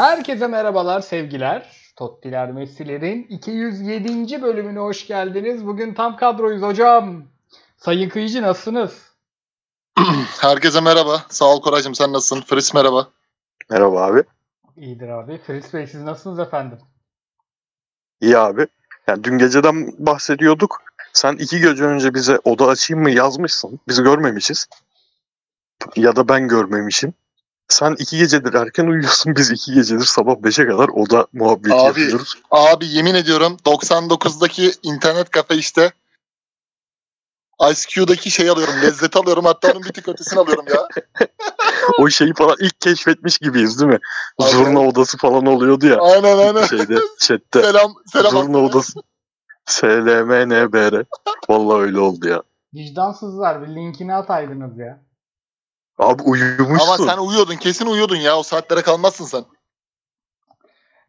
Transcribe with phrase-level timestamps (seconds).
[0.00, 1.92] Herkese merhabalar, sevgiler.
[1.96, 4.42] Tottiler Messi'lerin 207.
[4.42, 5.66] bölümüne hoş geldiniz.
[5.66, 7.24] Bugün tam kadroyuz hocam.
[7.76, 9.02] Sayın Kıyıcı nasılsınız?
[10.40, 11.22] Herkese merhaba.
[11.28, 12.42] Sağ ol Koraycığım sen nasılsın?
[12.42, 13.10] Fris merhaba.
[13.70, 14.22] Merhaba abi.
[14.76, 15.38] İyidir abi.
[15.46, 16.78] Fris Bey siz nasılsınız efendim?
[18.20, 18.66] İyi abi.
[19.06, 20.82] Yani dün geceden bahsediyorduk.
[21.12, 23.80] Sen iki gece önce bize oda açayım mı yazmışsın.
[23.88, 24.66] Biz görmemişiz.
[25.96, 27.14] Ya da ben görmemişim.
[27.70, 29.36] Sen iki gecedir erken uyuyorsun.
[29.36, 32.00] Biz iki gecedir sabah 5'e kadar oda muhabbeti Abi.
[32.00, 32.34] yapıyoruz.
[32.50, 35.92] Abi yemin ediyorum 99'daki internet kafe işte
[37.70, 38.74] IceQ'daki şey alıyorum.
[38.82, 39.44] Lezzeti alıyorum.
[39.44, 40.88] Hatta onun bir tık ötesini alıyorum ya.
[41.98, 43.98] O şeyi falan ilk keşfetmiş gibiyiz değil mi?
[44.38, 44.52] Aynen.
[44.52, 45.98] Zurna odası falan oluyordu ya.
[46.00, 46.66] Aynen aynen.
[46.66, 47.62] Şeyde chatte.
[47.62, 47.94] Selam.
[48.12, 48.30] Selam.
[48.30, 48.58] Zurna aslında.
[48.58, 49.00] odası.
[49.66, 51.04] SLMNBR.
[51.48, 52.42] Vallahi öyle oldu ya.
[52.74, 55.09] Vicdansızlar bir linkini ataydınız ya.
[56.00, 56.88] Abi uyumuşsun.
[56.88, 57.56] Ama sen uyuyordun.
[57.56, 58.38] Kesin uyuyordun ya.
[58.38, 59.44] O saatlere kalmazsın sen.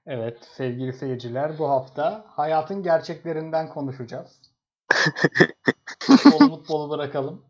[0.05, 4.41] Evet sevgili seyirciler bu hafta hayatın gerçeklerinden konuşacağız.
[5.99, 7.45] Futbolu futbolu bırakalım.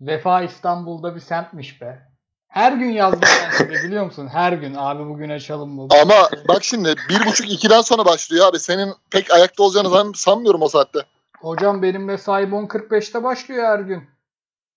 [0.00, 2.08] Vefa İstanbul'da bir semtmiş be.
[2.48, 4.28] Her gün yazdım ben size biliyor musun?
[4.32, 5.88] Her gün abi bugün açalım mı?
[6.02, 8.58] Ama bak şimdi bir buçuk ikiden sonra başlıyor abi.
[8.58, 10.98] Senin pek ayakta olacağını san- sanmıyorum o saatte.
[11.40, 14.13] Hocam benim mesaim 10.45'te başlıyor her gün.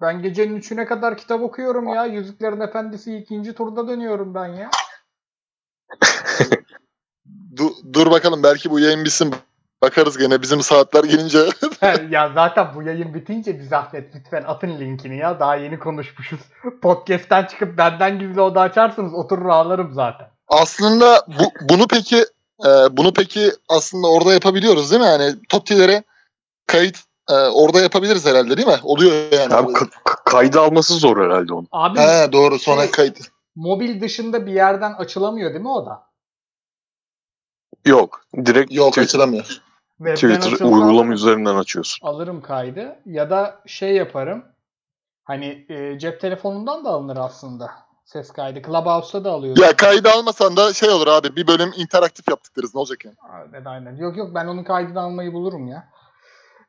[0.01, 2.05] Ben gecenin 3'üne kadar kitap okuyorum ya.
[2.05, 4.69] Yüzüklerin Efendisi ikinci turda dönüyorum ben ya.
[7.57, 9.35] Du- dur bakalım belki bu yayın bitsin.
[9.81, 11.39] Bakarız gene bizim saatler gelince.
[12.09, 15.39] ya zaten bu yayın bitince bir zahmet lütfen atın linkini ya.
[15.39, 16.39] Daha yeni konuşmuşuz.
[16.81, 20.27] Podcast'ten çıkıp benden gizli oda açarsınız oturur ağlarım zaten.
[20.47, 22.25] Aslında bu, bunu peki
[22.65, 25.07] e, bunu peki aslında orada yapabiliyoruz değil mi?
[25.07, 26.03] Yani Totti'lere
[26.67, 28.79] kayıt e, orada yapabiliriz herhalde değil mi?
[28.83, 29.53] Oluyor yani.
[29.53, 31.67] Abi ka- ka- kaydı alması zor herhalde onun.
[31.71, 33.19] Abi He doğru sonra Şey- kayıt.
[33.55, 36.03] mobil dışında bir yerden açılamıyor değil mi o da?
[37.85, 38.21] Yok.
[38.45, 39.61] Direkt Yok Twitter, açılamıyor.
[40.15, 42.07] Twitter uygulama üzerinden açıyorsun.
[42.07, 44.45] alırım kaydı ya da şey yaparım.
[45.23, 47.71] Hani e, cep telefonundan da alınır aslında.
[48.05, 48.61] Ses kaydı.
[48.61, 49.61] Clubhouse'da da alıyoruz.
[49.63, 53.15] Ya kaydı almasan da şey olur abi bir bölüm interaktif yaptık deriz ne olacak yani.
[53.31, 53.95] Aynen aynen.
[53.95, 55.89] Yok yok ben onun kaydını almayı bulurum ya.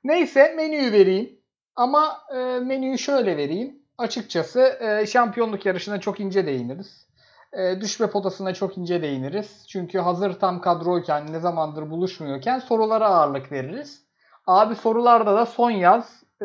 [0.04, 1.38] Neyse menüyü vereyim.
[1.76, 3.78] Ama e, menüyü şöyle vereyim.
[3.98, 7.08] Açıkçası e, şampiyonluk yarışına çok ince değiniriz.
[7.52, 9.66] E, düşme potasına çok ince değiniriz.
[9.68, 14.02] Çünkü hazır tam kadroyken ne zamandır buluşmuyorken sorulara ağırlık veririz.
[14.46, 16.44] Abi sorularda da son yaz e,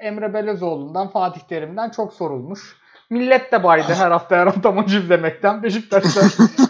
[0.00, 2.76] Emre Belezoğlu'ndan Fatih Terim'den çok sorulmuş.
[3.10, 5.62] Millet de baydı her hafta her hafta maç izlemekten.
[5.62, 6.20] Beşiktaş'ta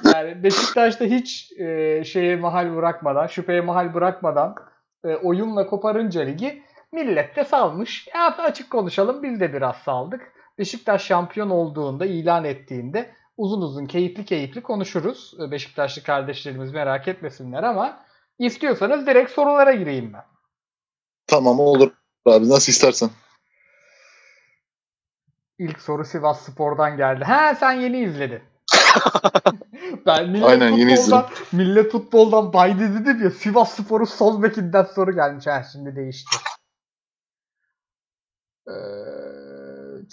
[0.15, 4.55] yani Beşiktaş'ta hiç e, şeye mahal bırakmadan, şüpheye mahal bırakmadan
[5.05, 8.09] e, oyunla koparınca ligi millet de salmış.
[8.15, 10.33] Ya açık konuşalım biz de biraz saldık.
[10.59, 15.35] Beşiktaş şampiyon olduğunda, ilan ettiğinde uzun uzun keyifli keyifli konuşuruz.
[15.41, 18.05] E, Beşiktaşlı kardeşlerimiz merak etmesinler ama
[18.39, 20.25] istiyorsanız direkt sorulara gireyim ben.
[21.27, 21.93] Tamam olur
[22.27, 23.11] abi nasıl istersen.
[25.59, 27.25] İlk soru Sivas Spor'dan geldi.
[27.25, 28.43] Ha sen yeni izledin.
[30.07, 35.15] ben millet Aynen, yeni futboldan, millet futboldan baydı dedim ya Sivas Spor'un sol bekinden soru
[35.15, 35.47] gelmiş.
[35.47, 36.37] Ha şimdi değişti.
[38.69, 38.73] Ee,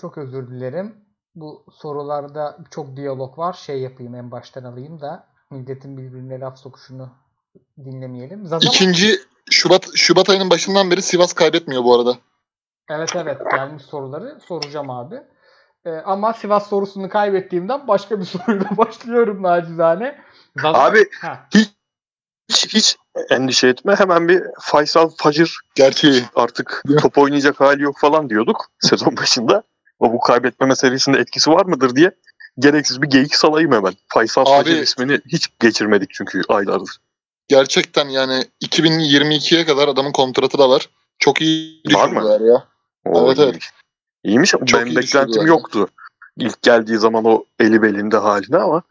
[0.01, 0.95] çok özür dilerim.
[1.35, 3.53] Bu sorularda çok diyalog var.
[3.53, 7.09] Şey yapayım en baştan alayım da milletin birbirine laf sokuşunu
[7.77, 8.45] dinlemeyelim.
[8.45, 9.19] Zazama- İkinci
[9.51, 12.17] Şubat Şubat ayının başından beri Sivas kaybetmiyor bu arada.
[12.89, 15.21] Evet evet gelmiş soruları soracağım abi.
[15.85, 20.21] Ee, ama Sivas sorusunu kaybettiğimden başka bir soruyla başlıyorum nacizane.
[20.57, 21.69] Zaten- Abi Ha, hiç,
[22.73, 22.97] hiç
[23.29, 23.95] endişe etme.
[23.95, 26.23] Hemen bir Faysal Facır Gerçeği.
[26.35, 29.63] artık top oynayacak hali yok falan diyorduk sezon başında.
[29.99, 32.11] Ama bu kaybetme meselesinde etkisi var mıdır diye
[32.59, 33.93] gereksiz bir geyik salayım hemen.
[34.07, 36.97] Faysal Abi- Facır ismini hiç geçirmedik çünkü aylardır.
[37.47, 40.89] Gerçekten yani 2022'ye kadar adamın kontratı da var.
[41.19, 42.15] Çok iyi Var mı?
[42.21, 42.63] düşündüler ya.
[43.05, 43.69] O Evet, evet.
[44.23, 44.55] İyiymiş.
[44.55, 45.87] Ama Çok benim iyi beklentim yoktu.
[46.37, 48.81] İlk geldiği zaman o eli belinde haline ama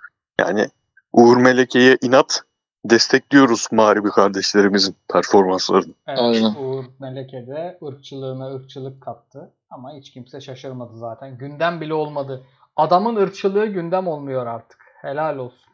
[0.41, 0.69] yani
[1.13, 2.43] Uğur Meleke'ye inat
[2.85, 5.93] destekliyoruz Mağribi kardeşlerimizin performanslarını.
[6.07, 6.55] evet, Aynen.
[6.55, 9.51] Uğur Meleke de ırkçılığına ırkçılık kattı.
[9.71, 11.39] Ama hiç kimse şaşırmadı zaten.
[11.39, 12.45] Gündem bile olmadı.
[12.77, 14.79] Adamın ırkçılığı gündem olmuyor artık.
[15.03, 15.69] Helal olsun.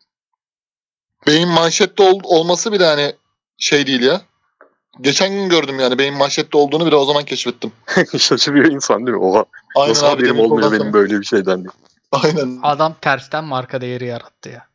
[1.26, 3.12] Benim manşette ol- olması bile hani
[3.58, 4.20] şey değil ya.
[5.00, 7.72] Geçen gün gördüm yani benim manşette olduğunu bile o zaman keşfettim.
[8.18, 9.24] Şaşırıyor insan değil mi?
[9.24, 9.44] Oha
[9.76, 11.70] Aynen nasıl abi, haberim olmuyor benim böyle bir şeyden diye.
[12.12, 12.58] Aynen.
[12.62, 14.66] Adam tersten marka değeri yarattı ya.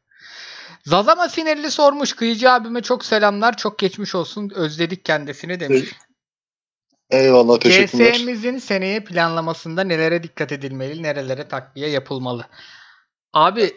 [0.85, 2.13] Zazama sinirli sormuş.
[2.13, 3.57] Kıyıcı abime çok selamlar.
[3.57, 4.51] Çok geçmiş olsun.
[4.55, 5.95] Özledik kendisini demiş.
[7.09, 8.13] Eyvallah teşekkürler.
[8.13, 12.45] GS'mizin seneye planlamasında nelere dikkat edilmeli, nerelere takviye yapılmalı?
[13.33, 13.73] Abi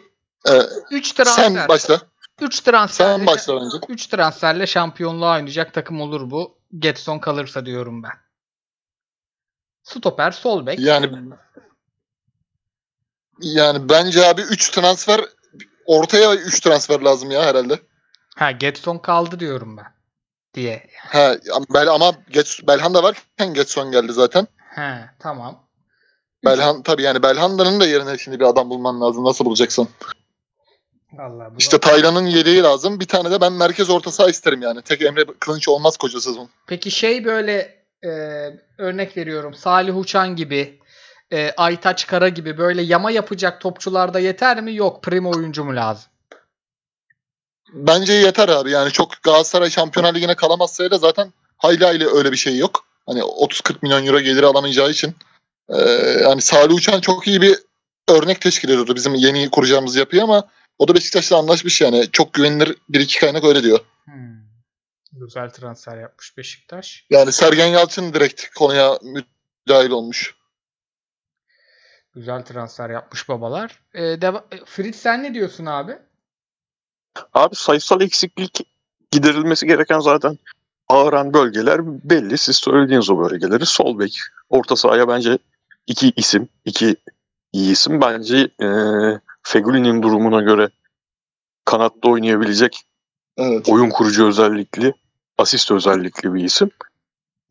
[0.49, 0.61] Ee,
[0.91, 1.43] 3 transfer.
[1.43, 2.01] sen başla.
[2.41, 3.05] 3 transfer.
[3.05, 3.77] Sen başla bence.
[3.89, 6.57] 3 transferle şampiyonluğa oynayacak takım olur bu.
[6.79, 8.11] Getson kalırsa diyorum ben.
[9.83, 10.79] Stoper, sol bek.
[10.79, 11.11] Yani
[13.39, 15.21] yani bence abi 3 transfer
[15.85, 17.79] ortaya 3 transfer lazım ya herhalde.
[18.35, 19.93] Ha Getson kaldı diyorum ben.
[20.53, 20.89] Diye.
[20.97, 21.35] Ha
[21.73, 24.47] Bel ama Get, Belhan da varken Getson geldi zaten.
[24.57, 25.67] He tamam.
[26.45, 29.23] Belhan tabii yani Belhanda'nın da yerine şimdi bir adam bulman lazım.
[29.23, 29.89] Nasıl bulacaksın?
[31.13, 32.99] Vallahi bu İşte Taylan'ın yedeği lazım.
[32.99, 34.81] Bir tane de ben merkez orta saha isterim yani.
[34.81, 36.49] Tek Emre Kılınç olmaz koca sezon.
[36.67, 38.09] Peki şey böyle e,
[38.77, 40.79] örnek veriyorum Salih Uçan gibi
[41.31, 44.75] e, Aytaç Kara gibi böyle yama yapacak topçularda yeter mi?
[44.75, 46.11] Yok prim oyuncu mu lazım?
[47.73, 48.71] Bence yeter abi.
[48.71, 52.85] Yani çok Galatasaray Şampiyonlar Ligi'ne kalamazsa da zaten hayli hayli öyle bir şey yok.
[53.05, 55.15] Hani 30-40 milyon euro geliri alamayacağı için.
[55.69, 55.81] Ee,
[56.23, 57.59] yani Salih Uçan çok iyi bir
[58.07, 60.47] örnek teşkil ediyordu bizim yeni kuracağımız yapıyı ama
[60.83, 62.09] o da Beşiktaş'la anlaşmış yani.
[62.11, 63.79] Çok güvenilir bir iki kaynak öyle diyor.
[64.05, 64.43] Hmm.
[65.11, 67.05] Güzel transfer yapmış Beşiktaş.
[67.09, 70.35] Yani Sergen Yalçın direkt konuya müdahil olmuş.
[72.15, 73.79] Güzel transfer yapmış babalar.
[73.93, 75.97] E, deva- e, Fritz sen ne diyorsun abi?
[77.33, 78.67] Abi sayısal eksiklik
[79.11, 80.37] giderilmesi gereken zaten
[80.87, 82.37] ağıran bölgeler belli.
[82.37, 83.65] Siz söylediğiniz o bölgeleri.
[83.65, 84.19] Sol bek,
[84.49, 85.37] orta sahaya bence
[85.87, 86.95] iki isim, iki
[87.53, 88.01] iyi isim.
[88.01, 88.67] Bence e,
[89.43, 90.69] Fegüli'nin durumuna göre
[91.65, 92.85] kanatta oynayabilecek
[93.37, 93.69] Evet.
[93.69, 94.93] oyun kurucu özellikli,
[95.37, 96.69] asist özellikli bir isim.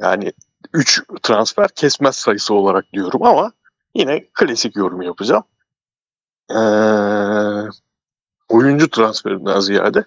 [0.00, 0.32] Yani
[0.72, 3.52] 3 transfer kesmez sayısı olarak diyorum ama
[3.94, 5.44] yine klasik yorum yapacağım.
[6.50, 6.54] Ee,
[8.48, 10.04] oyuncu transferinden ziyade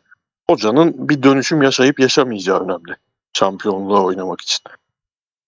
[0.50, 2.96] hocanın bir dönüşüm yaşayıp yaşamayacağı önemli.
[3.34, 4.60] Şampiyonluğa oynamak için.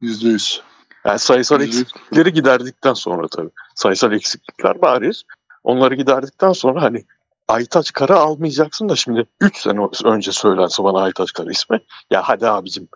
[0.01, 0.61] Yüzde yüz.
[1.05, 1.81] Yani sayısal Yüzde yüz.
[1.81, 3.49] eksiklikleri giderdikten sonra tabii.
[3.75, 5.23] Sayısal eksiklikler bariz.
[5.67, 7.05] Onları giderdikten sonra hani
[7.47, 11.79] Aytaç Kara almayacaksın da şimdi 3 sene önce söylense bana Aytaç Kara ismi.
[12.11, 12.87] Ya hadi abicim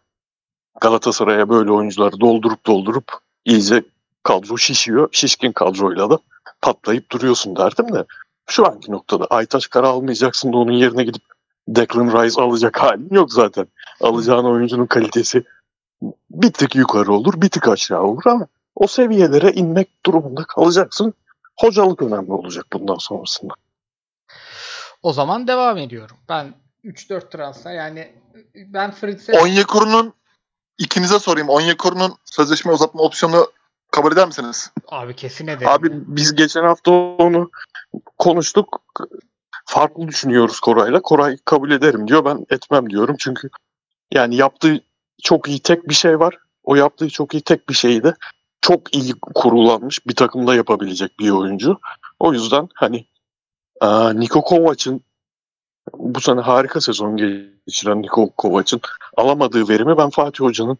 [0.81, 3.11] Galatasaray'a böyle oyuncuları doldurup doldurup
[3.45, 3.83] iyice
[4.23, 5.09] kadro şişiyor.
[5.11, 6.19] Şişkin kadroyla da
[6.61, 8.05] patlayıp duruyorsun derdim de.
[8.49, 11.23] Şu anki noktada Aytaç Kara almayacaksın da onun yerine gidip
[11.67, 13.67] Declan Rice alacak halin yok zaten.
[14.01, 15.43] Alacağın oyuncunun kalitesi
[16.31, 21.13] bir tık yukarı olur, bir tık aşağı olur ama o seviyelere inmek durumunda kalacaksın.
[21.61, 23.53] Hocalık önemli olacak bundan sonrasında.
[25.03, 26.17] O zaman devam ediyorum.
[26.29, 26.53] Ben
[26.85, 28.15] 3-4 transfer yani
[28.55, 30.13] ben Fritz'e Onyekuru'nun
[30.77, 31.49] ikinize sorayım.
[31.49, 33.51] Onyekuru'nun sözleşme uzatma opsiyonu
[33.91, 34.71] kabul eder misiniz?
[34.87, 35.67] abi kesin ederim.
[35.67, 37.51] Abi biz geçen hafta onu
[38.17, 38.81] konuştuk.
[39.65, 41.01] Farklı düşünüyoruz Koray'la.
[41.01, 42.25] Koray kabul ederim diyor.
[42.25, 43.15] Ben etmem diyorum.
[43.19, 43.49] Çünkü
[44.13, 44.83] yani yaptığı
[45.23, 46.37] çok iyi tek bir şey var.
[46.63, 48.15] O yaptığı çok iyi tek bir şeyi de
[48.61, 51.79] çok iyi kurulanmış bir takımda yapabilecek bir oyuncu.
[52.19, 53.05] O yüzden hani
[53.81, 55.01] aa, Niko Kovac'ın
[55.97, 58.81] bu sene harika sezon geçiren Niko Kovac'ın
[59.17, 60.77] alamadığı verimi ben Fatih Hoca'nın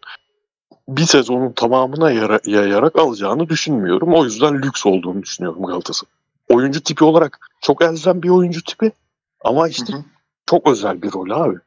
[0.88, 4.14] bir sezonun tamamına yara- yayarak alacağını düşünmüyorum.
[4.14, 6.12] O yüzden lüks olduğunu düşünüyorum Galatasaray.
[6.50, 8.92] Oyuncu tipi olarak çok elzem bir oyuncu tipi
[9.44, 10.04] ama işte Hı hı.
[10.46, 11.58] çok özel bir rol abi.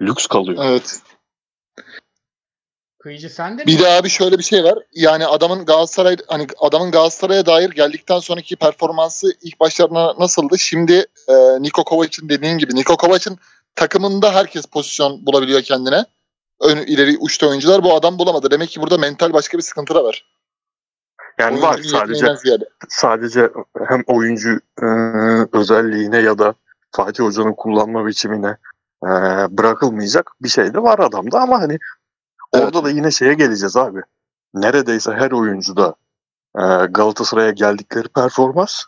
[0.00, 0.64] Lüks kalıyor.
[0.66, 1.00] Evet.
[3.02, 3.82] Kıyıcı sen de Bir mi?
[3.84, 4.78] de abi şöyle bir şey var.
[4.92, 10.58] Yani adamın Galatasaray hani adamın Galatasaray'a dair geldikten sonraki performansı ilk başlarına nasıldı?
[10.58, 13.38] Şimdi e, Niko Kovac'ın dediğin gibi Niko Kovac'ın
[13.74, 16.04] takımında herkes pozisyon bulabiliyor kendine.
[16.60, 18.50] Ön, ileri uçta oyuncular bu adam bulamadı.
[18.50, 20.26] Demek ki burada mental başka bir sıkıntı da var.
[21.38, 23.50] Yani var Oyuncunun sadece sadece
[23.88, 24.86] hem oyuncu e,
[25.52, 26.54] özelliğine ya da
[26.90, 28.56] Fatih Hoca'nın kullanma biçimine
[29.04, 29.08] e,
[29.50, 31.78] bırakılmayacak bir şey de var adamda ama hani
[32.52, 34.00] orada da yine şeye geleceğiz abi.
[34.54, 35.94] Neredeyse her oyuncuda
[36.56, 38.82] e, Galatasaray'a geldikleri performans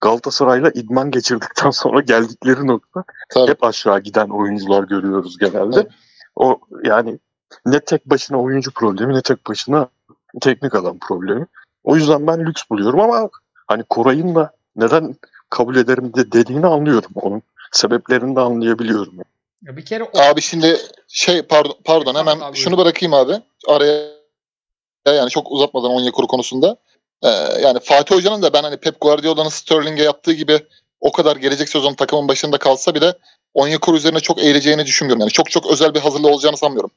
[0.00, 3.04] Galatasaray'la idman geçirdikten sonra geldikleri nokta
[3.34, 3.50] Tabii.
[3.50, 5.80] hep aşağı giden oyuncular görüyoruz genelde.
[5.80, 5.90] Evet.
[6.36, 7.18] O yani
[7.66, 9.88] ne tek başına oyuncu problemi ne tek başına
[10.40, 11.46] teknik adam problemi.
[11.84, 13.28] O yüzden ben lüks buluyorum ama
[13.66, 15.16] hani Koray'ın da neden
[15.50, 17.10] kabul ederim de dediğini anlıyorum.
[17.14, 17.42] Onun
[17.72, 19.14] sebeplerini de anlayabiliyorum.
[19.66, 23.32] Ya bir kere o Abi şimdi şey pardon, pardon Tamam hemen abi, şunu bırakayım abi.
[23.68, 24.16] Araya
[25.06, 26.76] yani çok uzatmadan Onyekuru konusunda.
[27.22, 27.28] Ee,
[27.62, 30.60] yani Fatih Hoca'nın da ben hani Pep Guardiola'nın Sterling'e yaptığı gibi
[31.00, 33.14] o kadar gelecek sezon takımın başında kalsa bile
[33.54, 35.20] Onyekuru üzerine çok eğileceğini düşünmüyorum.
[35.20, 36.90] Yani çok çok özel bir hazırlığı olacağını sanmıyorum.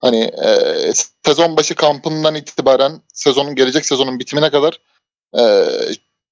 [0.00, 0.92] Hani e,
[1.24, 4.80] sezon başı kampından itibaren sezonun gelecek sezonun bitimine kadar
[5.38, 5.42] e,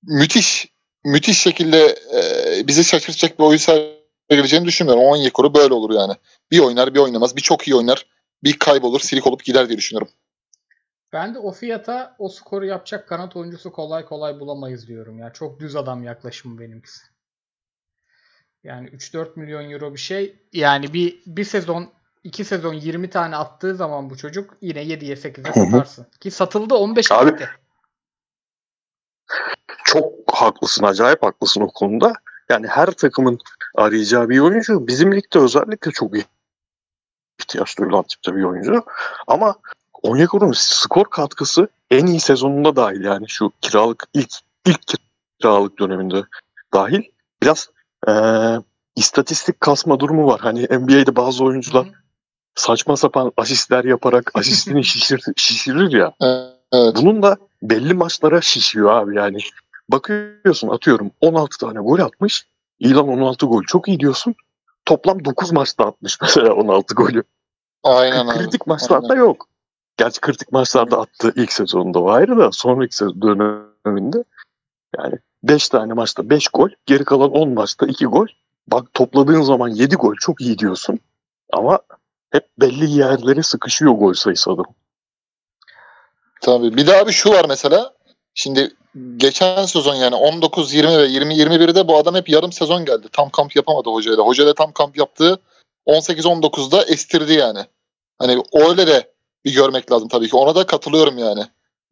[0.03, 0.67] müthiş
[1.05, 3.59] müthiş şekilde e, bizi şaşırtacak bir oyun
[4.33, 5.05] sergileyeceğini düşünmüyorum.
[5.05, 6.13] Onyekuru böyle olur yani.
[6.51, 7.37] Bir oynar bir oynamaz.
[7.37, 8.07] Bir çok iyi oynar.
[8.45, 10.09] Bir kaybolur silik olup gider diye düşünüyorum.
[11.13, 15.33] ben de o fiyata o skoru yapacak kanat oyuncusu kolay kolay bulamayız diyorum ya.
[15.33, 17.03] Çok düz adam yaklaşımı benimkisi.
[18.65, 20.37] Yani 3-4 milyon euro bir şey.
[20.53, 21.91] Yani bir bir sezon,
[22.25, 25.71] iki sezon 20 tane attığı zaman bu çocuk yine 7'ye 8'e Hı hı.
[25.71, 26.07] satarsın.
[26.21, 27.49] Ki satıldı 15 Abi- gitti.
[29.85, 32.13] Çok haklısın, acayip haklısın o konuda.
[32.51, 33.39] Yani her takımın
[33.75, 36.15] arayacağı bir oyuncu bizim ligde özellikle çok
[37.41, 38.85] ihtiyaç duyulan tipte bir oyuncu.
[39.27, 39.57] Ama
[40.03, 44.33] Onyekuru'nun skor katkısı en iyi sezonunda dahil yani şu kiralık ilk
[44.67, 44.81] ilk
[45.41, 46.25] kiralık döneminde
[46.75, 47.03] dahil
[47.43, 47.71] biraz
[48.09, 48.59] eee,
[48.97, 50.41] istatistik kasma durumu var.
[50.41, 51.87] Hani NBA'de bazı oyuncular
[52.55, 56.13] saçma sapan asistler yaparak asistini şişir, şişirir ya.
[56.73, 56.97] Evet.
[56.97, 59.39] Bunun da belli maçlara şişiyor abi yani.
[59.89, 62.47] Bakıyorsun atıyorum 16 tane gol atmış.
[62.83, 64.35] İlan 16 gol çok iyi diyorsun.
[64.85, 67.23] Toplam 9 maçta atmış mesela 16 golü.
[67.83, 68.39] Aynen abi.
[68.39, 69.23] Kritik maçlarda Aynen.
[69.23, 69.49] yok.
[69.97, 74.25] Gerçi kritik maçlarda attı ilk sezonunda o ayrı da sonraki sezon döneminde
[74.99, 78.27] yani 5 tane maçta 5 gol, geri kalan 10 maçta 2 gol.
[78.69, 80.99] Bak topladığın zaman 7 gol çok iyi diyorsun.
[81.53, 81.79] Ama
[82.31, 84.67] hep belli yerlere sıkışıyor gol sayısı adam.
[86.41, 86.77] Tabii.
[86.77, 87.95] Bir de abi şu var mesela.
[88.35, 88.75] Şimdi
[89.17, 93.07] geçen sezon yani 19-20 ve 20-21'de bu adam hep yarım sezon geldi.
[93.13, 94.23] Tam kamp yapamadı hocayla.
[94.25, 95.41] Hocayla tam kamp yaptığı
[95.87, 97.59] 18-19'da estirdi yani.
[98.19, 99.13] Hani öyle de
[99.45, 100.37] bir görmek lazım tabii ki.
[100.37, 101.43] Ona da katılıyorum yani.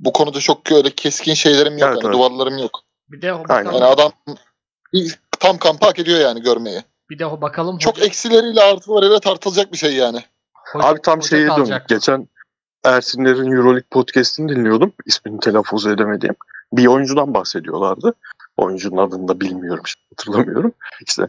[0.00, 1.88] Bu konuda çok öyle keskin şeylerim yok.
[1.88, 2.14] Evet, yani, evet.
[2.30, 2.80] Duvarlarım yok.
[3.08, 4.12] Bir de o bakalım, Yani adam
[4.92, 6.82] bir tam kampı hak ediyor yani görmeyi.
[7.10, 10.24] bir de o bakalım Çok hoca- eksileriyle artılarıyla tartılacak bir şey yani.
[10.72, 11.88] hoca- Abi tam şeye kalacak.
[11.88, 12.28] Geçen
[12.84, 14.92] Ersinler'in Euroleague podcast'ini dinliyordum.
[15.06, 16.36] İsmini telaffuz edemediğim.
[16.72, 18.14] Bir oyuncudan bahsediyorlardı.
[18.56, 20.72] Oyuncunun adını da bilmiyorum, hatırlamıyorum.
[21.06, 21.28] İşte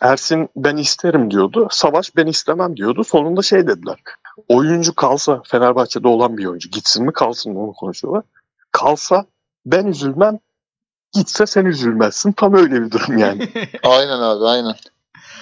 [0.00, 1.68] Ersin ben isterim diyordu.
[1.70, 3.04] Savaş ben istemem diyordu.
[3.04, 3.98] Sonunda şey dediler.
[4.48, 8.22] Oyuncu kalsa Fenerbahçe'de olan bir oyuncu gitsin mi kalsın mı onu konuşuyorlar.
[8.72, 9.26] Kalsa
[9.66, 10.38] ben üzülmem.
[11.12, 12.32] Gitse sen üzülmezsin.
[12.32, 13.48] Tam öyle bir durum yani.
[13.82, 14.74] Aynen abi aynen.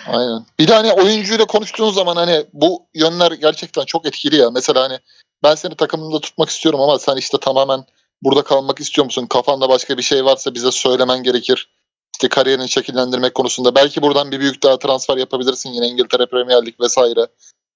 [0.07, 0.45] Aynen.
[0.59, 4.51] Bir de hani oyuncuyla konuştuğun zaman hani bu yönler gerçekten çok etkili ya.
[4.51, 4.99] Mesela hani
[5.43, 7.85] ben seni takımında tutmak istiyorum ama sen işte tamamen
[8.23, 9.27] burada kalmak istiyor musun?
[9.27, 11.69] Kafanda başka bir şey varsa bize söylemen gerekir.
[12.13, 13.75] İşte kariyerini şekillendirmek konusunda.
[13.75, 17.27] Belki buradan bir büyük daha transfer yapabilirsin yine İngiltere Premier Lig vesaire.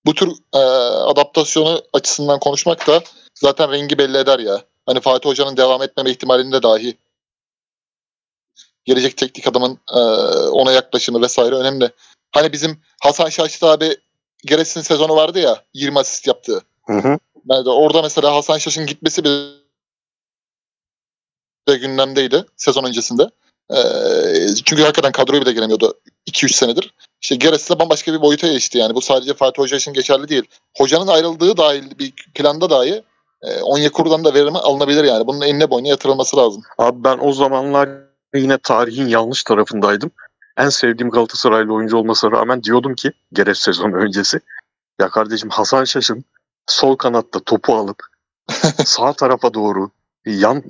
[0.07, 0.59] Bu tür e,
[1.11, 3.03] adaptasyonu açısından konuşmak da
[3.35, 4.63] zaten rengi belli eder ya.
[4.87, 6.97] Hani Fatih Hoca'nın devam etmeme ihtimalinde dahi
[8.85, 9.99] gelecek teknik adamın e,
[10.49, 11.91] ona yaklaşımı vesaire önemli.
[12.33, 13.97] Hani bizim Hasan Şaşlı abi
[14.45, 16.63] Geres'in sezonu vardı ya 20 asist yaptığı.
[16.87, 17.19] Hı hı.
[17.49, 19.67] De orada mesela Hasan Şaş'ın gitmesi bile
[21.69, 23.31] de gündemdeydi sezon öncesinde.
[23.71, 23.79] E,
[24.65, 25.95] çünkü hakikaten kadroya bile giremiyordu
[26.27, 26.95] 2-3 senedir.
[27.23, 28.95] İşte Geres de bambaşka bir boyuta geçti yani.
[28.95, 30.45] Bu sadece Fatih Hoca için geçerli değil.
[30.77, 33.03] Hocanın ayrıldığı dahil bir planda dahi
[33.43, 35.27] e, Onyekuru'dan da verimi alınabilir yani.
[35.27, 36.63] Bunun eline boyuna yatırılması lazım.
[36.79, 37.89] Abi ben o zamanlar
[38.35, 40.11] yine tarihin yanlış tarafındaydım.
[40.57, 44.41] En sevdiğim Galatasaraylı oyuncu olmasına rağmen diyordum ki Geref sezonu öncesi.
[45.01, 46.25] Ya kardeşim Hasan Şaş'ın
[46.67, 48.03] sol kanatta topu alıp
[48.85, 49.91] sağ tarafa doğru
[50.27, 50.63] yan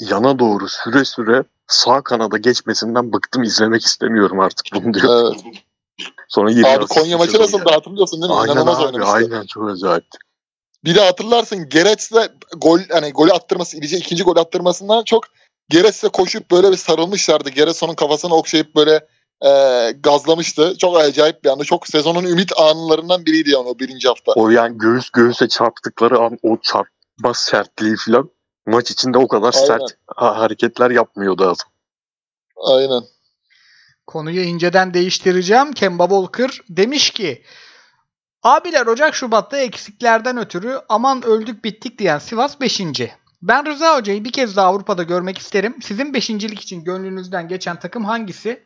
[0.00, 5.34] yana doğru süre süre sağ kanada geçmesinden bıktım izlemek istemiyorum artık bunu diyor.
[5.44, 5.54] Evet.
[6.28, 7.74] Sonra 20 Abi Konya maçı nasıldı geldi.
[7.74, 8.38] hatırlıyorsun değil mi?
[8.38, 9.12] Aynen İnanılmaz abi oynamıştı.
[9.12, 10.18] aynen çok acayipti.
[10.84, 15.24] Bir de hatırlarsın Gerets'le gol hani golü attırması, İlice ikinci gol attırmasından çok
[15.68, 17.50] Gerets'le koşup böyle bir sarılmışlardı.
[17.50, 19.06] Gerets onun kafasını okşayıp böyle
[19.44, 19.50] e,
[20.00, 20.74] gazlamıştı.
[20.78, 21.64] Çok acayip bir anda.
[21.64, 24.32] Çok sezonun ümit anlarından biriydi yani o birinci hafta.
[24.32, 28.30] O yani göğüs göğüse çarptıkları an o çarpma sertliği falan
[28.66, 29.66] maç içinde o kadar Aynen.
[29.66, 31.56] sert ha- hareketler yapmıyordu adam.
[32.56, 33.02] Aynen.
[34.06, 35.72] Konuyu inceden değiştireceğim.
[35.72, 37.42] Kemba Walker demiş ki
[38.42, 42.80] Abiler Ocak Şubat'ta eksiklerden ötürü aman öldük bittik diyen Sivas 5.
[43.42, 45.76] Ben Rıza Hoca'yı bir kez daha Avrupa'da görmek isterim.
[45.82, 48.64] Sizin 5.lik için gönlünüzden geçen takım hangisi?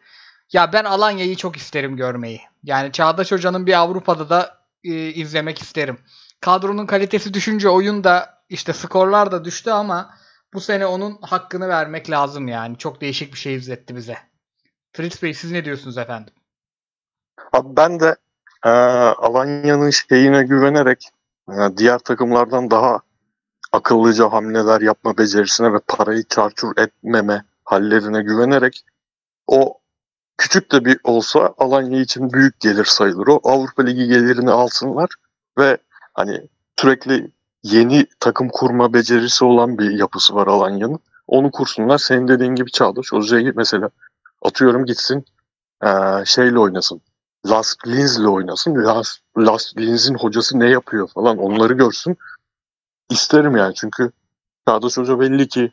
[0.52, 2.40] Ya ben Alanya'yı çok isterim görmeyi.
[2.64, 5.98] Yani Çağdaş Hoca'nın bir Avrupa'da da e, izlemek isterim.
[6.40, 10.14] Kadronun kalitesi düşünce oyun da işte skorlar da düştü ama
[10.54, 12.78] bu sene onun hakkını vermek lazım yani.
[12.78, 14.18] Çok değişik bir şey izletti bize.
[14.92, 16.34] Fritz Bey siz ne diyorsunuz efendim?
[17.52, 18.16] Abi ben de
[18.64, 21.08] e, Alanya'nın şeyine güvenerek
[21.48, 23.00] e, diğer takımlardan daha
[23.72, 28.84] akıllıca hamleler yapma becerisine ve parayı çarçur etmeme hallerine güvenerek
[29.46, 29.81] o
[30.42, 33.26] küçük de bir olsa Alanya için büyük gelir sayılır.
[33.26, 35.08] O Avrupa Ligi gelirini alsınlar
[35.58, 35.78] ve
[36.14, 36.48] hani
[36.80, 37.30] sürekli
[37.62, 40.98] yeni takım kurma becerisi olan bir yapısı var Alanya'nın.
[41.26, 41.98] Onu kursunlar.
[41.98, 43.12] Senin dediğin gibi Çağdaş.
[43.12, 43.90] Oze'yi mesela
[44.42, 45.24] atıyorum gitsin
[45.84, 47.00] eee, şeyle oynasın.
[47.46, 48.74] Las Linz'le oynasın.
[48.84, 52.16] Las, Las Linz'in hocası ne yapıyor falan onları görsün.
[53.10, 54.12] İsterim yani çünkü
[54.68, 55.72] Çağdaş Hoca belli ki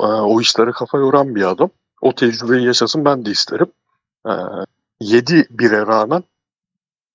[0.00, 1.70] eee, o işlere kafa yoran bir adam.
[2.00, 3.72] O tecrübeyi yaşasın ben de isterim.
[4.26, 4.32] Eee,
[5.00, 6.24] 7-1'e rağmen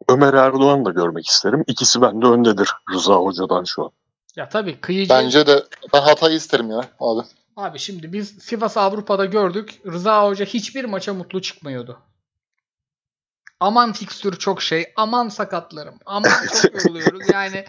[0.10, 1.64] Ömer Erdoğan da görmek isterim.
[1.68, 3.92] İkisi bende öndedir Rıza Hoca'dan şu an.
[4.36, 5.10] Ya tabii kıyıcı.
[5.10, 7.28] Bence de ben Hatay'ı isterim ya abi.
[7.56, 9.82] Abi şimdi biz Sivas Avrupa'da gördük.
[9.86, 12.00] Rıza Hoca hiçbir maça mutlu çıkmıyordu.
[13.60, 14.94] Aman fikstür çok şey.
[14.96, 15.96] Aman sakatlarım.
[16.06, 16.32] Aman
[16.62, 17.30] çok yoruluyoruz.
[17.34, 17.66] Yani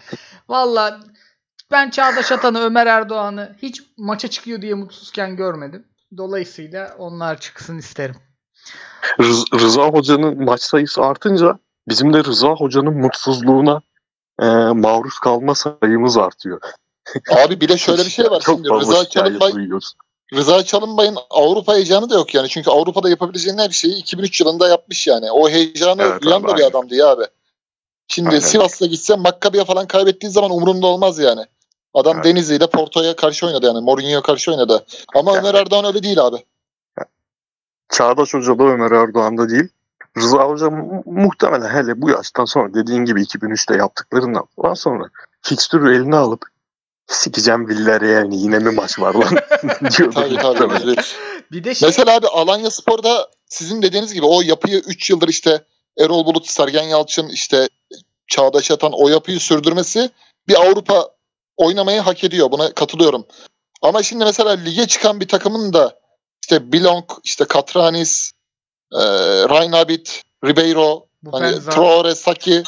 [0.49, 0.99] valla
[1.71, 5.87] ben Çağdaş Atan'ı, Ömer Erdoğan'ı hiç maça çıkıyor diye mutsuzken görmedim.
[6.17, 8.15] Dolayısıyla onlar çıksın isterim.
[9.19, 13.81] Rız- Rıza Hoca'nın maç sayısı artınca bizim de Rıza Hoca'nın mutsuzluğuna
[14.41, 16.61] e, maruz kalma sayımız artıyor.
[17.45, 18.39] Abi bir de şöyle bir şey var.
[18.45, 19.93] Çok Şimdi Rıza Çalınbay, duyuyoruz.
[20.33, 22.49] Rıza Çalınbay'ın Avrupa heyecanı da yok yani.
[22.49, 25.31] Çünkü Avrupa'da yapabileceğin her şeyi 2003 yılında yapmış yani.
[25.31, 27.23] O heyecanı Evet duyan da bir adamdı ya abi.
[28.07, 28.39] Şimdi Aynen.
[28.39, 31.41] Sivas'ta gitse Maccabi'ye falan kaybettiği zaman umurunda olmaz yani.
[31.93, 32.25] Adam Evet.
[32.25, 33.81] Denizli ile Porto'ya karşı oynadı yani.
[33.81, 34.85] Mourinho'ya karşı oynadı.
[35.15, 35.47] Ama Yani.
[35.47, 36.37] Ömer Erdoğan öyle değil abi.
[37.89, 39.67] Çağdaş Hoca da Ömer Erdoğan da değil.
[40.17, 45.03] Rıza Hoca mu- muhtemelen hele bu yaştan sonra dediğin gibi 2003'te yaptıklarından falan sonra
[45.41, 46.41] fikstürü eline alıp
[47.07, 49.29] sikeceğim Villere yani yine mi maç var lan
[49.97, 50.13] diyordu.
[50.15, 50.95] Tabii tabii.
[51.51, 55.63] Bir de şey, Mesela abi Alanya Spor'da sizin dediğiniz gibi o yapıyı 3 yıldır işte
[55.99, 57.69] Erol Bulut, Sergen Yalçın, işte
[58.27, 60.09] Çağdaş Atan o yapıyı sürdürmesi
[60.47, 61.09] bir Avrupa
[61.57, 62.51] oynamayı hak ediyor.
[62.51, 63.25] Buna katılıyorum.
[63.81, 65.99] Ama şimdi mesela lige çıkan bir takımın da
[66.47, 68.31] işte Bilong, işte Katranis,
[68.93, 68.99] e,
[69.49, 72.63] Raynabit, Ribeiro, bu hani Traore, Saki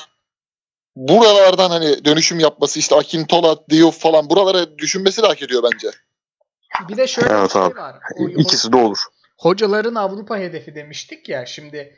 [0.96, 5.92] buralardan hani dönüşüm yapması işte Akintola, Diouf falan buralara düşünmesi de hak ediyor bence.
[6.90, 7.76] bir de şöyle Evet bir şey abi.
[7.76, 7.96] var.
[8.20, 8.98] O- o- İkisi de olur.
[9.38, 11.46] hocaların Avrupa hedefi demiştik ya.
[11.46, 11.98] Şimdi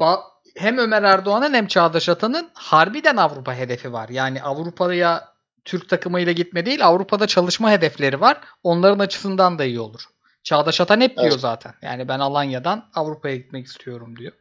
[0.00, 0.20] ba-
[0.56, 4.08] hem Ömer Erdoğan'ın hem Çağdaş Atan'ın harbiden Avrupa hedefi var.
[4.08, 8.40] Yani Avrupa'ya Türk takımıyla gitme değil Avrupa'da çalışma hedefleri var.
[8.62, 10.02] Onların açısından da iyi olur.
[10.44, 11.40] Çağdaş Atan hep diyor Evet.
[11.40, 11.74] zaten.
[11.82, 14.32] Yani ben Alanya'dan Avrupa'ya gitmek istiyorum diyor.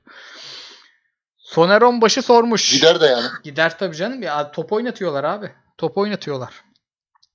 [1.38, 2.72] Soner Onbaşı sormuş.
[2.74, 3.26] Gider de yani.
[3.44, 4.22] Gider tabii canım.
[4.22, 5.52] Ya, top oynatıyorlar abi.
[5.78, 6.54] Top oynatıyorlar.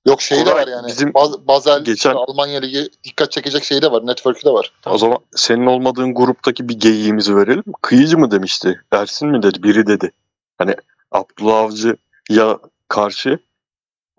[0.07, 0.87] Yok şey de var yani.
[0.87, 4.07] bizim Baz- Basel, geçen- Almanya Ligi dikkat çekecek şey de var.
[4.07, 4.71] Network'ü de var.
[4.85, 7.63] O zaman senin olmadığın gruptaki bir geyiğimizi verelim.
[7.81, 8.81] Kıyıcı mı demişti?
[8.91, 9.63] Ersin mi dedi?
[9.63, 10.11] Biri dedi.
[10.57, 10.75] Hani
[11.11, 13.39] Abdullah Avcı'ya karşı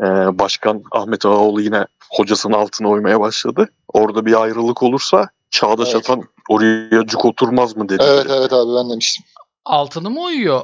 [0.00, 0.04] e,
[0.38, 3.68] Başkan Ahmet Ağaoğlu yine hocasının altına oymaya başladı.
[3.92, 6.10] Orada bir ayrılık olursa Çağdaş Evet.
[6.10, 8.02] Atan oraya cuk oturmaz mı dedi.
[8.06, 9.24] Evet evet abi ben demiştim.
[9.64, 10.62] Altını mı uyuyor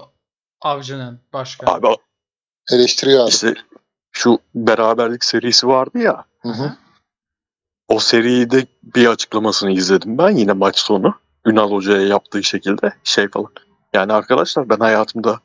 [0.61, 1.71] avcının başkanı?
[1.71, 1.87] Abi
[2.73, 3.29] Eleştiriyor abi.
[3.29, 3.55] işte
[4.13, 6.25] şu beraberlik serisi vardı ya.
[6.41, 6.73] Hı hı.
[7.89, 11.15] O seride bir açıklamasını izledim ben yine maç sonu.
[11.47, 13.53] Ünal Hoca'ya yaptığı şekilde şey falan.
[13.95, 15.41] Yani arkadaşlar ben hayatımda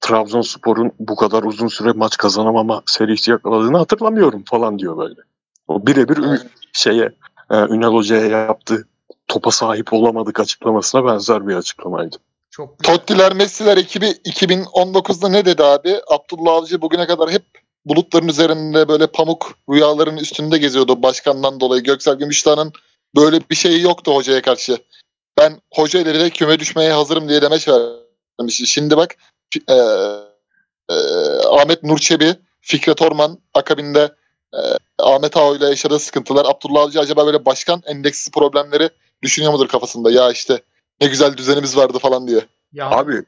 [0.00, 5.20] Trabzonspor'un bu kadar uzun süre maç kazanamama serisi yakaladığını hatırlamıyorum falan diyor böyle.
[5.68, 6.46] O birebir Evet.
[6.72, 7.12] şeye
[7.50, 8.88] e, Ünal Hoca'ya yaptığı
[9.28, 12.16] topa sahip olamadık açıklamasına benzer bir açıklamaydı.
[12.50, 12.96] Çok güzel.
[12.96, 15.96] Tottiler, Messi'ler ekibi 2019'da ne dedi abi?
[16.08, 17.42] Abdullah Avcı bugüne kadar hep
[17.84, 21.82] bulutların üzerinde böyle pamuk rüyaların üstünde geziyordu başkandan dolayı.
[21.82, 22.72] Göksel Gümüşdağ'ın
[23.16, 24.78] böyle bir şeyi yoktu hocaya karşı.
[25.38, 28.62] Ben hoca ileri küme düşmeye hazırım diye demeç vermiş.
[28.64, 29.16] Şimdi bak
[29.68, 29.74] e,
[30.90, 30.94] e,
[31.50, 34.14] Ahmet Nurçebi, Fikret Orman akabinde
[34.54, 34.58] e,
[34.98, 36.46] Ahmet Ağo ile yaşadığı sıkıntılar.
[36.48, 38.90] Abdullah Avcı acaba böyle başkan endeksi problemleri
[39.22, 40.10] düşünüyor mudur kafasında?
[40.10, 40.62] Ya işte
[41.00, 42.40] ne güzel düzenimiz vardı falan diye.
[42.72, 43.24] Ya, Abi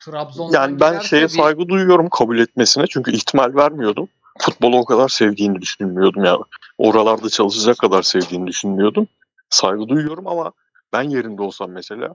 [0.00, 4.08] Trabzon'dan yani ben şeye bir- saygı duyuyorum kabul etmesine çünkü ihtimal vermiyordum.
[4.38, 6.38] Futbolu o kadar sevdiğini düşünmüyordum ya.
[6.78, 9.08] Oralarda çalışacak kadar sevdiğini düşünmüyordum.
[9.50, 10.52] Saygı duyuyorum ama
[10.92, 12.14] ben yerinde olsam mesela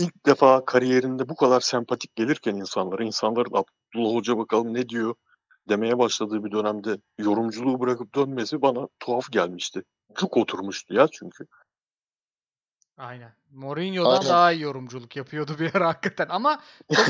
[0.00, 5.14] ilk defa kariyerinde bu kadar sempatik gelirken insanlara, insanların Abdullah Hoca bakalım ne diyor
[5.68, 9.82] demeye başladığı bir dönemde yorumculuğu bırakıp dönmesi bana tuhaf gelmişti.
[10.14, 11.46] Cuk oturmuştu ya çünkü.
[12.96, 13.32] Aynen.
[13.50, 14.28] Mourinho'dan Aynen.
[14.28, 16.62] daha iyi yorumculuk yapıyordu bir ara hakikaten ama
[16.94, 17.06] çok,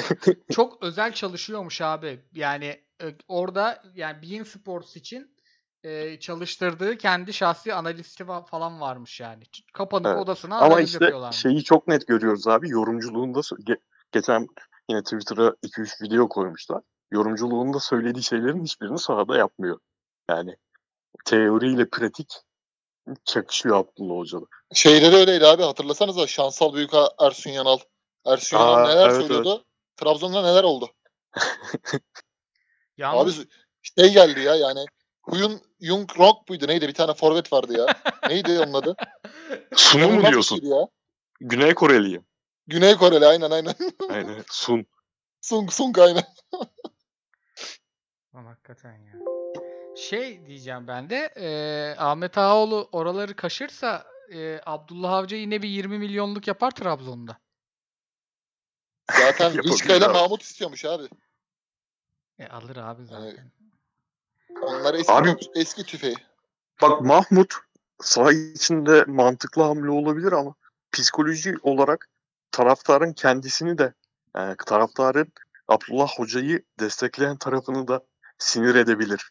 [0.53, 2.21] çok özel çalışıyormuş abi.
[2.33, 5.35] Yani e, orada yani Bein Sports için
[5.85, 9.43] e, çalıştırdığı kendi şahsi analisti falan varmış yani.
[9.73, 10.19] Kapanıp Evet.
[10.19, 11.33] odasına Ama analiz işte yapıyorlar.
[11.33, 12.69] şeyi çok net görüyoruz abi.
[12.71, 13.41] Yorumculuğunda
[14.13, 14.47] geçen
[14.89, 16.83] yine Twitter'a 2-3 video koymuşlar.
[17.11, 19.79] Yorumculuğunda söylediği şeylerin hiçbirini sahada yapmıyor.
[20.31, 20.57] Yani
[21.25, 22.35] teoriyle pratik
[23.25, 24.47] çakışıyor Abdullah Hoca'da.
[24.75, 26.91] Şeyde de öyleydi abi hatırlasanıza Şansal Büyük
[27.21, 27.79] Ersun Yanal.
[28.27, 29.65] Ersun Yanal Aa, neler evet, söylüyordu?
[29.97, 30.91] Trabzon'da neler oldu?
[32.97, 33.49] Yalnız Abi
[33.83, 34.87] şey geldi ya yani
[35.31, 36.89] Huyun Jung Rock muydu neydi?
[36.89, 37.87] Bir tane forvet vardı ya.
[38.29, 38.97] neydi onun adı?
[39.77, 40.61] Sun'u mu diyorsun?
[40.63, 40.89] Ya.
[41.41, 42.25] Güney Koreliyim.
[42.67, 43.75] Güney Koreli aynen aynen.
[44.11, 44.87] Aynen Sun.
[45.41, 46.25] Sung Sung aynen.
[48.35, 49.13] Lan hakikaten ya.
[49.97, 51.49] Şey diyeceğim ben de e,
[51.99, 57.39] Ahmet Ağaoğlu oraları kaşırsa e, Abdullah Avcı yine bir 20 milyonluk yapar Trabzon'da.
[59.19, 60.09] Zaten Vişka ile.
[60.09, 61.09] Mahmut istiyormuş abi.
[62.39, 63.53] E, alır abi zaten.
[64.63, 66.17] Onlar eski, Abi- eski tüfeği.
[66.83, 67.55] Bak Mahmut
[68.03, 70.55] saha içinde mantıklı hamle olabilir ama
[70.93, 72.09] psikoloji olarak
[72.51, 73.95] taraftarın kendisini de
[74.37, 75.33] yani taraftarın
[75.69, 78.01] Abdullah Hoca'yı destekleyen tarafını da
[78.39, 79.31] sinir edebilir.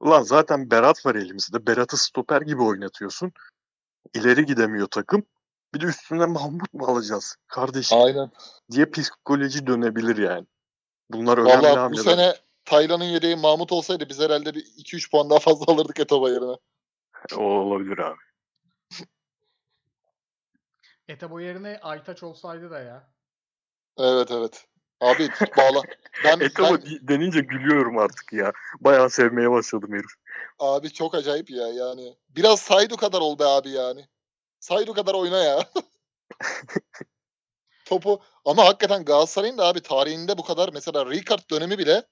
[0.00, 1.66] Ulan zaten Berat var elimizde.
[1.66, 3.32] Berat'ı stoper gibi oynatıyorsun.
[4.14, 5.22] İleri gidemiyor takım.
[5.74, 8.30] Bir de üstüne Mahmut mu alacağız kardeşim Aynen.
[8.70, 10.46] diye psikoloji dönebilir yani.
[11.10, 12.02] Bunlar önemli Valla bu hamleler.
[12.02, 12.34] sene
[12.66, 16.56] Taylan'ın yedeği Mahmut olsaydı biz herhalde bir 2-3 puan daha fazla alırdık Etoba yerine.
[17.36, 18.18] O olabilir abi.
[21.08, 23.10] Etebo yerine Aytaç olsaydı da ya.
[23.98, 24.66] Evet evet.
[25.00, 25.82] Abi bağla.
[26.24, 28.52] Ben, Etaba ben denince gülüyorum artık ya.
[28.80, 30.10] Bayağı sevmeye başladım herif.
[30.58, 32.16] abi çok acayip ya yani.
[32.28, 34.06] Biraz Saydu kadar ol be abi yani.
[34.60, 35.64] Saydu kadar oyna ya.
[37.84, 42.06] Topu ama hakikaten Galatasaray'ın da abi tarihinde bu kadar mesela Ricard dönemi bile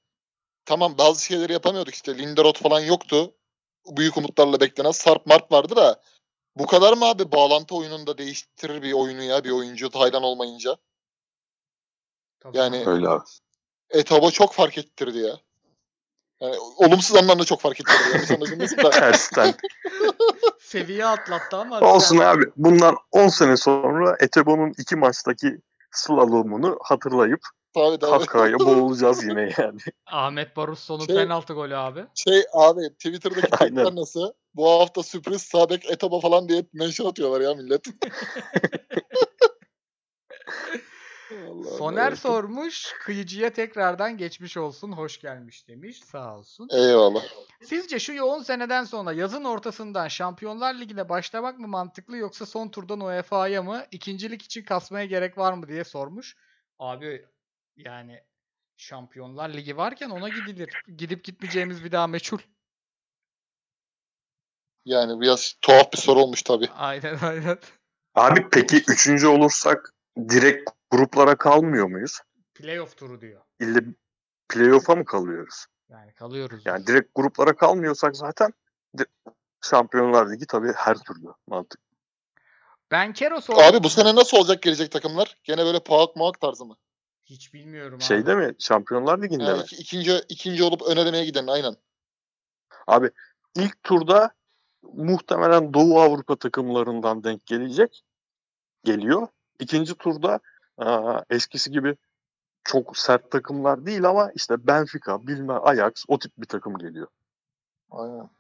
[0.66, 3.34] tamam bazı şeyleri yapamıyorduk işte Linderoth falan yoktu.
[3.86, 6.00] Büyük umutlarla beklenen Sarp Mart vardı da
[6.56, 10.76] bu kadar mı abi bağlantı oyununda değiştirir bir oyunu ya bir oyuncu Taylan olmayınca?
[12.40, 12.86] Tabii Yani-.
[12.86, 13.24] Öyle abi.
[13.90, 15.40] Etaba çok fark ettirdi ya.
[16.40, 18.12] Yani olumsuz anlamda çok fark ettirdi.
[18.12, 18.90] Yanlış anlaşılmasın da.
[18.90, 19.54] Tersten.
[20.60, 21.80] Seviye atlattı ama.
[21.80, 22.44] Olsun abi.
[22.56, 25.58] Bundan 10 sene sonra Etebo'nun iki maçtaki
[25.90, 27.40] slalomunu hatırlayıp
[27.74, 28.10] Tabii tabii.
[28.10, 29.78] kahkahaya boğulacağız yine yani.
[30.06, 32.04] Ahmet Barusso'nun Şey- penaltı golü abi.
[32.14, 34.32] Şey abi Twitter'daki tweetler nasıl?
[34.54, 37.84] Bu hafta sürpriz Sabek Etaba falan diye mention atıyorlar ya millet.
[41.32, 42.16] Allah'ım Soner yarabbim.
[42.16, 42.92] sormuş.
[43.00, 44.92] Kıyıcıya tekrardan geçmiş olsun.
[44.92, 46.00] Hoş gelmiş demiş.
[46.04, 46.68] Sağ olsun.
[46.72, 47.22] Eyvallah.
[47.62, 53.00] Sizce şu yoğun seneden sonra yazın ortasından Şampiyonlar Ligi'ne başlamak mı mantıklı yoksa son turdan
[53.00, 56.36] UEFA'ya mı ikincilik için kasmaya gerek var mı diye sormuş.
[56.78, 57.24] Abi
[57.76, 58.20] yani
[58.76, 60.82] Şampiyonlar Ligi varken ona gidilir.
[60.96, 62.38] Gidip gitmeyeceğimiz bir daha meçhul.
[64.84, 66.68] Yani biraz tuhaf bir soru olmuş tabii.
[66.76, 67.58] Aynen aynen.
[68.14, 69.94] Abi peki üçüncü olursak
[70.28, 72.20] direkt gruplara kalmıyor muyuz?
[72.54, 73.42] Playoff turu diyor.
[73.60, 73.80] İlle
[74.48, 75.66] playoff'a mı kalıyoruz?
[75.88, 76.66] Yani kalıyoruz.
[76.66, 78.52] Yani direkt gruplara kalmıyorsak zaten
[79.62, 81.80] Şampiyonlar Ligi tabii her türlü mantık.
[82.90, 83.62] Ben Kero sordum.
[83.62, 85.38] Abi bu sene nasıl olacak gelecek takımlar?
[85.44, 86.76] Gene böyle Paak Maak tarzı mı?
[87.24, 88.02] Hiç bilmiyorum abi.
[88.02, 88.54] Şeyde mi?
[88.58, 89.62] Şampiyonlar Ligi'nde Yani mi?
[89.62, 91.76] iki- ikinci, ikinci olup ön elemeye giden aynen.
[92.86, 93.10] Abi
[93.54, 94.30] ilk turda
[94.82, 98.04] muhtemelen Doğu Avrupa takımlarından denk gelecek.
[98.84, 99.28] Geliyor.
[99.60, 100.40] İkinci turda
[100.78, 101.96] aa, eskisi gibi
[102.64, 107.06] çok sert takımlar değil ama işte Benfica, bilmem Ajax o tip bir takım geliyor.
[107.90, 108.30] Aynen.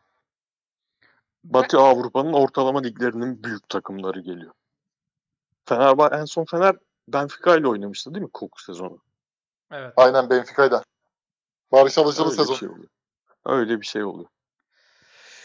[1.44, 4.52] Batı Avrupa'nın ortalama liglerinin büyük takımları geliyor.
[5.64, 6.76] Fenerbahçe en son Fener
[7.08, 8.98] Benfica ile oynamıştı değil mi Koku sezonu?
[9.72, 9.92] Evet.
[9.96, 10.84] Aynen Benfica'yla.
[11.72, 12.54] Barış Alıcılı Öyle sezon.
[12.54, 12.88] bir şey oluyor.
[13.44, 14.28] Öyle bir şey oluyor.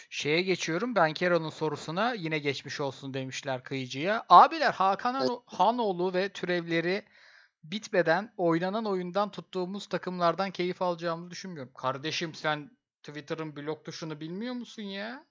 [0.09, 0.95] Şeye geçiyorum.
[0.95, 4.25] Ben Kero'nun sorusuna yine geçmiş olsun demişler kıyıcıya.
[4.29, 7.05] Abiler Hakan Han- Hanoğlu ve türevleri
[7.63, 11.73] bitmeden oynanan oyundan tuttuğumuz takımlardan keyif alacağımızı düşünmüyorum.
[11.73, 15.25] Kardeşim sen Twitter'ın blok tuşunu bilmiyor musun ya?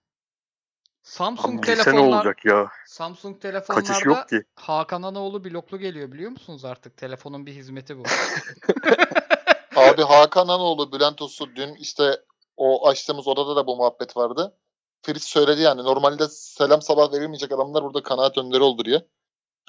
[1.02, 2.68] Samsung ne telefonlar olacak ya?
[2.87, 4.42] Samsung Kaçış telefonlarda yok ki.
[4.54, 6.96] Hakan Hanoğlu bloklu geliyor biliyor musunuz artık?
[6.96, 8.02] Telefonun bir hizmeti bu.
[9.76, 12.20] Abi Hakan Hanoğlu, Bülent Uslu dün işte
[12.56, 14.56] o açtığımız odada da bu muhabbet vardı.
[15.02, 19.06] Fritz söyledi yani normalde selam sabah verilmeyecek adamlar burada kanaat önderi oldu diye.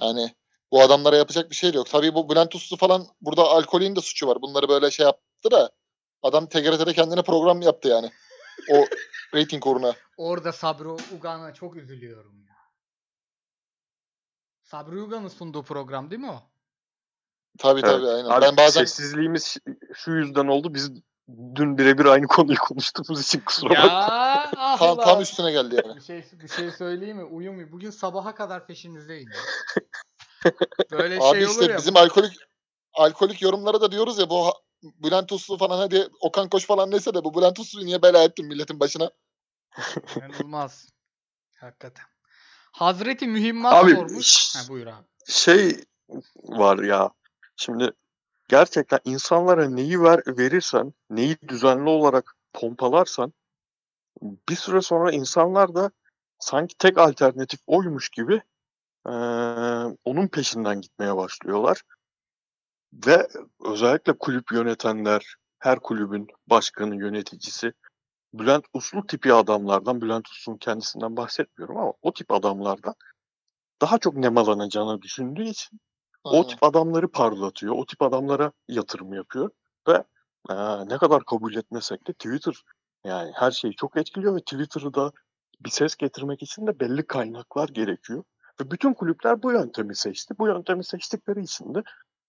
[0.01, 0.35] Yani
[0.71, 1.89] bu adamlara yapacak bir şey de yok.
[1.89, 4.41] Tabii bu Bülent Uslu falan burada alkolün de suçu var.
[4.41, 5.71] Bunları böyle şey yaptı da
[6.23, 8.11] adam TGRT'de kendine program yaptı yani.
[8.71, 8.85] O
[9.35, 9.93] rating uğruna.
[10.17, 12.55] Orada Sabri Ugan'a çok üzülüyorum ya.
[14.63, 16.41] Sabri Ugan'ın sunduğu program değil mi o?
[17.57, 17.91] Tabii Evet.
[17.91, 18.29] tabii aynen.
[18.29, 19.57] Abi ben bazen sessizliğimiz
[19.93, 20.73] şu yüzden oldu.
[20.73, 20.91] Biz
[21.55, 24.07] dün birebir aynı konuyu konuştuğumuz için kusura Ya bakma.
[24.57, 25.95] ah tam, tam üstüne geldi yani.
[25.95, 27.23] Bir şey bir şey söyleyeyim mi?
[27.23, 27.71] Uyumuyor.
[27.71, 29.29] Bugün sabaha kadar peşinizdeyim.
[30.91, 31.77] Böyle Abi şey işte olur ya.
[31.77, 32.33] bizim alkolik
[32.93, 37.23] alkolik yorumlara da diyoruz ya bu Bülent Uslu falan hadi Okan Koç falan neyse de
[37.23, 39.11] bu Bülent Uslu'yu niye bela ettin milletin başına?
[40.17, 40.89] İnanılmaz.
[41.59, 42.05] Hakikaten.
[42.71, 44.55] Hazreti Mühimmat Abi, sormuş.
[44.55, 45.05] Ha, buyur abi.
[45.27, 45.83] Şey
[46.35, 47.11] var ya.
[47.55, 47.91] Şimdi
[48.47, 53.33] gerçekten insanlara neyi ver, verirsen, neyi düzenli olarak pompalarsan
[54.21, 55.91] bir süre sonra insanlar da
[56.39, 58.41] sanki tek alternatif oymuş gibi
[59.07, 61.81] eee, onun peşinden gitmeye başlıyorlar.
[62.93, 63.27] Ve
[63.65, 67.73] özellikle kulüp yönetenler, her kulübün başkanı, yöneticisi
[68.33, 72.95] Bülent Uslu tipi adamlardan, Bülent Uslu'nun kendisinden bahsetmiyorum ama o tip adamlardan
[73.81, 75.79] daha çok nemalanacağını düşündüğü için
[76.23, 76.47] O Aynen.
[76.47, 77.75] tip adamları parlatıyor.
[77.75, 79.49] O tip adamlara yatırım yapıyor.
[79.87, 80.03] Ve
[80.49, 80.55] e,
[80.89, 82.63] ne kadar kabul etmesek de Twitter
[83.05, 85.11] yani her şeyi çok etkiliyor ve Twitter'ı da
[85.59, 88.23] bir ses getirmek için de belli kaynaklar gerekiyor.
[88.61, 90.33] Ve bütün kulüpler bu yöntemi seçti.
[90.39, 91.83] Bu yöntemi seçtikleri için de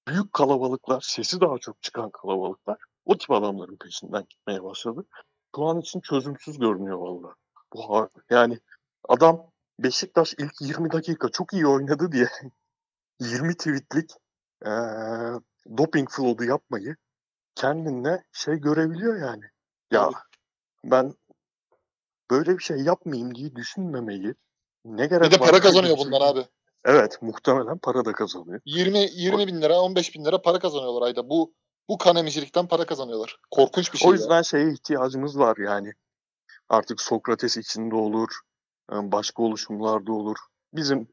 [0.09, 5.05] büyük kalabalıklar, sesi daha çok çıkan kalabalıklar o tip adamların peşinden gitmeye başladı.
[5.57, 7.35] Şu an için çözümsüz görünüyor vallahi.
[7.75, 8.59] Bu yani
[9.09, 12.29] adam Beşiktaş ilk 20 dakika çok iyi oynadı diye
[13.21, 14.11] 20 tweetlik
[14.65, 15.33] eee
[15.79, 16.97] doping flood'u yapmayı
[17.55, 19.45] kendine şey görebiliyor yani.
[19.91, 20.11] Ya
[20.85, 21.15] ben
[22.31, 24.35] böyle bir şey yapmayayım diye düşünmemeyi
[24.85, 26.47] ne gerek Bir de var para kazanıyor şey- bundan abi.
[26.85, 28.61] Evet muhtemelen para da kazanıyor.
[28.65, 31.29] 20 20 bin lira 15 bin lira para kazanıyorlar ayda.
[31.29, 31.55] Bu
[31.89, 33.37] bu kan emicilikten para kazanıyorlar.
[33.51, 34.19] Korkunç bir şey O ya.
[34.19, 35.93] yüzden şeye ihtiyacımız var yani.
[36.69, 38.29] Artık Sokrates içinde olur,
[38.93, 40.37] e, başka oluşumlarda olur.
[40.75, 41.09] Bizim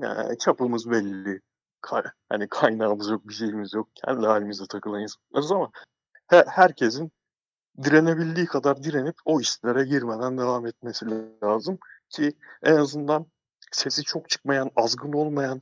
[0.00, 1.40] yani çapımız belli.
[1.82, 3.88] Ka- hani kaynağımız yok, bir şeyimiz yok.
[3.94, 5.70] Kendi halimize takılan insanlarız ama
[6.26, 7.12] he- herkesin
[7.82, 11.06] direnebildiği kadar direnip o işlere girmeden devam etmesi
[11.42, 12.32] lazım ki
[12.62, 13.26] en azından
[13.72, 15.60] sesi çok çıkmayan, azgın olmayan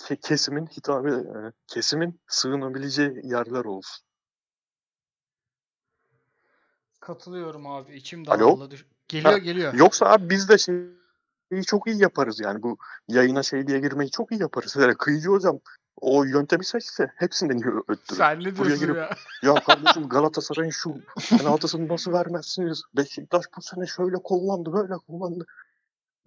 [0.00, 4.04] ke- kesimin hitabı, e, kesimin sığınabileceği yerler olsun.
[7.00, 7.94] Katılıyorum abi.
[7.94, 8.76] İçim dağıldı.
[9.08, 9.74] Geliyor Ha, geliyor.
[9.74, 14.32] Yoksa abi biz de şeyi çok iyi yaparız yani bu yayına şey diye girmeyi çok
[14.32, 14.76] iyi yaparız.
[14.76, 15.60] Yani kıyıcı hocam
[16.00, 18.18] o yöntemi seçse hepsinden öttürür.
[18.18, 19.10] Sen ne diyorsun girip- ya?
[19.42, 20.94] Ya kardeşim Galatasaray'ın şu
[21.30, 22.82] penaltısını nasıl vermezsiniz?
[22.96, 25.46] Beşiktaş bu sene şöyle kullandı böyle kullandı.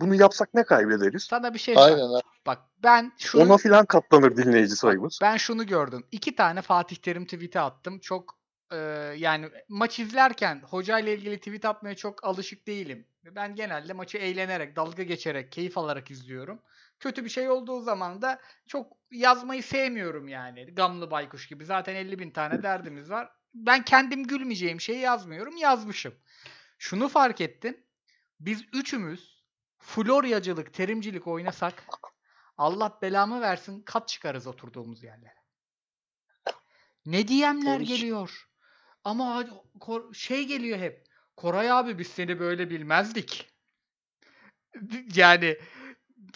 [0.01, 1.23] Bunu yapsak ne kaybederiz?
[1.23, 1.99] Sana bir şey söyleyeyim.
[1.99, 2.23] Aynen abi.
[2.45, 5.19] Bak ben şunu Ona filan katlanır dinleyici sayımız.
[5.21, 6.03] Ben şunu gördüm.
[6.11, 7.99] İki tane Fatih Terim tweet'i attım.
[7.99, 8.39] Çok
[8.71, 8.77] e,
[9.17, 13.07] yani maç izlerken hocayla ilgili tweet atmaya çok alışık değilim.
[13.25, 16.61] Ben genelde maçı eğlenerek, dalga geçerek, keyif alarak izliyorum.
[16.99, 20.75] Kötü bir şey olduğu zaman da çok yazmayı sevmiyorum yani.
[20.75, 21.65] Gamlı baykuş gibi.
[21.65, 23.29] Zaten 50 bin tane derdimiz var.
[23.53, 25.57] Ben kendim gülmeyeceğim şeyi yazmıyorum.
[25.57, 26.13] Yazmışım.
[26.77, 27.77] Şunu fark ettim.
[28.39, 29.40] Biz üçümüz
[29.81, 31.83] floryacılık, terimcilik oynasak
[32.57, 35.41] Allah belamı versin kat çıkarız oturduğumuz yerlere.
[37.05, 37.27] Ne
[37.85, 37.85] ki.
[37.85, 38.47] geliyor.
[39.03, 39.45] Ama
[40.13, 41.07] şey geliyor hep.
[41.37, 43.51] Koray abi biz seni böyle bilmezdik.
[45.15, 45.57] Yani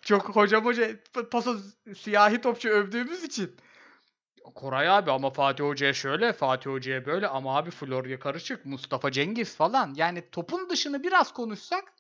[0.02, 1.00] çok hocam hoca
[1.32, 1.58] paso
[1.98, 3.56] siyahi topçu övdüğümüz için.
[4.56, 9.56] Koray abi ama Fatih Hoca'ya şöyle, Fatih Hoca'ya böyle ama abi Florya karışık, Mustafa Cengiz
[9.56, 9.94] falan.
[9.96, 11.95] Yani topun dışını biraz konuşsak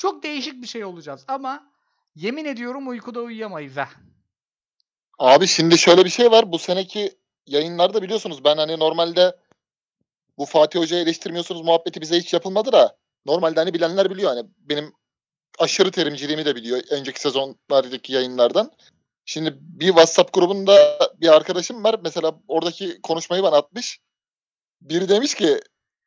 [0.00, 1.70] çok değişik bir şey olacağız ama
[2.14, 3.88] yemin ediyorum uykuda uyuyamayız ha.
[5.18, 6.52] Abi şimdi şöyle bir şey var.
[6.52, 9.36] Bu seneki yayınlarda biliyorsunuz ben hani normalde
[10.38, 14.92] bu Fatih Hoca'yı eleştirmiyorsunuz muhabbeti bize hiç yapılmadı da normalde hani bilenler biliyor hani benim
[15.58, 18.72] aşırı terimciliğimi de biliyor önceki sezonlardaki yayınlardan.
[19.24, 22.00] Şimdi bir WhatsApp grubunda bir arkadaşım var.
[22.02, 24.00] Mesela oradaki konuşmayı bana atmış.
[24.80, 25.60] Biri demiş ki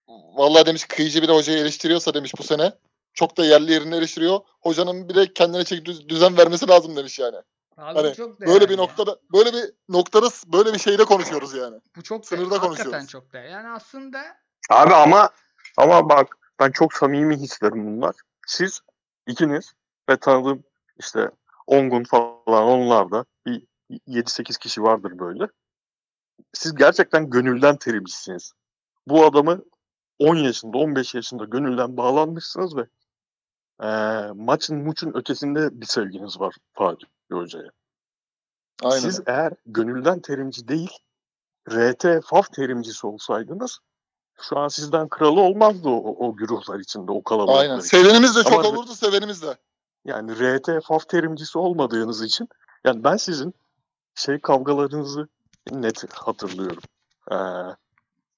[0.07, 2.73] vallahi demiş kıyıcı bir de hocayı eleştiriyorsa demiş bu sene
[3.13, 4.39] çok da yerli yerini eleştiriyor.
[4.61, 7.37] Hocanın bir de kendine düz- düzen vermesi lazım demiş yani.
[7.77, 8.77] Abi Hani çok Böyle değerli bir ya.
[8.77, 11.79] noktada böyle bir noktada böyle bir şeyde konuşuyoruz yani.
[11.95, 12.59] Bu çok Sınırda değerli.
[12.59, 13.09] Hakikaten konuşuyoruz.
[13.09, 13.51] çok değerli.
[13.51, 14.21] Yani aslında
[14.69, 15.29] Abi ama
[15.77, 18.15] ama bak ben çok samimi hislerim bunlar.
[18.47, 18.79] Siz
[19.27, 19.73] ikiniz
[20.09, 20.63] ve tanıdığım
[20.99, 21.31] işte
[21.67, 23.63] Ongun falan onlar da bir
[24.07, 25.47] 7-8 kişi vardır böyle.
[26.53, 28.53] Siz gerçekten gönülden terimcisiniz.
[29.07, 29.63] Bu adamı
[30.19, 32.85] 10 yaşında 15 yaşında gönülden bağlanmışsınız ve
[33.81, 37.69] eee, maçın muçun ötesinde bir sevginiz var Fatih Hoca'ya.
[38.83, 38.99] Aynen.
[38.99, 40.91] Siz eğer gönülden terimci değil,
[41.71, 43.79] RT FAF terimcisi olsaydınız
[44.41, 47.79] şu an sizden kralı olmazdı o, o güruhlar içinde, o kalabalıklar Aynen.
[47.79, 48.03] içinde.
[48.03, 49.57] Sevenimiz de çok Ama- olurdu, sevenimiz de.
[50.05, 52.49] Yani RT FAF terimcisi olmadığınız için
[52.85, 53.53] yani ben sizin
[54.15, 55.27] şey kavgalarınızı
[55.71, 56.83] net hatırlıyorum.
[57.31, 57.35] Ee,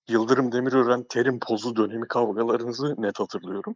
[0.08, 3.76] Yıldırım Demirören terim pozu dönemi kavgalarınızı net hatırlıyorum.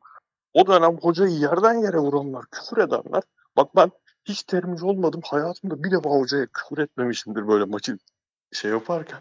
[0.54, 3.24] O dönem hocayı yerden yere vuranlar, küfür edenler.
[3.58, 3.92] Bak ben
[4.26, 5.22] hiç terimci olmadım.
[5.26, 7.98] Hayatımda bir defa hocaya küfür etmemişimdir böyle maçı
[8.54, 9.20] şey yaparken.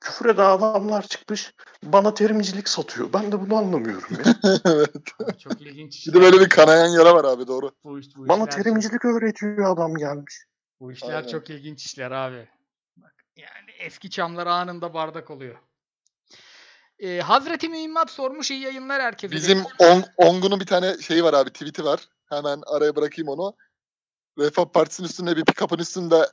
[0.00, 3.12] Küfür eden adamlar çıkmış bana terimcilik satıyor.
[3.12, 4.34] Ben de bunu anlamıyorum ya.
[4.64, 4.90] evet.
[5.38, 6.14] çok ilginç Bir işler.
[6.14, 7.70] de böyle bir kanayan yara var abi doğru.
[7.84, 10.44] bu, iş- bu bana işler, terimcilik öğretiyor adam gelmiş.
[10.80, 11.28] bu işler Aynen.
[11.28, 12.48] çok ilginç işler abi.
[12.96, 15.56] Bak, yani eski çamlar anında bardak oluyor.
[17.00, 19.34] Ee, Hazreti Mühimmat sormuş iyi yayınlar herkese.
[19.34, 19.64] Bizim.
[19.78, 22.00] On, Ongun'un bir tane şeyi var abi, tweet'i var.
[22.28, 23.54] Hemen araya bırakayım onu.
[24.38, 26.26] Refah Partisi'nin üstünde bir pick-up'ın üstünde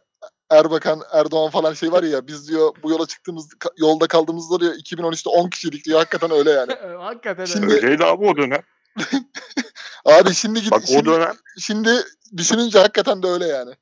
[0.49, 5.29] Erbakan, Erdoğan falan şey var ya biz diyor bu yola çıktığımız yolda kaldığımızda diyor 2013'te
[5.29, 5.99] 10 kişiydik diyor.
[5.99, 6.73] Hakikaten öyle yani.
[6.99, 7.85] Hakikaten Şimdi- öyle.
[7.85, 8.61] Öyleydi abi o dönem.
[10.05, 11.89] Abi şimdi git Bak o şimdi, dönem şimdi
[12.37, 13.73] düşününce hakikaten de öyle yani.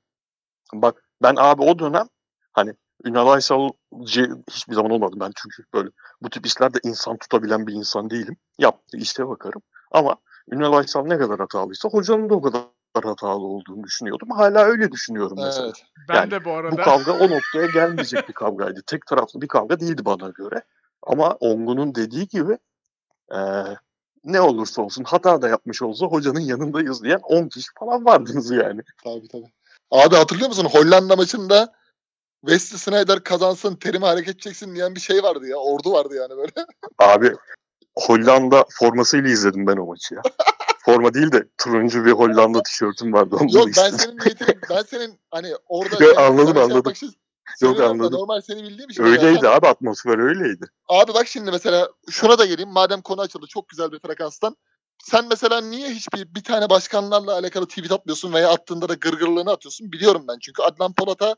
[0.74, 2.08] Bak ben abi o dönem
[2.54, 5.90] Hani Ünal Aysalcı hiçbir zaman olmadı ben çünkü böyle
[6.22, 8.38] bu tip işlerde insan tutabilen bir insan değilim.
[8.60, 9.62] Yaptığı işte bakarım.
[9.92, 10.16] Ama
[10.52, 12.62] Ünal Aysal ne kadar hatalıysa hocanın da o kadar
[13.04, 14.30] hatalı olduğunu düşünüyordum.
[14.32, 15.66] Hala öyle düşünüyorum mesela.
[15.66, 15.86] Evet.
[16.10, 16.82] Ben Yani de bu Bu arada.
[16.82, 18.82] kavga o noktaya gelmeyecek bir kavgaydı.
[18.88, 20.62] Tek taraflı bir kavga değildi bana göre.
[21.04, 22.58] Ama Ongun'un dediği gibi
[23.32, 23.78] eee,
[24.24, 28.82] ne olursa olsun hata da yapmış olsa hocanın yanındayız diyen 10 kişi falan vardınız yani.
[29.04, 29.52] Tabii tabii.
[29.92, 30.68] Abi hatırlıyor musun?
[30.72, 31.74] Hollanda maçında
[32.46, 35.58] Wesley Sneijder kazansın, terimi hareket çeksin diyen bir şey vardı ya.
[35.58, 36.52] Ordu vardı yani böyle.
[37.00, 37.36] Abi
[37.96, 40.22] Hollanda formasıyla izledim ben o maçı ya.
[40.86, 43.36] Forma değil de turuncu bir Hollanda tişörtüm vardı.
[43.42, 45.96] Onunla Yok ben senin niyetini, ben senin hani orada...
[46.06, 46.76] Yok, anladım, şey anladım.
[46.76, 47.14] yapmak için
[47.62, 48.20] da anladım.
[48.20, 49.04] Normal seni bildiğim için.
[49.04, 50.66] Öyleydi Zaten- abi atmosfer öyleydi.
[50.88, 52.70] Abi bak şimdi mesela şuna da geleyim.
[52.70, 54.58] Madem konu açıldı çok güzel bir frekanstan.
[55.04, 59.92] Sen mesela niye hiçbir bir tane başkanlarla alakalı tweet atmıyorsun veya attığında da gırgırlığını atıyorsun?
[59.92, 60.40] Biliyorum ben.
[60.42, 61.36] Çünkü Adnan Polat'a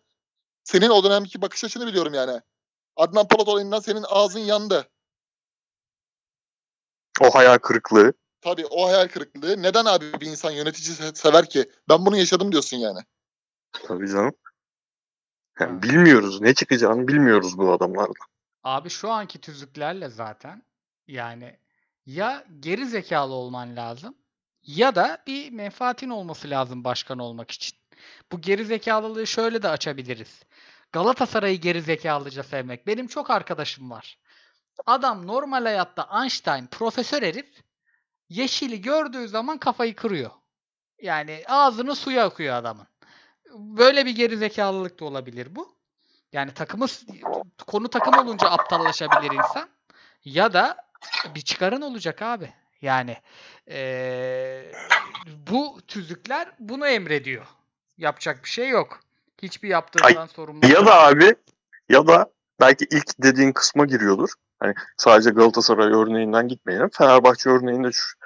[0.67, 2.41] senin o dönemki bakış açını biliyorum yani.
[2.95, 4.89] Adnan Polat olayından senin ağzın yandı.
[7.21, 8.13] O hayal kırıklığı.
[8.41, 9.61] Tabii o hayal kırıklığı.
[9.61, 11.71] Neden abi bir insan yönetici se- sever ki?
[11.89, 12.99] Ben bunu yaşadım diyorsun yani.
[13.71, 14.33] Tabii canım.
[15.59, 16.41] Yani bilmiyoruz.
[16.41, 18.27] Ne çıkacağını bilmiyoruz bu adamlardan.
[18.63, 20.63] Abi şu anki tüzüklerle zaten
[21.07, 21.59] yani
[22.05, 24.17] ya geri zekalı olman lazım
[24.63, 27.76] ya da bir menfaatin olması lazım başkan olmak için.
[28.31, 30.43] Bu geri zekalılığı şöyle de açabiliriz.
[30.91, 32.87] Galatasaray'ı geri zekalıca sevmek.
[32.87, 34.17] Benim çok arkadaşım var.
[34.85, 37.63] Adam normal hayatta Einstein profesör herif
[38.29, 40.31] yeşili gördüğü zaman kafayı kırıyor.
[41.01, 42.87] Yani ağzını suya akıyor adamın.
[43.53, 45.77] Böyle bir geri zekalılık da olabilir bu.
[46.33, 46.85] Yani takımı
[47.67, 49.69] konu takım olunca aptallaşabilir insan.
[50.25, 50.77] Ya da
[51.35, 52.53] bir çıkarın olacak abi.
[52.81, 53.17] Yani
[53.67, 54.71] eee,
[55.27, 57.45] bu tüzükler bunu emrediyor.
[57.97, 58.99] Yapacak bir şey yok.
[59.41, 60.67] Hiçbir yaptığından sorumlu.
[60.67, 61.35] Ya da abi
[61.89, 64.29] ya da belki ilk dediğin kısma giriyordur.
[64.59, 66.89] Hani sadece Galatasaray örneğinden gitmeyelim.
[66.93, 68.17] Fenerbahçe örneğinde şu,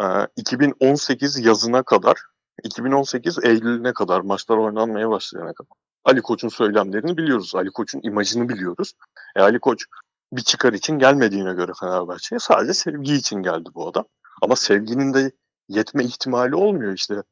[0.00, 0.04] e,
[0.36, 2.16] 2018 yazına kadar
[2.64, 5.70] 2018 Eylül'üne kadar maçlar oynanmaya başlayana kadar
[6.04, 7.54] Ali Koç'un söylemlerini biliyoruz.
[7.54, 8.92] Ali Koç'un imajını biliyoruz.
[9.36, 9.86] E, Ali Koç
[10.32, 14.04] bir çıkar için gelmediğine göre Fenerbahçe'ye sadece sevgi için geldi bu adam.
[14.42, 15.32] Ama sevginin de
[15.68, 17.22] yetme ihtimali olmuyor işte.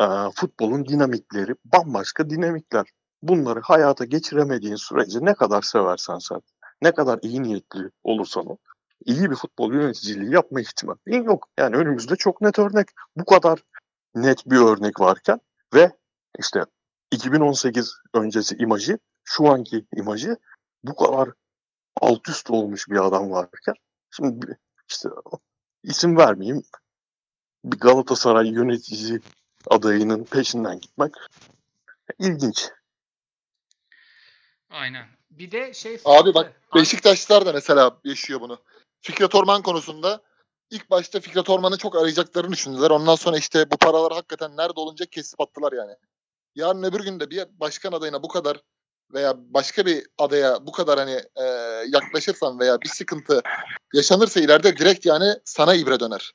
[0.00, 2.86] E, futbolun dinamikleri bambaşka dinamikler
[3.22, 6.40] bunları hayata geçiremediğin sürece ne kadar seversen sen,
[6.82, 8.56] ne kadar iyi niyetli olursan ol,
[9.04, 11.48] iyi bir futbol yöneticiliği yapma ihtimalin yok.
[11.58, 12.88] Yani önümüzde çok net örnek.
[13.16, 13.62] Bu kadar
[14.14, 15.40] net bir örnek varken
[15.74, 15.92] ve
[16.38, 16.64] işte
[17.12, 20.36] 2018 öncesi imajı, şu anki imajı
[20.82, 21.30] bu kadar
[22.00, 23.74] alt üst olmuş bir adam varken
[24.10, 25.08] şimdi işte
[25.82, 26.62] isim vermeyeyim
[27.64, 29.20] bir Galatasaray yönetici
[29.66, 31.14] adayının peşinden gitmek
[32.18, 32.68] ilginç.
[34.70, 35.06] Aynen.
[35.30, 36.74] Bir de şey Abi bak sıkıntı.
[36.74, 38.58] Beşiktaşlar da mesela yaşıyor bunu.
[39.00, 40.22] Fikret Orman konusunda
[40.70, 42.90] ilk başta Fikret Orman'ı çok arayacaklarını düşündüler.
[42.90, 45.96] Ondan sonra işte bu paralar hakikaten nerede olunca kesip attılar yani.
[46.54, 48.62] Yarın öbür gün de bir başkan adayına bu kadar
[49.12, 51.44] veya başka bir adaya bu kadar hani e,
[51.88, 53.42] yaklaşırsan veya bir sıkıntı
[53.94, 56.32] yaşanırsa ileride direkt yani sana ibre döner.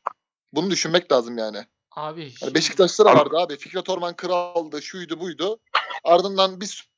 [0.54, 1.65] Bunu düşünmek lazım yani.
[1.95, 3.58] Abi Yani Beşiktaş'ta da Abi- vardı abi.
[3.58, 5.60] Fikret Orman kraldı, şuydu buydu.
[6.04, 6.89] Ardından bir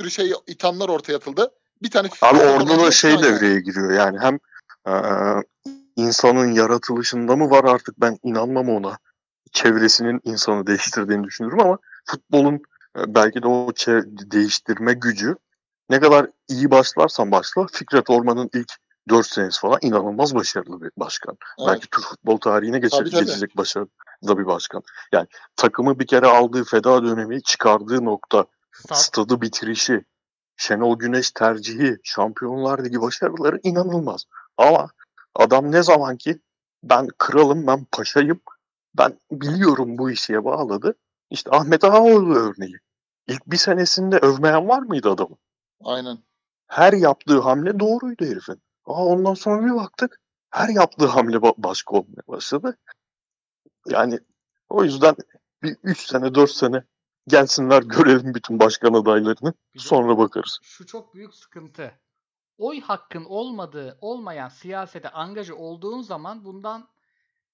[0.00, 1.50] sürü şey ithamlar ortaya atıldı.
[1.82, 3.22] Bir tane Fikret Abi orada da şey yani.
[3.22, 4.38] devreye giriyor yani hem
[4.86, 5.42] eee,
[5.96, 8.98] insanın yaratılışında mı var artık ben inanmam ona.
[9.52, 12.54] Çevresinin insanı değiştirdiğini düşünürüm ama futbolun
[12.98, 13.72] e, belki de o
[14.30, 15.36] değiştirme gücü
[15.90, 18.72] ne kadar iyi başlarsan başla Fikret Orman'ın ilk
[19.08, 21.36] 4 senesi falan inanılmaz başarılı bir başkan.
[21.58, 21.68] Evet.
[21.68, 23.24] Belki Türk futbol tarihine geçe- Tabii, tabii.
[23.24, 23.88] geçecek başarılı
[24.22, 24.82] bir başkan.
[25.12, 30.04] Yani takımı bir kere aldığı feda dönemi çıkardığı nokta Stat- stadı bitirişi,
[30.56, 34.24] Şenol Güneş tercihi, Şampiyonlar Ligi başarıları inanılmaz.
[34.56, 34.88] Ama
[35.34, 36.40] adam ne zaman ki
[36.82, 38.40] ben kralım, ben paşayım,
[38.98, 40.94] ben biliyorum bu işe bağladı.
[41.30, 42.76] İşte Ahmet Ağaoğlu örneği.
[43.26, 45.36] İlk bir senesinde övmeyen var mıydı adamı?
[45.84, 46.18] Aynen.
[46.66, 48.62] Her yaptığı hamle doğruydu herifin.
[48.86, 50.20] Aa, ondan sonra bir baktık
[50.50, 52.78] her yaptığı hamle ba- başka olmaya başladı.
[53.86, 54.20] Yani
[54.68, 55.16] o yüzden
[55.62, 56.84] bir 3 sene 4 sene
[57.28, 59.54] gelsinler görelim bütün başkan adaylarını.
[59.76, 60.58] Sonra bakarız.
[60.62, 62.00] şu çok büyük sıkıntı.
[62.58, 66.88] Oy hakkın olmadığı, olmayan siyasete angaja olduğun zaman bundan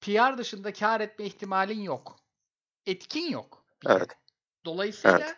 [0.01, 2.17] PR dışında kar etme ihtimalin yok.
[2.87, 3.65] Etkin yok.
[3.87, 4.17] Evet.
[4.65, 5.35] Dolayısıyla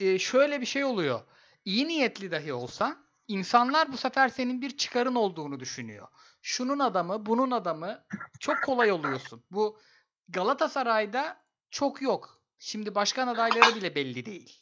[0.00, 1.20] e, şöyle bir şey oluyor.
[1.64, 6.08] İyi niyetli dahi olsan insanlar bu sefer senin bir çıkarın olduğunu düşünüyor.
[6.42, 8.04] Şunun adamı, bunun adamı
[8.40, 9.44] çok kolay oluyorsun.
[9.50, 9.78] Bu
[10.28, 11.36] Galatasaray'da
[11.70, 12.40] çok yok.
[12.58, 14.60] Şimdi başkan adayları bile belli değil.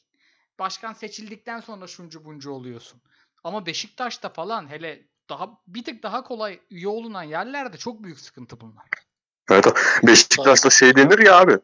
[0.58, 3.00] başkan seçildikten sonra şuncu buncu oluyorsun.
[3.44, 8.60] Ama Beşiktaş'ta falan hele daha bir tık daha kolay üye olunan yerlerde çok büyük sıkıntı
[8.60, 8.84] bunlar.
[9.50, 9.66] Evet,
[10.02, 11.58] Beşiktaş'ta şey denir ya abi.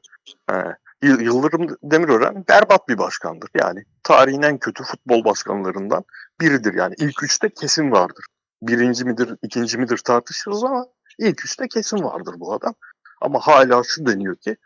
[0.51, 3.51] He, Yıldırım Demirören berbat bir başkandır.
[3.55, 6.05] Yani tarihin en kötü futbol başkanlarından
[6.41, 6.75] biridir.
[6.75, 8.25] Yani ilk üçte kesin vardır.
[8.63, 10.87] Birinci midir, ikinci midir tartışırız ama
[11.19, 12.75] ilk üçte kesin vardır bu adam.
[13.21, 14.57] Ama hala şu deniyor ki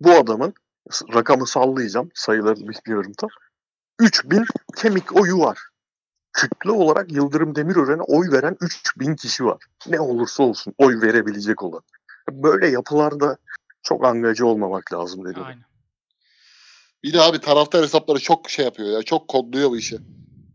[0.00, 0.54] bu adamın
[1.14, 2.10] rakamı sallayacağım.
[2.14, 3.30] Sayıları bilmiyorum tam.
[4.00, 4.44] 3000
[4.76, 5.58] kemik oyu var.
[6.32, 9.64] Kütle olarak Yıldırım Demirören'e oy veren 3000 kişi var.
[9.86, 11.82] Ne olursa olsun oy verebilecek olan.
[12.30, 13.36] Böyle yapılarda
[13.84, 15.42] çok angaja olmamak lazım dedim.
[15.42, 15.64] Aynen.
[17.02, 19.02] Bir de abi taraftar hesapları çok şey yapıyor ya.
[19.02, 19.98] Çok kodluyor bu işi.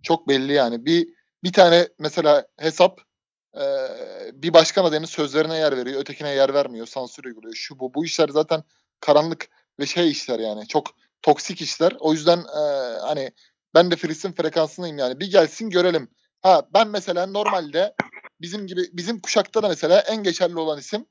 [0.04, 0.86] Çok belli yani.
[0.86, 1.08] Bir
[1.44, 3.02] bir tane mesela hesap
[3.56, 3.64] e,
[4.34, 6.02] bir başkan adayının sözlerine yer veriyor.
[6.02, 6.88] Ötekine yer vermiyor.
[6.88, 7.54] Sansür uyguluyor.
[7.54, 7.94] Şu bu.
[7.94, 8.64] Bu işler zaten
[9.00, 9.48] karanlık
[9.80, 10.68] ve şey işler yani.
[10.68, 10.88] Çok
[11.22, 11.96] toksik işler.
[12.00, 12.62] O yüzden e,
[13.02, 13.32] hani
[13.74, 15.20] ben de Fritz'in frekansındayım yani.
[15.20, 16.10] Bir gelsin görelim.
[16.42, 17.96] Ha ben mesela normalde
[18.42, 21.06] bizim gibi bizim kuşakta da mesela en geçerli olan isim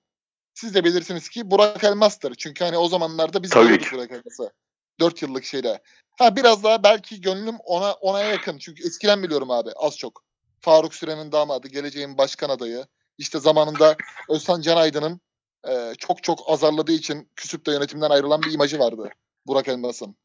[0.59, 2.35] siz de bilirsiniz ki Burak Elmas'tır.
[2.35, 3.87] Çünkü hani o zamanlarda biz Tabii ki.
[3.93, 4.53] Burak Elmas'ı.
[5.01, 5.83] 4 yıllık şeyde.
[6.19, 8.59] Ha biraz daha belki gönlüm ona ona yakın.
[8.59, 10.25] Çünkü eskiden biliyorum abi az çok.
[10.61, 12.87] Faruk Süren'in damadı, geleceğin başkan adayı.
[13.19, 13.97] İşte zamanında
[14.29, 15.21] Özhan Can Aydın'ın
[15.69, 19.09] e, çok çok azarladığı için küsüp de yönetimden ayrılan bir imajı vardı
[19.47, 20.17] Burak Elmas'ın.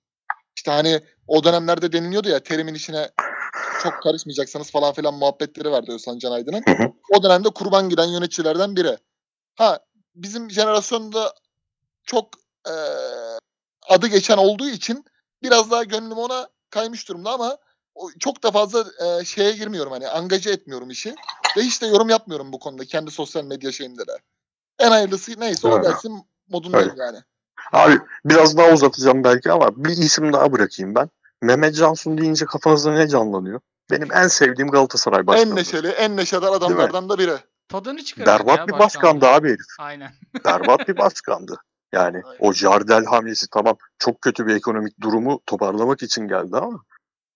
[0.58, 3.10] İşte hani o dönemlerde deniliyordu ya terimin işine
[3.84, 6.64] çok karışmayacaksınız falan filan muhabbetleri vardı Özhan Can Aydın'ın.
[6.66, 6.92] Hı hı.
[7.18, 8.98] O dönemde kurban giden yöneticilerden biri.
[9.56, 9.80] Ha
[10.16, 11.34] bizim jenerasyonda
[12.04, 12.30] çok
[12.68, 12.74] e,
[13.90, 15.06] adı geçen olduğu için
[15.44, 17.58] biraz daha gönlüm ona kaymış durumda ama
[18.20, 21.16] çok da fazla e, şeye girmiyorum hani angaje etmiyorum işi
[21.58, 24.18] ve hiç de yorum yapmıyorum bu konuda kendi sosyal medya şeyimde de.
[24.80, 27.18] En hayırlısı neyse o gelsin modundayım yani.
[27.72, 31.10] Abi biraz daha uzatacağım belki ama bir isim daha bırakayım ben.
[31.42, 33.60] Mehmet Cansun deyince kafanızda ne canlanıyor?
[33.92, 35.50] Benim en sevdiğim Galatasaray başkanı.
[35.50, 37.38] En neşeli, en neşeder adamlardan da biri.
[37.68, 39.66] Tadını çıkarıyor Berbat ya bir başkandı abi herif.
[39.80, 40.12] Aynen.
[40.46, 41.58] Berbat bir başkandı.
[41.94, 42.38] Yani Aynen.
[42.40, 46.84] o Jardel hamlesi tamam çok kötü bir ekonomik durumu toparlamak için geldi ama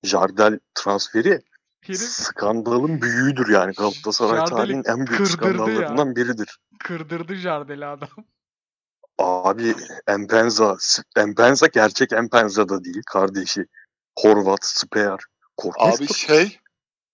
[0.03, 1.41] Jardel transferi
[1.81, 5.57] Herif skandalın büyüğüdür yani Galatasaray tarihinin en büyük kırdırdı ya.
[5.57, 6.59] skandallarından biridir.
[6.79, 8.09] kırdırdı Jardel'i adam.
[9.17, 9.75] Abi
[10.07, 10.77] Empenza,
[11.17, 13.65] Empenza gerçek Empenza da değil kardeşi.
[14.19, 15.19] Horvat, Speer.
[15.57, 16.01] Korkunç.
[16.01, 16.59] Abi şey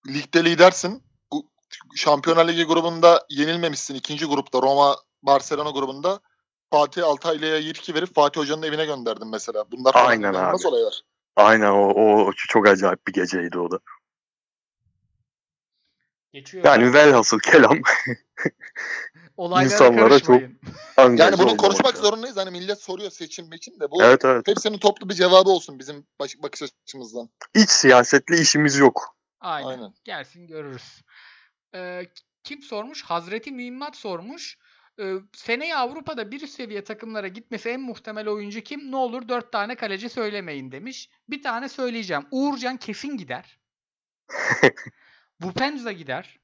[0.08, 1.03] ligde lidersin.
[1.94, 3.94] Şampiyonlar Ligi grubunda yenilmemişsin.
[3.94, 6.20] ikinci grupta Roma Barcelona grubunda.
[6.72, 9.64] Fatih Altaylı'ya yetki verip Fatih Hoca'nın evine gönderdim mesela.
[9.72, 10.66] Bunlar Aynen abi.
[10.66, 11.00] olaylar.
[11.36, 13.78] Aynen o, o çok acayip bir geceydi o da.
[16.32, 16.64] Geçiyor.
[16.64, 17.78] Yani velhasıl kelam
[19.36, 20.40] Olaylara insanlara çok
[20.98, 22.02] Yani bunu konuşmak lazım.
[22.02, 22.36] zorundayız.
[22.36, 23.90] Hani millet soruyor seçim meçim de.
[23.90, 24.48] Bu Evet evet.
[24.48, 27.28] hepsinin toplu bir cevabı olsun bizim baş- bakış açımızdan.
[27.54, 29.16] İç siyasetle işimiz yok.
[29.40, 29.68] Aynen.
[29.68, 29.94] Aynen.
[30.04, 31.02] Gelsin görürüz.
[31.74, 32.06] Ee,
[32.44, 33.02] kim sormuş?
[33.02, 34.58] Hazreti Mühimmat sormuş.
[35.00, 38.90] Ee, seneye Avrupa'da bir üst seviye takımlara gitmesi en muhtemel oyuncu kim?
[38.90, 41.10] Ne olur dört tane kaleci söylemeyin demiş.
[41.28, 42.26] Bir tane söyleyeceğim.
[42.30, 43.58] Uğurcan kesin gider.
[45.40, 46.38] Bupenza gider.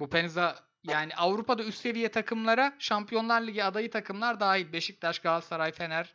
[0.00, 4.72] Bupenza yani Avrupa'da üst seviye takımlara Şampiyonlar Ligi adayı takımlar dahil.
[4.72, 6.14] Beşiktaş, Galatasaray, Fener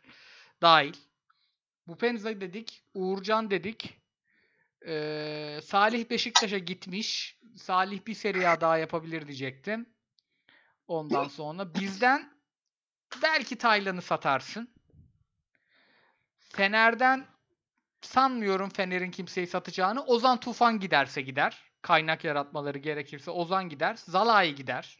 [0.62, 0.94] dahil.
[1.86, 2.84] Bupenza dedik.
[2.94, 4.01] Uğurcan dedik.
[4.86, 7.38] Ee, Salih Beşiktaş'a gitmiş.
[7.56, 9.86] Salih bir seri daha yapabilir diyecektim.
[10.88, 12.32] Ondan sonra bizden
[13.22, 14.68] belki Taylan'ı satarsın.
[16.38, 17.26] Fener'den
[18.00, 20.04] sanmıyorum Fener'in kimseyi satacağını.
[20.04, 21.72] Ozan Tufan giderse gider.
[21.82, 23.94] Kaynak yaratmaları gerekirse Ozan gider.
[23.94, 24.98] Zalai gider.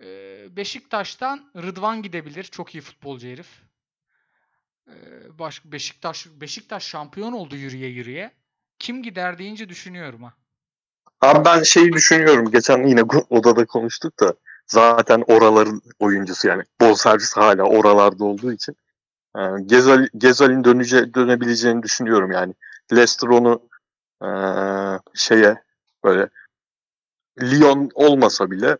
[0.00, 2.44] Ee, Beşiktaş'tan Rıdvan gidebilir.
[2.44, 3.62] Çok iyi futbolcu herif.
[5.38, 8.30] Baş, Beşiktaş Beşiktaş şampiyon oldu yürüye yürüye.
[8.78, 10.34] Kim gider deyince düşünüyorum ha.
[11.20, 12.50] Abi ben şeyi düşünüyorum.
[12.50, 14.34] Geçen yine odada konuştuk da
[14.66, 16.62] zaten oraların oyuncusu yani.
[16.80, 18.76] Bonservis hala oralarda olduğu için.
[19.36, 22.54] Yani Gezal, Gezal'in dönece, dönebileceğini düşünüyorum yani.
[22.92, 23.68] Leicester onu
[24.22, 25.62] eee, şeye
[26.04, 26.28] böyle
[27.42, 28.78] Lyon olmasa bile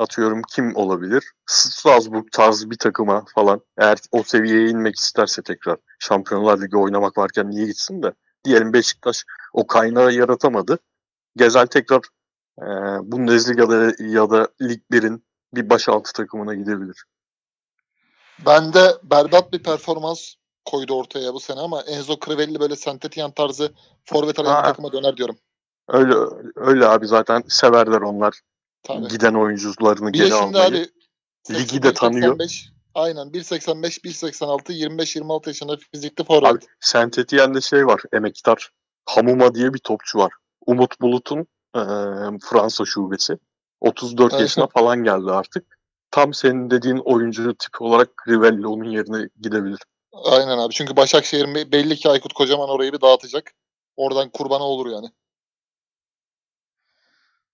[0.00, 1.32] atıyorum kim olabilir?
[1.46, 7.50] Strasbourg tarzı bir takıma falan eğer o seviyeye inmek isterse tekrar Şampiyonlar Ligi oynamak varken
[7.50, 8.12] niye gitsin de
[8.44, 10.78] diyelim Beşiktaş o kaynağı yaratamadı.
[11.36, 12.00] Gezel tekrar
[12.58, 12.66] e,
[13.02, 15.24] Bundesliga'da ya da Lig 1'in
[15.54, 17.04] bir başaltı takımına gidebilir.
[18.46, 20.34] Bende berbat bir performans
[20.64, 23.72] koydu ortaya bu sene ama Enzo Crivelli böyle Santetian tarzı
[24.04, 25.36] forvet arayan takıma döner diyorum.
[25.88, 26.14] Öyle
[26.56, 28.40] öyle abi zaten severler onlar
[28.82, 29.08] Tabii.
[29.08, 30.64] giden oyuncularını Bir geri almayı.
[30.64, 30.88] abi
[31.50, 32.38] Ligi de tanıyor.
[32.38, 36.66] 85 Aynen 1.85, 1.86, 25-26 yaşında fizikli forvet.
[37.18, 38.02] Etienne'de şey var.
[38.12, 38.70] Emektar
[39.06, 40.32] Hamuma diye bir topçu var.
[40.66, 41.38] Umut Bulut'un
[41.76, 43.38] eee, Fransa şubesi.
[43.80, 44.40] 34 Evet.
[44.40, 45.78] yaşına falan geldi artık.
[46.10, 49.78] Tam senin dediğin oyuncu tipi olarak Crivelli onun yerine gidebilir.
[50.12, 50.74] Aynen abi.
[50.74, 53.52] Çünkü Başakşehir be- belli ki Aykut Kocaman orayı bir dağıtacak.
[53.96, 55.06] Oradan kurbanı olur yani.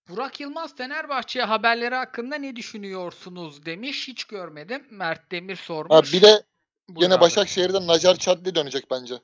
[0.09, 4.07] Burak Yılmaz Fenerbahçe haberleri hakkında ne düşünüyorsunuz demiş.
[4.07, 4.87] Hiç görmedim.
[4.91, 5.95] Mert Demir sormuş.
[5.95, 6.43] Ha, bir de
[6.89, 7.21] Buyur Yine abi.
[7.21, 9.15] Başakşehir'den Nacar Çadli dönecek bence.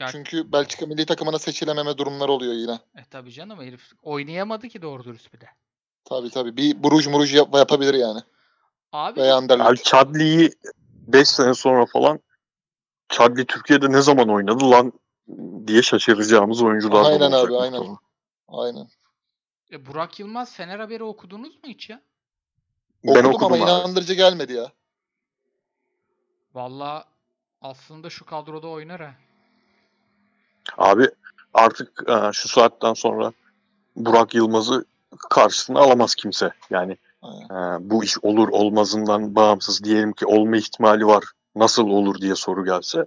[0.00, 2.78] Ya- Çünkü Belçika milli takımına seçilememe durumları oluyor yine.
[2.96, 5.46] E tabii canım herif oynayamadı ki doğru dürüst bir de.
[6.04, 6.56] Tabii tabii.
[6.56, 8.20] Bir buruj muruj yap- yapabilir yani.
[8.92, 9.84] Abi Veya Abi Anderlecht.
[9.84, 10.50] Chadli'yi
[11.06, 12.20] 5 sene sonra falan
[13.08, 14.92] Chadli Türkiye'de ne zaman oynadı lan
[15.66, 17.72] diye şaşıracağımız oyunculardan Aynen olacak abi, aynen.
[17.72, 18.07] muhtemelen.
[18.48, 18.88] Aynen.
[19.72, 22.00] e, Burak Yılmaz Fener haberi okudunuz mu hiç ya?
[23.04, 23.62] Ben okudum, okudum ama abi.
[23.62, 24.72] inandırıcı gelmedi ya.
[26.54, 27.04] Valla
[27.60, 29.14] aslında şu kadroda oynar ha.
[30.78, 31.08] Abi
[31.54, 33.32] artık e, şu saatten sonra
[33.96, 34.84] Burak Yılmaz'ı
[35.30, 36.50] karşısına alamaz kimse.
[36.70, 37.44] Yani Aynen.
[37.76, 41.24] e, bu iş olur olmazından bağımsız diyelim ki olma ihtimali var.
[41.56, 43.06] Nasıl olur diye soru gelse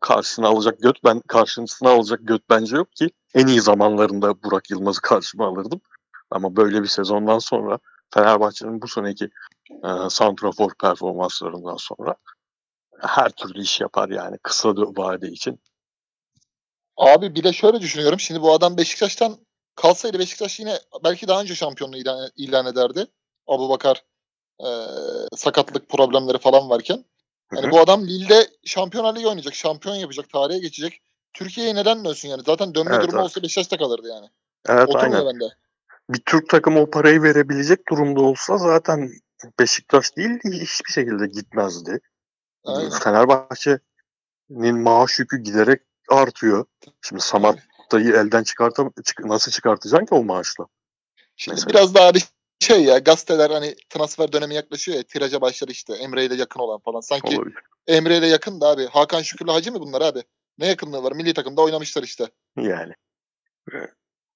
[0.00, 5.00] karşısına alacak göt ben karşısına alacak göt bence yok ki en iyi zamanlarında Burak Yılmaz'ı
[5.00, 5.80] karşıma alırdım.
[6.30, 7.78] Ama böyle bir sezondan sonra
[8.14, 9.24] Fenerbahçe'nin bu seneki
[9.84, 12.14] e, santrafor performanslarından sonra
[13.00, 15.60] her türlü iş yapar yani kısa vade için.
[16.96, 18.20] Abi bir de şöyle düşünüyorum.
[18.20, 19.36] Şimdi bu adam Beşiktaş'tan
[19.74, 23.06] kalsaydı Beşiktaş yine belki daha önce şampiyonluğu ilan, ilan ederdi.
[23.46, 24.04] Abu Bakar
[25.36, 27.04] sakatlık problemleri falan varken.
[27.54, 27.70] Yani hı.
[27.70, 29.54] bu adam Lille'de Şampiyonlar Ligi oynayacak.
[29.54, 30.30] Şampiyon yapacak.
[30.30, 31.00] Tarihe geçecek.
[31.32, 32.42] Türkiye'ye neden dönsün yani?
[32.46, 33.24] Zaten dönme Evet, durumu evet.
[33.24, 34.26] olsa Beşiktaş'ta kalırdı yani.
[34.68, 35.26] Evet Oturmuyor aynen.
[35.40, 35.44] bende.
[36.10, 39.10] bir Türk takımı o parayı verebilecek durumda olsa zaten
[39.60, 42.00] Beşiktaş değil hiçbir şekilde gitmezdi.
[42.64, 42.90] Aynen.
[42.90, 46.64] Fenerbahçe'nin maaş yükü giderek artıyor.
[47.02, 50.66] Şimdi Samatta'yı elden çıkartam çık- nasıl çıkartacaksın ki o maaşla?
[51.36, 51.70] Şimdi Mesela.
[51.70, 52.24] biraz daha bir
[52.60, 56.80] şey ya gazeteler hani transfer dönemi yaklaşıyor ya tiraja başlar işte Emre ile yakın olan
[56.80, 57.00] falan.
[57.00, 57.58] Sanki Olabilir.
[57.86, 58.86] Emre ile yakın da abi.
[58.86, 60.22] Hakan Şükür'le Hacı mı bunlar abi?
[60.60, 61.12] Ne yakınlığı var?
[61.12, 62.30] Milli takımda oynamışlar işte.
[62.56, 62.92] Yani.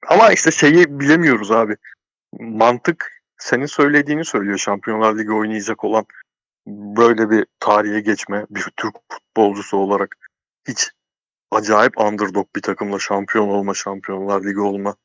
[0.08, 1.76] Ama işte şeyi bilemiyoruz abi.
[2.40, 6.06] Mantık senin söylediğini söylüyor Şampiyonlar Ligi oynayacak olan
[6.66, 10.16] böyle bir tarihe geçme bir Türk futbolcusu olarak
[10.68, 10.90] hiç
[11.50, 14.96] acayip underdog bir takımla şampiyon olma, Şampiyonlar Ligi olma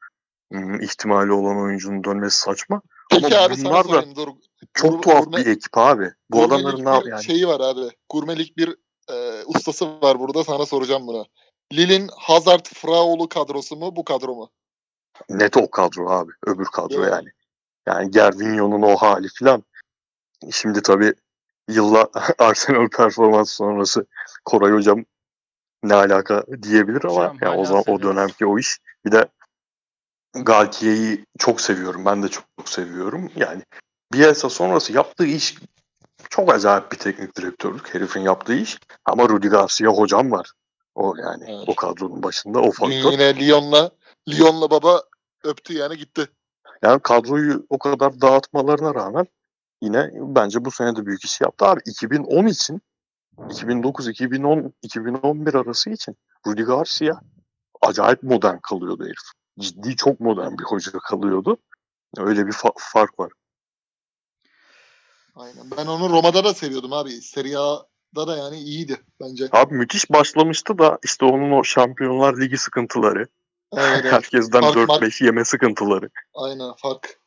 [0.51, 2.81] hmm, ihtimali olan oyuncunun dönmesi saçma.
[3.09, 4.27] Peki Ama abi bunlar da dur.
[4.73, 6.11] Çok Gurme- tuhaf gurme- bir ekip abi.
[6.29, 7.95] Bu adamların ne yani şeyi var abi.
[8.09, 8.75] Gurmelik bir
[9.09, 11.25] e, ustası var burada sana soracağım bunu.
[11.73, 14.49] Lille'in Hazard Fraoğlu kadrosu mu bu kadro mu?
[15.29, 16.31] net o kadro abi.
[16.45, 17.07] Öbür kadro mi?
[17.11, 17.29] yani.
[17.87, 19.63] Yani Gervinho'nun o hali filan.
[20.51, 21.13] Şimdi tabii
[21.69, 24.05] yılla Arsenal performans sonrası
[24.45, 25.05] Koray hocam
[25.83, 28.03] ne alaka diyebilir ama Hocam yani o zaman o severiz.
[28.03, 28.79] dönemki o iş.
[29.05, 29.27] Bir de
[30.33, 32.05] Galtier'i çok seviyorum.
[32.05, 33.31] Ben de çok, çok seviyorum.
[33.35, 33.61] Yani
[34.13, 35.55] Bielsa sonrası yaptığı iş
[36.29, 37.93] çok acayip bir teknik direktörlük.
[37.93, 38.79] Herifin yaptığı iş.
[39.05, 40.51] Ama Rudi Garcia hocam var.
[40.95, 41.63] O yani Evet.
[41.67, 43.11] o kadronun başında o faktör.
[43.11, 43.91] Yine Lyon'la
[44.29, 45.03] Lyon'la baba
[45.43, 46.27] öptü yani gitti.
[46.81, 49.27] Yani kadroyu o kadar dağıtmalarına rağmen
[49.81, 51.81] yine bence bu sene de büyük iş yaptı abi.
[51.85, 52.81] 2010 için
[53.49, 56.15] 2009, 2010, 2011 arası için
[56.47, 57.19] Rudi Garcia
[57.81, 59.31] acayip modern kalıyordu herif.
[59.59, 61.57] Ciddi çok modern bir hoca kalıyordu.
[62.17, 63.31] Öyle bir fa- fark var.
[65.39, 65.71] Aynen.
[65.77, 67.11] Ben onu Roma'da da seviyordum abi.
[67.11, 69.49] Serie A'da da yani iyiydi bence.
[69.51, 73.27] Abi müthiş başlamıştı da işte onun o Şampiyonlar Ligi sıkıntıları,
[73.77, 76.09] Evet, herkesten Fark- 4-5 yeme sıkıntıları.
[76.33, 77.19] Aynen fark.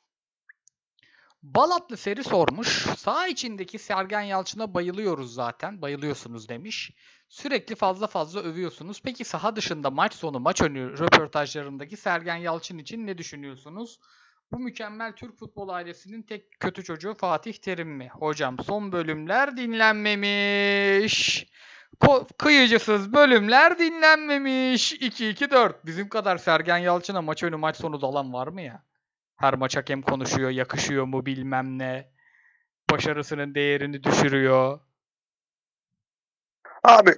[1.43, 2.69] Balatlı Seri sormuş.
[2.99, 5.83] Sağ içindeki Sergen Yalçın'a bayılıyoruz zaten.
[5.83, 6.91] Bayılıyorsunuz demiş.
[7.29, 9.01] Sürekli fazla fazla övüyorsunuz.
[9.05, 13.99] Peki saha dışında maç sonu, maç önü röportajlarındaki Sergen Yalçın için ne düşünüyorsunuz?
[14.53, 18.09] Bu mükemmel Türk futbol ailesinin tek kötü çocuğu Fatih Terim mi?
[18.09, 21.47] Hocam son bölümler dinlenmemiş.
[22.01, 24.93] Ko- kıyıcısız bölümler dinlenmemiş.
[24.93, 25.87] 2-2-4.
[25.87, 28.83] Bizim kadar Sergen Yalçın'a maç önü maç sonu dalan var mı ya?
[29.37, 32.13] Her maç hakem konuşuyor, yakışıyor mu bilmem ne.
[32.91, 34.81] Başarısının değerini düşürüyor.
[36.85, 37.11] Abi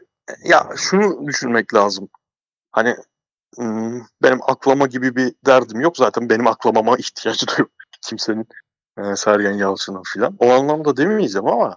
[0.44, 2.08] ya şunu düşünmek lazım.
[2.70, 2.96] Hani
[4.22, 5.96] benim aklama gibi bir derdim yok.
[5.96, 7.70] Zaten benim aklamama ihtiyacı da yok
[8.02, 8.48] kimsenin.
[8.98, 10.36] E, Sergen Yalçın'ın filan.
[10.38, 11.76] O anlamda demeyeceğim ama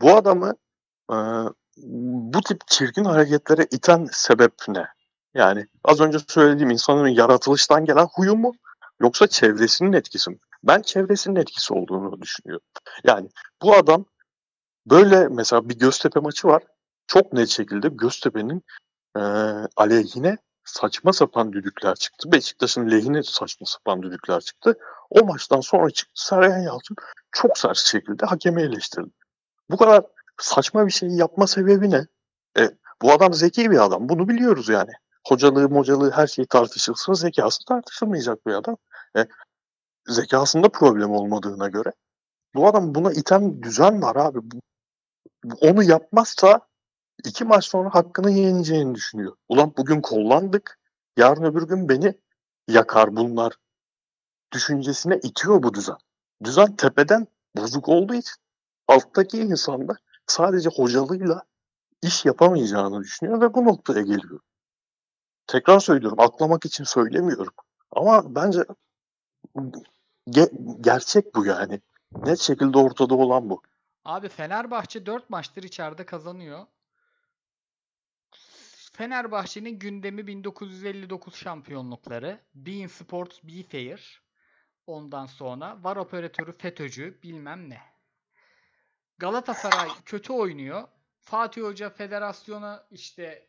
[0.00, 0.54] bu adamı
[1.12, 1.16] e,
[2.32, 4.86] bu tip çirkin hareketlere iten sebep ne?
[5.34, 8.52] Yani az önce söylediğim insanın yaratılıştan gelen huyu mu?
[9.00, 10.38] Yoksa çevresinin etkisi mi?
[10.64, 12.66] Ben çevresinin etkisi olduğunu düşünüyorum.
[13.04, 13.28] Yani
[13.62, 14.04] bu adam
[14.86, 16.62] böyle mesela bir Göztepe maçı var.
[17.06, 18.62] Çok net şekilde Göztepe'nin
[19.16, 19.20] e,
[19.76, 22.32] aleyhine saçma sapan düdükler çıktı.
[22.32, 24.78] Beşiktaş'ın lehine saçma sapan düdükler çıktı.
[25.10, 26.96] O maçtan sonra çıktı Sergen Yalçın
[27.32, 29.10] çok sert şekilde hakemi eleştirdi.
[29.70, 30.04] Bu kadar
[30.40, 32.06] saçma bir şeyi yapma sebebi ne?
[32.58, 32.70] E,
[33.02, 34.08] bu adam zeki bir adam.
[34.08, 34.90] Bunu biliyoruz yani.
[35.26, 37.12] Hocalığı, mocalığı her şey tartışılsın.
[37.12, 38.76] Zekası tartışılmayacak bir adam.
[39.16, 39.26] E,
[40.06, 41.92] zekasında problem olmadığına göre.
[42.54, 44.38] Bu adam buna iten düzen var abi.
[45.60, 46.60] Onu yapmazsa
[47.24, 49.36] iki maç sonra hakkını yeneceğini düşünüyor.
[49.48, 50.78] Ulan bugün kollandık.
[51.16, 52.14] Yarın öbür gün beni
[52.68, 53.52] yakar bunlar.
[54.52, 55.96] Düşüncesine itiyor bu düzen.
[56.44, 58.34] Düzen tepeden bozuk olduğu için
[58.88, 59.96] alttaki insan da
[60.26, 61.42] sadece hocalığıyla
[62.02, 64.40] iş yapamayacağını düşünüyor ve bu noktaya geliyor.
[65.46, 67.54] Tekrar söylüyorum, aklamak için söylemiyorum.
[67.90, 68.64] Ama bence
[70.28, 71.80] ge- gerçek bu yani.
[72.16, 73.62] Net şekilde ortada olan bu.
[74.04, 76.66] Abi Fenerbahçe 4 maçtır içeride kazanıyor.
[78.92, 82.40] Fenerbahçe'nin gündemi 1959 şampiyonlukları.
[82.54, 84.22] Bein Sports Be Fair.
[84.86, 87.80] Ondan sonra var operatörü FETÖ'cü bilmem ne.
[89.18, 90.88] Galatasaray kötü oynuyor.
[91.20, 93.48] Fatih Hoca federasyona işte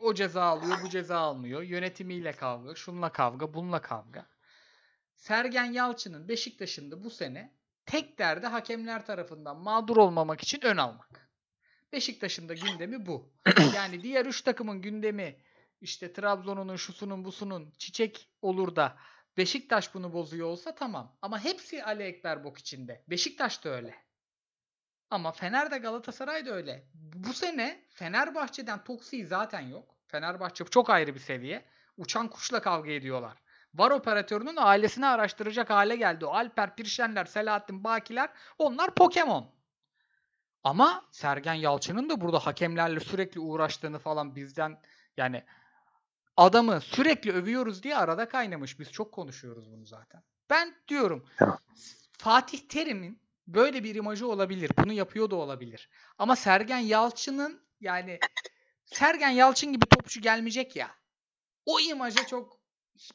[0.00, 1.62] o ceza alıyor, bu ceza almıyor.
[1.62, 4.26] Yönetimiyle kavga, şunla kavga, bununla kavga.
[5.14, 7.54] Sergen Yalçın'ın Beşiktaş'ın da bu sene
[7.86, 11.21] tek derdi hakemler tarafından mağdur olmamak için ön almak.
[11.92, 13.32] Beşiktaş'ın da gündemi bu.
[13.74, 15.36] Yani diğer üç takımın gündemi
[15.80, 18.96] işte Trabzon'un, şusunun, busunun çiçek olur da
[19.36, 21.16] Beşiktaş bunu bozuyor olsa tamam.
[21.22, 23.04] Ama hepsi Ali Ekber bok içinde.
[23.08, 23.94] Beşiktaş da öyle.
[25.10, 26.84] Ama Fener de Galatasaray da öyle.
[26.94, 29.96] Bu sene Fenerbahçe'den Toksi'yi zaten yok.
[30.08, 31.64] Fenerbahçe çok ayrı bir seviye.
[31.96, 33.38] Uçan kuşla kavga ediyorlar.
[33.74, 36.26] Var operatörünün ailesini araştıracak hale geldi.
[36.26, 39.50] O Alper Pirşenler, Selahattin Bakiler onlar Pokemon.
[40.64, 44.80] Ama Sergen Yalçın'ın da burada hakemlerle sürekli uğraştığını falan bizden
[45.16, 45.44] yani
[46.36, 48.78] adamı sürekli övüyoruz diye arada kaynamış.
[48.78, 50.22] Biz çok konuşuyoruz bunu zaten.
[50.50, 51.28] Ben diyorum.
[52.18, 54.70] Fatih Terim'in böyle bir imajı olabilir.
[54.78, 55.90] Bunu yapıyor da olabilir.
[56.18, 58.20] Ama Sergen Yalçın'ın yani
[58.84, 60.90] Sergen Yalçın gibi topçu gelmeyecek ya.
[61.66, 62.60] O imaja çok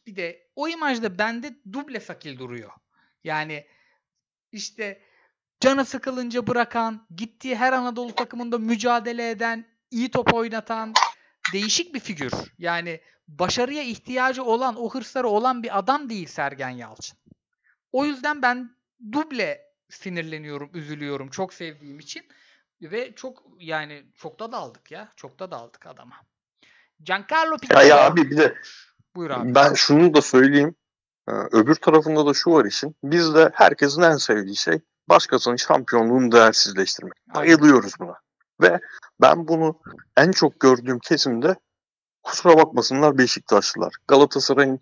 [0.07, 2.71] bir de o imajda bende duble sakil duruyor.
[3.23, 3.67] Yani
[4.51, 5.01] işte
[5.60, 10.93] canı sıkılınca bırakan, gittiği her Anadolu takımında mücadele eden, iyi top oynatan
[11.53, 12.32] değişik bir figür.
[12.58, 17.18] Yani başarıya ihtiyacı olan, o hırsları olan bir adam değil Sergen Yalçın.
[17.91, 18.76] O yüzden ben
[19.12, 22.24] duble sinirleniyorum, üzülüyorum çok sevdiğim için
[22.82, 25.12] ve çok yani çok da daldık ya.
[25.16, 26.16] Çok da daldık adama.
[27.03, 27.82] Giancarlo Ya, Piccolo.
[27.82, 28.55] ya abi bir de
[29.16, 29.55] Buyur abi.
[29.55, 30.76] ben şunu da söyleyeyim.
[31.30, 32.95] Ee, Öbür tarafında da şu var işin.
[33.03, 34.80] Bizde herkesin en sevdiği şey
[35.10, 37.14] başkasının şampiyonluğunu değersizleştirmek.
[37.36, 38.16] Bayılıyoruz buna.
[38.62, 38.80] Ve
[39.22, 39.80] ben bunu
[40.18, 41.55] en çok gördüğüm kesimde
[42.24, 43.93] kusura bakmasınlar Beşiktaşlılar.
[44.08, 44.80] Galatasaray'ın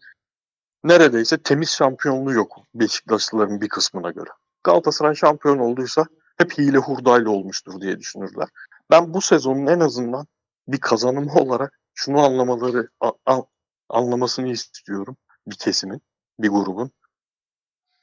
[0.83, 4.29] neredeyse temiz şampiyonluğu yok Beşiktaşlıların bir kısmına göre.
[4.63, 6.05] Galatasaray şampiyon olduysa
[6.37, 8.47] hep hile hurdayla olmuştur diye düşünürler.
[8.91, 10.27] Ben bu sezonun en azından
[10.67, 13.43] bir kazanımı olarak şunu anlamaları a- a-
[13.89, 15.17] anlamasını istiyorum
[15.47, 16.01] bir kesimin,
[16.39, 16.91] bir grubun.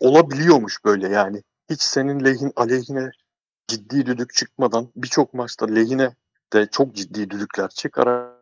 [0.01, 1.43] Olabiliyormuş böyle yani.
[1.73, 3.11] Hiç senin lehin aleyhine
[3.69, 6.15] ciddi düdük çıkmadan birçok maçta lehine
[6.53, 8.37] de çok ciddi düdükler çıkarak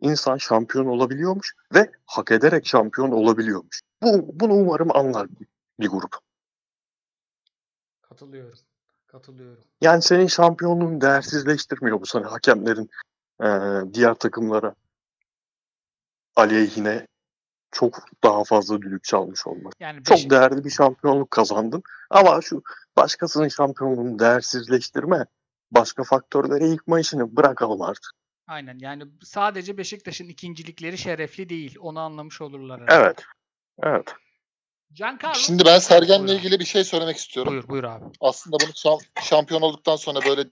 [0.00, 3.80] insan şampiyon olabiliyormuş ve hak ederek şampiyon olabiliyormuş.
[4.02, 5.28] Bu, bunu umarım anlar
[5.80, 6.16] bir, grup.
[8.02, 8.58] Katılıyorum.
[9.06, 9.64] Katılıyorum.
[9.80, 12.90] Yani senin şampiyonluğunu değersizleştirmiyor bu sene hakemlerin
[13.42, 14.74] eee, diğer takımlara
[16.36, 17.06] aleyhine
[17.72, 19.76] çok daha fazla düdük çalmış olması.
[19.80, 22.62] Yani Çok Beşik- değerli bir şampiyonluk kazandın ama şu
[22.96, 25.26] başkasının şampiyonluğunu değersizleştirme,
[25.70, 28.12] başka faktörlere yıkma işini bırakalım artık.
[28.46, 31.76] Aynen yani sadece Beşiktaş'ın ikincilikleri şerefli değil.
[31.80, 32.80] Onu anlamış olurlar.
[32.80, 33.04] herhalde.
[33.04, 33.22] Evet.
[33.82, 34.14] Evet.
[34.94, 35.34] Giancarlo.
[35.34, 37.52] Şimdi ben Sergen'le ilgili bir şey söylemek istiyorum.
[37.52, 38.04] Buyur buyur abi.
[38.20, 40.44] Aslında bunu şam- şampiyon olduktan sonra böyle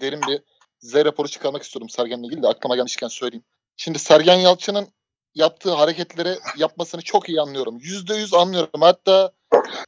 [0.00, 0.42] derin bir
[0.80, 3.44] Z raporu çıkarmak istiyorum Sergen'le ilgili de aklıma gelmişken söyleyeyim.
[3.76, 4.88] Şimdi Sergen Yalçın'ın
[5.36, 7.78] yaptığı hareketleri yapmasını çok iyi anlıyorum.
[7.80, 8.80] Yüzde yüz anlıyorum.
[8.80, 9.32] Hatta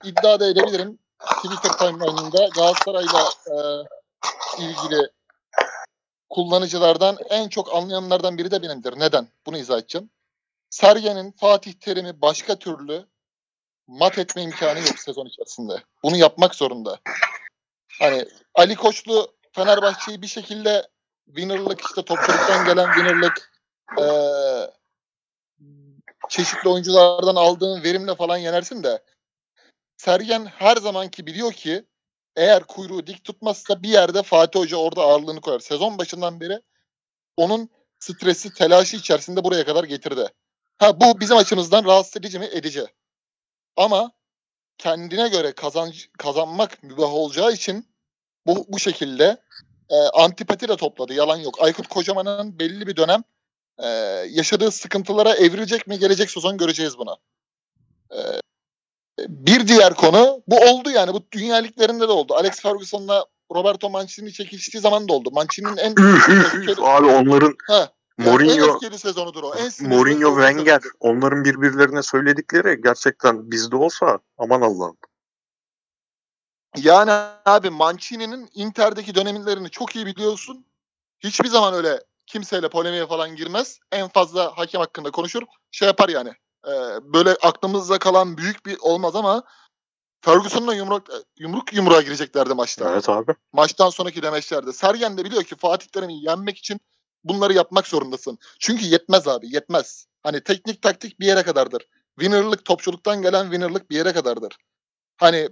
[0.05, 0.99] iddia da edebilirim.
[1.45, 3.57] Twitter timeline'ında Galatasaray'la e,
[4.63, 5.11] ilgili
[6.29, 8.99] kullanıcılardan en çok anlayanlardan biri de benimdir.
[8.99, 9.29] Neden?
[9.47, 10.11] Bunu izah edeceğim.
[10.71, 13.07] Sergen'in Fatih Terim'i başka türlü
[13.87, 15.83] mat etme imkanı yok sezon içerisinde.
[16.03, 16.99] Bunu yapmak zorunda.
[18.01, 18.25] Hani
[18.55, 20.89] Ali Koçlu Fenerbahçe'yi bir şekilde
[21.27, 23.53] winner'lık işte topçuluktan gelen winner'lık
[23.99, 24.78] eee
[26.29, 29.03] çeşitli oyunculardan aldığın verimle falan yenersin de
[29.97, 31.85] Sergen her zamanki biliyor ki
[32.37, 35.61] eğer kuyruğu dik tutmazsa bir yerde Fatih Hoca orada ağırlığını koyar.
[35.61, 36.61] Sezon başından beri
[37.37, 40.29] onun stresi, telaşı içerisinde buraya kadar getirdi.
[40.79, 42.49] Ha bu bizim açımızdan rahatsız edici mi?
[42.53, 42.87] Edici.
[43.77, 44.13] Ama
[44.79, 47.89] kendine göre kazanç, kazanmak mübah olacağı için
[48.47, 49.43] bu, bu şekilde
[49.91, 51.15] e, antipati de topladı.
[51.15, 51.63] Yalan yok.
[51.63, 53.25] Aykut Kocaman'ın belli bir dönem
[53.79, 53.89] e,
[54.31, 57.17] yaşadığı sıkıntılara evrilecek mi gelecek sezon göreceğiz bunu.
[58.11, 58.21] E,
[59.29, 61.13] bir diğer konu bu oldu yani.
[61.13, 62.35] Bu dünya liglerinde de oldu.
[62.35, 65.31] Alex Ferguson'la Roberto Mancini çekiştiği zaman da oldu.
[65.33, 66.79] Mancini'nin en üf.
[66.79, 69.55] Abi onların ha, en Mourinho sezonudur o.
[69.55, 70.91] En Mourinho Wenger sezonudur.
[71.01, 74.97] onların birbirlerine söyledikleri gerçekten bizde olsa aman Allah'ım.
[76.77, 77.11] Yani
[77.45, 80.65] abi Mancini'nin Inter'deki dönemlerini çok iyi biliyorsun.
[81.21, 83.79] Hiçbir zaman öyle kimseyle polemiğe falan girmez.
[83.93, 85.43] En fazla hakem hakkında konuşur.
[85.71, 86.33] Şey yapar yani.
[86.67, 86.71] Ee,
[87.03, 89.43] böyle aklımızda kalan büyük bir olmaz ama
[90.21, 91.07] Ferguson'la yumruk,
[91.39, 92.91] yumruk yumruğa gireceklerdi maçta.
[92.93, 93.35] Evet abi.
[93.53, 94.73] Maçtan sonraki demeçlerde.
[94.73, 96.81] Sergen de biliyor ki Fatih Terim'i yenmek için
[97.25, 98.39] bunları yapmak zorundasın.
[98.59, 100.07] Çünkü yetmez abi yetmez.
[100.23, 101.83] Hani teknik taktik bir yere kadardır.
[102.21, 104.57] Winner'lık topçuluktan gelen winner'lık bir yere kadardır.
[105.17, 105.49] Hani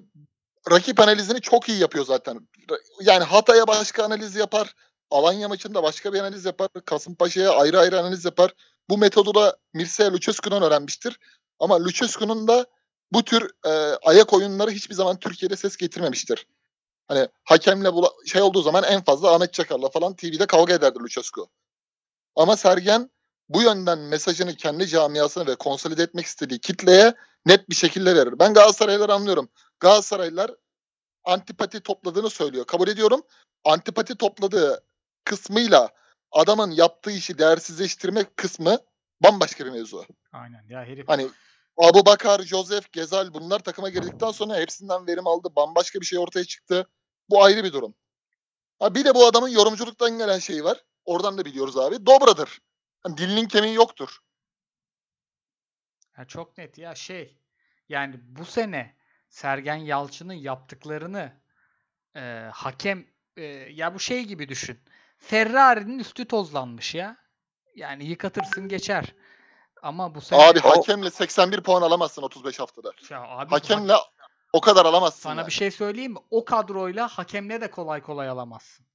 [0.70, 2.48] rakip analizini çok iyi yapıyor zaten.
[3.00, 4.74] Yani Hatay'a başka analiz yapar.
[5.11, 6.68] Alanya maçında başka bir analiz yapar.
[6.84, 8.54] Kasımpaşa'ya ayrı ayrı analiz yapar.
[8.90, 11.18] Bu metodu da Mircea Lucescu'dan öğrenmiştir.
[11.59, 12.66] Ama Lucescu'nun da
[13.12, 13.70] bu tür e,
[14.04, 16.46] ayak oyunları hiçbir zaman Türkiye'de ses getirmemiştir.
[17.09, 21.48] Hani hakemle bula- şey olduğu zaman en fazla Ahmet Çakar'la falan TV'de kavga ederdi Lucescu.
[22.36, 23.11] Ama Sergen
[23.48, 27.14] bu yönden mesajını kendi camiasına ve konsolide etmek istediği kitleye
[27.46, 28.38] net bir şekilde verir.
[28.38, 29.48] Ben Galatasaraylıları anlıyorum.
[29.80, 30.50] Galatasaraylılar
[31.24, 32.64] antipati topladığını söylüyor.
[32.64, 33.22] Kabul ediyorum.
[33.64, 34.84] Antipati topladığı
[35.26, 35.90] kısmıyla
[36.32, 38.78] adamın yaptığı işi değersizleştirmek kısmı
[39.22, 40.04] bambaşka bir mevzu.
[40.32, 41.08] Aynen ya herif.
[41.08, 41.28] Hani
[41.76, 45.48] Abu Bakar, Joseph, Gezal bunlar takıma girdikten sonra hepsinden verim aldı.
[45.56, 46.90] Bambaşka bir şey ortaya çıktı.
[47.30, 47.94] Bu ayrı bir durum.
[48.78, 50.84] Ha bir de bu adamın yorumculuktan gelen şeyi var.
[51.04, 52.06] Oradan da biliyoruz abi.
[52.06, 52.60] Dobra'dır.
[53.02, 54.18] Hani dilinin kemiği yoktur.
[56.18, 57.38] Ya çok net ya şey.
[57.88, 58.96] Yani bu sene
[59.28, 61.32] Sergen Yalçın'ın yaptıklarını
[62.16, 62.20] e,
[62.52, 63.06] hakem
[63.36, 64.78] e, ya bu şey gibi düşün.
[65.26, 67.16] Ferrari'nin üstü tozlanmış ya.
[67.74, 69.14] Yani yıkatırsın geçer.
[69.82, 72.92] Ama bu sene Abi hakemle 81 puan alamazsın 35 haftada.
[73.10, 73.94] ya abi Hakemle
[74.52, 75.20] o kadar alamazsın.
[75.20, 75.46] sana yani.
[75.46, 76.18] bir şey söyleyeyim mi?
[76.30, 78.86] O kadroyla hakemle de kolay kolay alamazsın.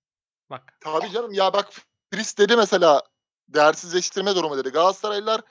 [0.49, 1.67] Bak Tabii canım ya bak
[2.13, 3.01] Fris dedi mesela
[3.47, 4.69] değersizleştirme durumu dedi.
[4.69, 5.41] Galatasaraylılar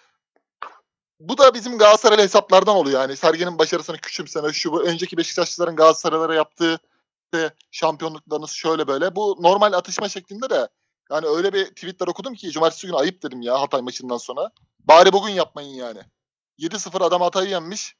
[1.20, 3.16] bu da bizim Galatasaraylı hesaplardan oluyor yani.
[3.16, 6.78] Sergen'in başarısını küçümseme, şu bu önceki Beşiktaşlıların Galatasaraylara yaptığı
[7.32, 9.16] işte şampiyonluklarınız şöyle böyle.
[9.16, 10.68] Bu normal atışma şeklinde de
[11.10, 14.50] yani öyle bir tweetler okudum ki cumartesi günü ayıp dedim ya Hatay maçından sonra.
[14.80, 16.00] Bari bugün yapmayın yani.
[16.58, 17.96] 7-0 adam Hatay'ı yenmiş.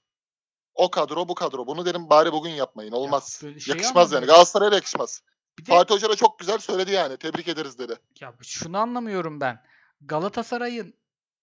[0.75, 1.67] O kadro bu kadro.
[1.67, 2.93] Bunu dedim bari bugün yapmayın.
[2.93, 3.41] Olmaz.
[3.43, 4.27] böyle şeyi yakışmaz yani.
[4.27, 5.23] Galatasaray'a yakışmaz.
[5.59, 7.17] bir de Fatih Hoca da çok güzel söyledi yani.
[7.17, 7.95] Tebrik ederiz dedi.
[8.21, 9.63] ya şunu anlamıyorum ben.
[10.01, 10.95] Galatasaray'ın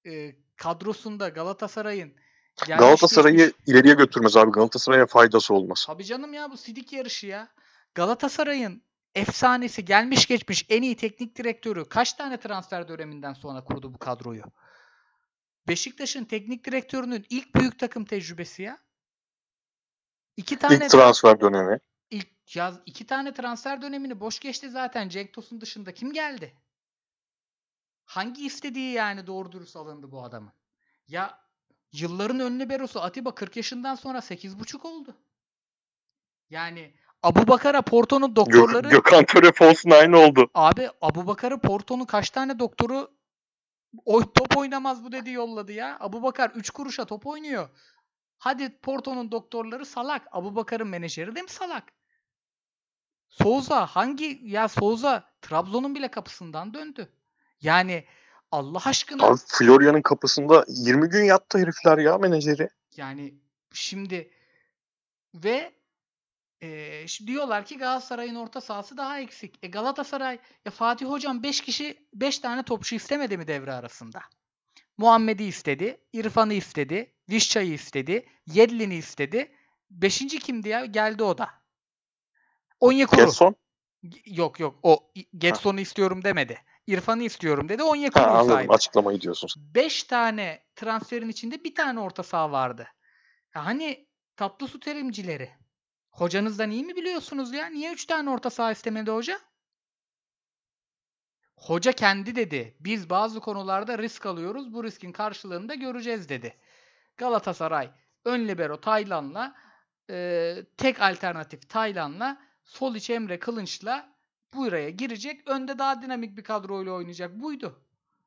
[0.05, 2.13] e, kadrosunda Galatasaray'ın
[2.67, 4.51] Galatasaray'ı ileriye götürmez abi.
[4.51, 5.83] Galatasaray'a faydası olmaz.
[5.87, 7.47] Tabii canım ya bu sidik yarışı ya.
[7.97, 8.83] Galatasaray'ın
[9.15, 14.43] efsanesi gelmiş geçmiş en iyi teknik direktörü kaç tane transfer döneminden sonra kurdu bu kadroyu?
[15.67, 18.77] Beşiktaş'ın teknik direktörünün ilk büyük takım tecrübesi ya.
[20.37, 21.79] İki tane İlk transfer dönemi.
[22.09, 25.09] ilk yaz iki tane transfer dönemini boş geçti zaten.
[25.09, 26.53] Cenk Tosun dışında kim geldi?
[28.05, 30.53] Hangi istediği yani doğru dürüst alındı bu adamın?
[31.07, 31.39] Ya
[31.91, 35.17] yılların ünlü berosu Atiba 40 yaşından sonra 8,5 oldu.
[36.49, 36.93] Yani
[37.23, 40.49] Abu Bakar'a Porto'nun Gök, doktorları Gökhan Töre Folsun aynı oldu.
[40.53, 43.11] abi Abu Bakar'ı Porto'nun kaç tane doktoru
[44.05, 45.97] o top oynamaz bu dedi yolladı ya.
[45.99, 47.69] Abu Bakar 3 kuruşa top oynuyor.
[48.37, 50.27] Hadi Porto'nun doktorları salak.
[50.31, 51.83] Abu Bakar'ın menajeri de mi salak?
[53.29, 57.09] Souza hangi ya Souza Trabzon'un bile kapısından döndü.
[57.61, 58.05] Yani
[58.51, 62.69] Allah aşkına Abi Florya'nın kapısında 20 gün yattı herifler ya menajeri.
[62.97, 63.33] yani
[63.73, 64.31] şimdi
[65.35, 65.76] ve
[67.07, 69.59] şimdi diyorlar ki Galatasaray'ın orta sahası daha eksik.
[69.63, 74.21] E Galatasaray ya Fatih Hocam 5 kişi 5 tane topçu istemedi mi devre arasında?
[74.97, 79.51] Muhammed'i istedi, İrfan'ı istedi, Vişça'yı istedi, Yedlin'i istedi.
[79.89, 80.85] Beşinci kimdi ya?
[80.85, 81.49] Geldi o da.
[82.79, 83.25] Onyekuru.
[83.25, 83.55] Getson.
[84.25, 86.61] Yok yok o Getson'u istiyorum demedi.
[86.87, 87.83] İrfan'ı istiyorum dedi.
[87.83, 88.73] Onyekuru'yu anladım saydı.
[88.73, 89.49] açıklamayı diyorsun.
[89.57, 92.87] 5 tane transferin içinde bir tane orta saha vardı.
[93.55, 95.56] Ya hani tatlı su terimcileri.
[96.17, 97.65] Hocanızdan iyi mi biliyorsunuz ya?
[97.65, 99.39] Niye 3 tane orta saha istemedi hoca?
[101.55, 102.77] Hoca kendi dedi.
[102.79, 104.73] Biz bazı konularda risk alıyoruz.
[104.73, 106.57] Bu riskin karşılığını da göreceğiz dedi.
[107.17, 107.91] Galatasaray
[108.25, 109.55] ön libero Taylan'la
[110.09, 114.13] e, tek alternatif Taylan'la sol iç Emre Kılınç'la
[114.53, 115.47] buraya girecek.
[115.47, 117.39] Önde daha dinamik bir kadroyla oynayacak.
[117.41, 117.81] Buydu.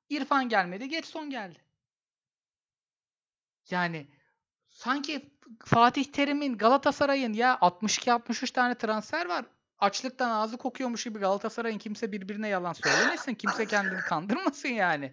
[0.08, 0.88] İrfan gelmedi.
[0.88, 1.58] Getson geldi.
[3.70, 4.06] Yani
[4.80, 5.30] sanki
[5.64, 9.44] Fatih Terim'in Galatasaray'ın ya 62-63 tane transfer var.
[9.78, 13.34] Açlıktan ağzı kokuyormuş gibi Galatasaray'ın kimse birbirine yalan söylemesin.
[13.34, 15.12] Kimse kendini kandırmasın yani.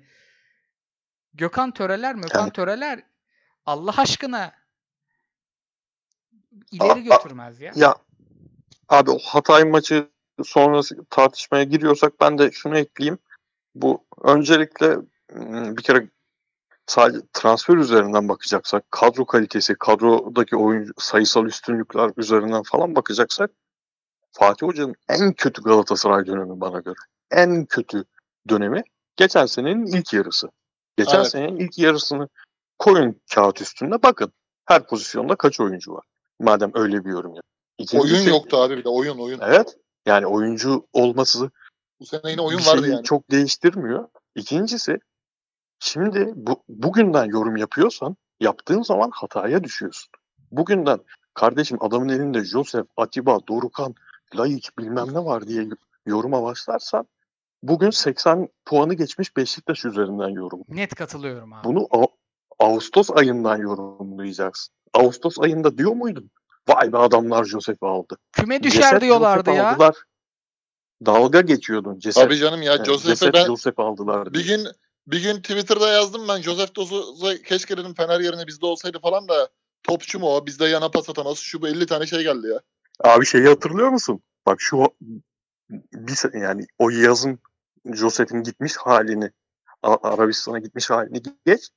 [1.34, 3.04] Gökhan Töreler, Mökan Yani- Töreler
[3.66, 4.52] Allah aşkına
[6.72, 7.72] ileri götürmez ya.
[7.76, 7.96] Ya
[8.90, 10.10] abi o Hatay maçı
[10.44, 13.18] sonrası tartışmaya giriyorsak ben de şunu ekleyeyim.
[13.76, 14.98] Bu öncelikle
[15.36, 16.10] ım, bir kere
[16.88, 23.52] sadece transfer üzerinden bakacaksak, kadro kalitesi, kadrodaki oyuncu sayısal üstünlükler üzerinden falan bakacaksak
[24.32, 26.96] Fatih Hoca'nın en kötü Galatasaray dönemi bana göre.
[27.32, 28.04] En kötü
[28.50, 28.84] dönemi
[29.16, 30.50] geçen senenin ilk yarısı.
[30.98, 31.28] Geçen Evet.
[31.32, 32.30] senenin ilk yarısını
[32.80, 34.32] koyun kağıt üstünde bakın.
[34.66, 36.06] Her pozisyonda kaç oyuncu var?
[36.40, 37.44] Madem öyle bir yorum yap.
[37.78, 39.40] İkinci Oyun şey- yoktu abi bir de oyun oyun.
[39.44, 39.78] Evet.
[40.06, 41.52] Yani oyuncu olması
[42.00, 43.04] Bu sene yine oyun vardı yani.
[43.04, 44.08] çok değiştirmiyor.
[44.36, 45.00] İkincisi
[45.80, 50.10] şimdi bu, bugünden yorum yapıyorsan yaptığın zaman hataya düşüyorsun.
[50.52, 51.00] Bugünden
[51.34, 53.96] kardeşim adamın elinde Joseph, Atiba, Dorukan,
[54.36, 55.68] Layık bilmem ne var diye
[56.06, 57.08] yoruma başlarsan
[57.64, 60.62] bugün 80 puanı geçmiş Beşiktaş üzerinden yorum.
[60.70, 61.64] Net katılıyorum abi.
[61.64, 62.06] Bunu A-
[62.60, 64.76] Ağustos ayından yorumlayacaksın.
[64.94, 66.32] Ağustos ayında diyor muydun?
[66.68, 68.18] Vay be adamlar Joseph'i aldı.
[68.32, 69.72] Küme düşer Ceset diyorlardı Joseph ya.
[69.72, 69.96] aldılar.
[71.06, 72.00] Dalga geçiyordun.
[72.00, 74.34] Ceset, Tabii canım ya e, Joseph'e ceset ben Joseph aldılar.
[74.34, 74.58] bir diye.
[74.58, 74.68] gün
[75.08, 79.50] bir gün Twitter'da yazdım ben Joseph Doz'u keşke dedim Fener yerine bizde olsaydı falan da
[79.84, 80.46] topçu mu o?
[80.46, 81.38] Bizde yana pas atamaz.
[81.38, 82.62] Şu bu 50 tane şey geldi ya.
[83.04, 84.22] Abi şeyi hatırlıyor musun?
[84.46, 84.86] Bak şu
[85.94, 87.40] bir yani o yazın
[87.94, 89.32] Joseph'in gitmiş halini
[89.84, 91.70] Arabistan'a gitmiş halini geç.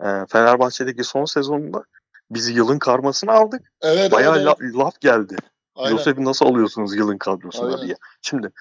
[0.00, 1.84] E, Fenerbahçe'deki son sezonunda
[2.30, 3.72] biz yılın karmasını aldık.
[3.82, 5.36] Evet Bayağı evet, la- laf geldi.
[5.74, 6.24] Aynen.
[6.24, 7.86] Nasıl alıyorsunuz yılın kadrosuna Aynen.
[7.86, 7.96] diye.
[8.22, 8.52] Şimdi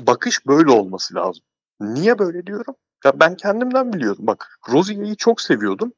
[0.00, 1.42] bakış böyle olması lazım.
[1.80, 2.74] Niye böyle diyorum?
[3.04, 4.26] Ya ben kendimden biliyorum.
[4.26, 5.92] Bak Rozier'i çok seviyordum.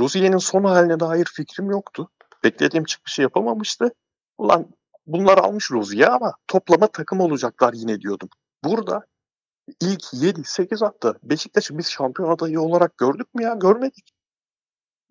[0.00, 2.10] Rozier'in son haline dair fikrim yoktu.
[2.44, 3.94] Beklediğim çıkışı yapamamıştı.
[4.38, 4.68] Ulan
[5.06, 8.28] bunlar almış Rozier'i ama toplama takım olacaklar yine diyordum.
[8.64, 9.06] Burada
[9.80, 13.54] ilk 7-8 hafta Beşiktaş'ı biz şampiyon adayı olarak gördük mü ya?
[13.54, 14.12] Görmedik.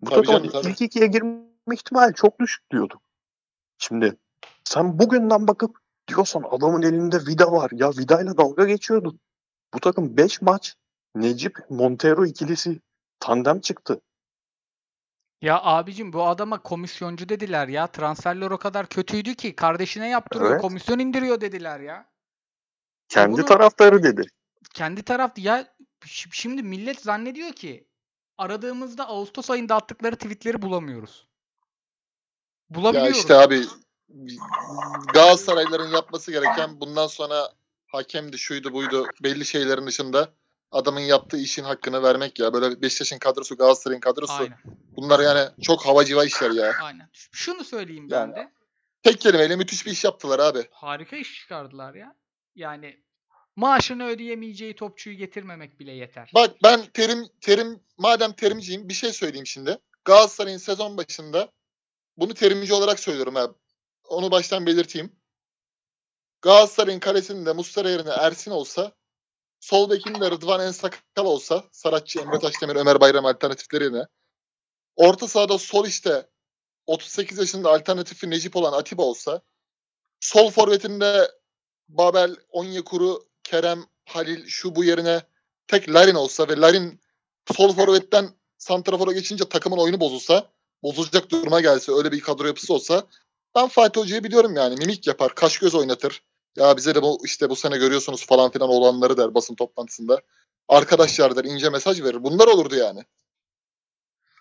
[0.00, 0.72] Bu Tabii takımın canım, tabii.
[0.72, 3.00] ilk ikiye girme ihtimali çok düşük diyordum.
[3.78, 4.16] Şimdi
[4.64, 5.78] sen bugünden bakıp
[6.08, 7.70] diyorsan adamın elinde vida var.
[7.74, 9.20] Ya vidayla dalga geçiyordun.
[9.74, 10.76] Bu takım 5 maç
[11.14, 12.80] Necip Montero ikilisi
[13.20, 14.00] tandem çıktı.
[15.42, 17.86] Ya abicim bu adama komisyoncu dediler ya.
[17.86, 20.50] Transferler o kadar kötüydü ki kardeşine yaptırıyor.
[20.50, 20.60] Evet.
[20.62, 22.12] Komisyon indiriyor dediler ya.
[23.08, 24.26] Kendi bunu- taraftarı dedi.
[24.74, 25.74] Kendi taraf ya
[26.32, 27.88] şimdi millet zannediyor ki
[28.38, 31.26] aradığımızda Ağustos ayında attıkları tweetleri bulamıyoruz.
[32.70, 33.16] Ya Bulabiliyoruz.
[33.18, 33.64] işte abi
[35.14, 37.52] Galatasarayların yapması gereken bundan sonra
[37.86, 40.32] hakemdi şuydu buydu belli şeylerin dışında
[40.72, 42.52] adamın yaptığı işin hakkını vermek ya.
[42.52, 44.58] Böyle Beşiktaş'ın kadrosu Galatasaray'ın kadrosu Aynen.
[44.96, 46.72] bunlar yani çok havacıva işler ya.
[46.82, 47.10] Aynen.
[47.32, 48.52] Şunu söyleyeyim ben Yani- de.
[49.02, 50.68] Tek kelimeyle müthiş bir iş yaptılar abi.
[50.70, 52.16] Harika iş çıkardılar ya.
[52.54, 53.02] Yani
[53.56, 56.30] maaşını ödeyemeyeceği topçuyu getirmemek bile yeter.
[56.34, 59.78] Bak ben terim terim madem terimciyim bir şey söyleyeyim şimdi.
[60.04, 61.52] Galatasaray'ın sezon başında
[62.16, 63.54] bunu terimci olarak söylüyorum abi.
[64.04, 65.12] Onu baştan belirteyim.
[66.42, 68.92] Galatasaray'ın kalesinde Muslera yerine Ersin olsa
[69.62, 74.06] sol bekinde Rıdvan Ensakal olsa Saratçı, Emre Taşdemir, Ömer Bayram alternatifleri yerine
[74.96, 76.28] orta sahada sol işte
[76.86, 79.42] 38 yaşında alternatifi Necip olan Atiba olsa
[80.20, 81.30] sol forvetinde
[81.88, 85.22] Babel, Onyekuru, Kerem, Halil şu bu yerine
[85.66, 87.00] tek Larin olsa ve Larin
[87.56, 90.50] sol forvetten santrafora geçince takımın oyunu bozulsa,
[90.82, 93.06] bozulacak duruma gelse, öyle bir kadro yapısı olsa
[93.54, 94.76] ben Fatih Hoca'yı biliyorum yani.
[94.76, 96.22] Mimik yapar, kaş göz oynatır.
[96.56, 100.20] Ya bize de bu işte bu sene görüyorsunuz falan filan olanları der basın toplantısında.
[100.68, 102.24] Arkadaşlar der, ince mesaj verir.
[102.24, 103.04] Bunlar olurdu yani.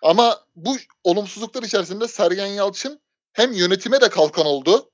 [0.03, 2.99] Ama bu olumsuzluklar içerisinde Sergen Yalçın
[3.33, 4.91] hem yönetime de kalkan oldu.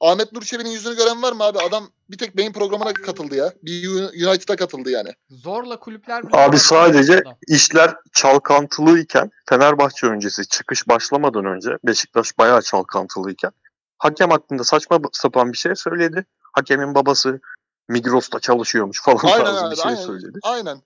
[0.00, 1.58] Ahmet Nur Çebi'nin yüzünü gören var mı abi?
[1.58, 3.52] Adam bir tek beyin programına katıldı ya.
[3.62, 3.88] Bir
[4.28, 5.10] United'a katıldı yani.
[5.30, 7.36] Zorla kulüpler Abi sadece adam.
[7.48, 13.50] işler çalkantılıyken Fenerbahçe öncesi çıkış başlamadan önce Beşiktaş bayağı çalkantılıyken
[13.98, 16.26] hakem hakkında saçma sapan bir şey söyledi.
[16.52, 17.40] Hakemin babası
[17.88, 20.06] Migros'ta çalışıyormuş falan Aynen tarzı bir şey aynen.
[20.06, 20.38] söyledi.
[20.42, 20.82] Aynen.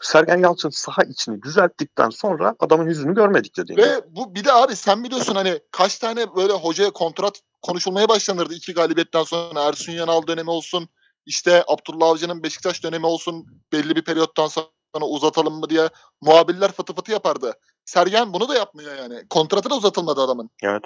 [0.00, 3.76] Sergen Yalçın saha içini düzelttikten sonra adamın yüzünü görmedik gibi.
[3.76, 8.54] Ve bu bir de abi sen biliyorsun hani kaç tane böyle hocaya kontrat konuşulmaya başlanırdı
[8.54, 9.62] iki galibiyetten sonra.
[9.62, 10.88] Ersun Yanal dönemi olsun.
[11.26, 13.46] işte Abdullah Avcı'nın Beşiktaş dönemi olsun.
[13.72, 14.66] Belli bir periyottan sonra
[15.00, 15.88] uzatalım mı diye
[16.20, 17.52] muhabirler fıtı fıtı yapardı.
[17.84, 19.28] Sergen bunu da yapmıyor yani.
[19.30, 20.50] Kontratı da uzatılmadı adamın.
[20.62, 20.82] Evet.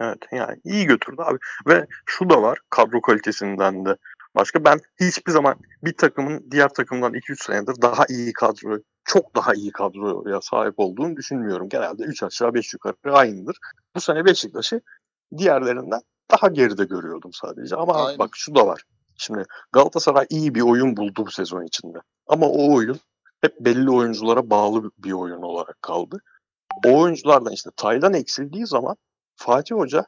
[0.00, 1.38] Evet yani iyi götürdü abi.
[1.68, 3.96] Ve şu da var kadro kalitesinden de.
[4.34, 9.54] Başka ben hiçbir zaman bir takımın diğer takımdan 2-3 senedir daha iyi kadro, çok daha
[9.54, 11.68] iyi kadroya sahip olduğunu düşünmüyorum.
[11.68, 13.58] Genelde 3 aşağı 5 yukarı aynıdır.
[13.96, 14.80] Bu sene Beşiktaş'ı
[15.38, 17.76] diğerlerinden daha geride görüyordum sadece.
[17.76, 18.18] Ama Aynen.
[18.18, 18.82] bak şu da var.
[19.18, 21.98] Şimdi Galatasaray iyi bir oyun buldu bu sezon içinde.
[22.26, 23.00] Ama o oyun
[23.40, 26.18] hep belli oyunculara bağlı bir oyun olarak kaldı.
[26.86, 28.96] O oyunculardan işte Taylan eksildiği zaman
[29.38, 30.06] Fatih Hoca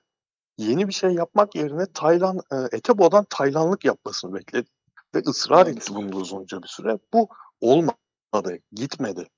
[0.58, 4.68] yeni bir şey yapmak yerine Taylan, e, Etebo'dan Taylanlık yapmasını bekledi.
[5.14, 5.76] Ve ısrar Evet.
[5.76, 6.98] etti bunda uzunca bir süre.
[7.12, 7.28] Bu
[7.60, 9.28] olmadı, gitmedi.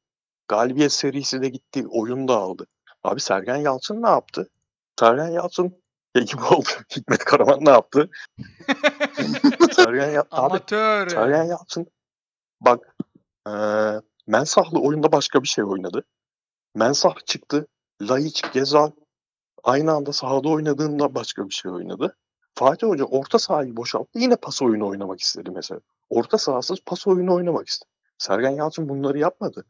[0.48, 2.66] Galibiyet serisi de gitti, oyun da aldı.
[3.04, 4.50] Abi Sergen Yalçın ne yaptı?
[5.00, 5.82] Sergen Yalçın
[6.14, 6.68] ya gibi oldu.
[6.96, 8.10] Hikmet Karaman ne yaptı?
[9.72, 11.08] Sergen Yalçın, Amatör.
[11.08, 11.86] Sergen Yalçın
[12.60, 12.96] bak
[13.48, 13.52] e,
[14.26, 16.04] Mensah'lı oyunda başka bir şey oynadı.
[16.74, 17.66] Mensah çıktı.
[18.02, 18.90] Laiç, Gezal
[19.62, 22.16] aynı anda sahada oynadığında başka bir şey oynadı.
[22.54, 24.18] Fatih Hoca orta sahayı boşalttı.
[24.18, 25.80] Yine pas oyunu oynamak istedi mesela.
[26.10, 27.90] Orta sahasız pas oyunu oynamak istedi.
[28.18, 29.64] Sergen Yalçın bunları yapmadı.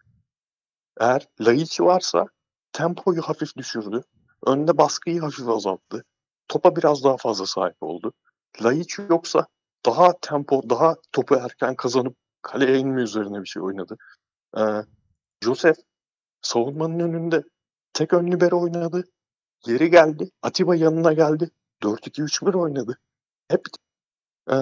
[1.01, 2.27] Eğer Laiç varsa
[2.73, 4.03] tempoyu hafif düşürdü.
[4.47, 6.05] Önde baskıyı hafif azalttı.
[6.49, 8.13] Topa biraz daha fazla sahip oldu.
[8.63, 9.47] Laiç yoksa
[9.87, 13.97] daha tempo, daha topu erken kazanıp kaleye inme üzerine bir şey oynadı.
[14.59, 14.61] Ee,
[15.45, 15.79] Joseph
[16.43, 17.43] savunmanın önünde
[17.93, 19.05] tek ön libero oynadı.
[19.63, 20.31] Geri geldi.
[20.43, 21.51] Atiba yanına geldi.
[21.83, 22.99] 4-2-3-1 oynadı.
[23.49, 23.67] Hep
[24.51, 24.57] ee,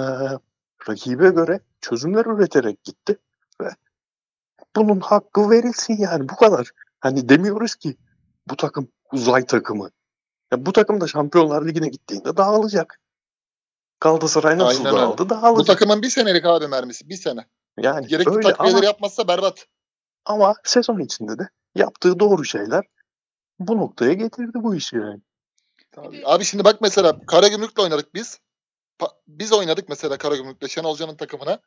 [0.89, 3.19] rakibe göre çözümler üreterek gitti.
[3.63, 3.69] Ve
[4.77, 6.71] bunun hakkı verilsin yani bu kadar.
[7.01, 7.97] Hani demiyoruz ki
[8.49, 9.91] bu takım uzay takımı.
[10.53, 13.01] Ya bu takım da Şampiyonlar Ligi'ne gittiğinde dağılacak.
[14.01, 15.03] Galatasaray nasıl Aynen öyle.
[15.03, 15.67] dağıldı Bu dağılacak.
[15.67, 17.09] takımın bir senelik abi mermisi.
[17.09, 17.47] Bir sene.
[17.79, 19.67] yani Gerekli öyle takviyeleri ama, yapmazsa berbat.
[20.25, 22.85] ama sezon içinde de yaptığı doğru şeyler
[23.61, 25.21] bu noktaya getirdi bu işi yani.
[25.97, 28.41] Abi, abi şimdi bak mesela Karagümrük'le oynadık biz.
[28.99, 31.61] Pa- biz oynadık mesela Karagümrük'le Şenol Hoca'nın takımına.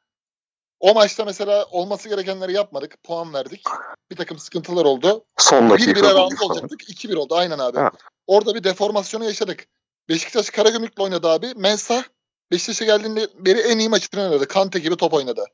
[0.79, 3.03] O maçta mesela olması gerekenleri yapmadık.
[3.03, 3.63] Puan verdik.
[4.11, 5.25] Bir takım sıkıntılar oldu.
[5.37, 6.51] Son 1-1'e dakika round golü falan.
[6.51, 6.81] olacaktık.
[6.81, 7.79] 2-1 oldu aynen abi.
[7.79, 7.93] Evet.
[8.27, 9.67] Orada bir deformasyonu yaşadık.
[10.09, 11.53] Beşiktaş Karagümrük'le oynadı abi.
[11.55, 12.03] Mensah
[12.51, 14.47] Beşiktaş'a geldiğinde beri en iyi maçını oynadı.
[14.47, 15.45] Kante gibi top oynadı.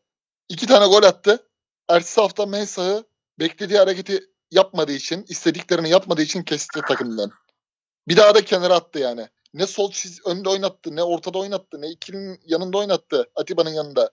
[0.50, 1.48] İki tane gol attı.
[1.90, 3.04] Ertesi hafta Mensah'ı
[3.40, 7.32] beklediği hareketi yapmadığı için, istediklerini yapmadığı için kesti takımdan.
[8.08, 9.28] Bir daha da kenara attı yani.
[9.54, 13.30] Ne sol çiz önde oynattı, ne ortada oynattı, ne ikilinin yanında oynattı.
[13.36, 14.12] Atiba'nın yanında.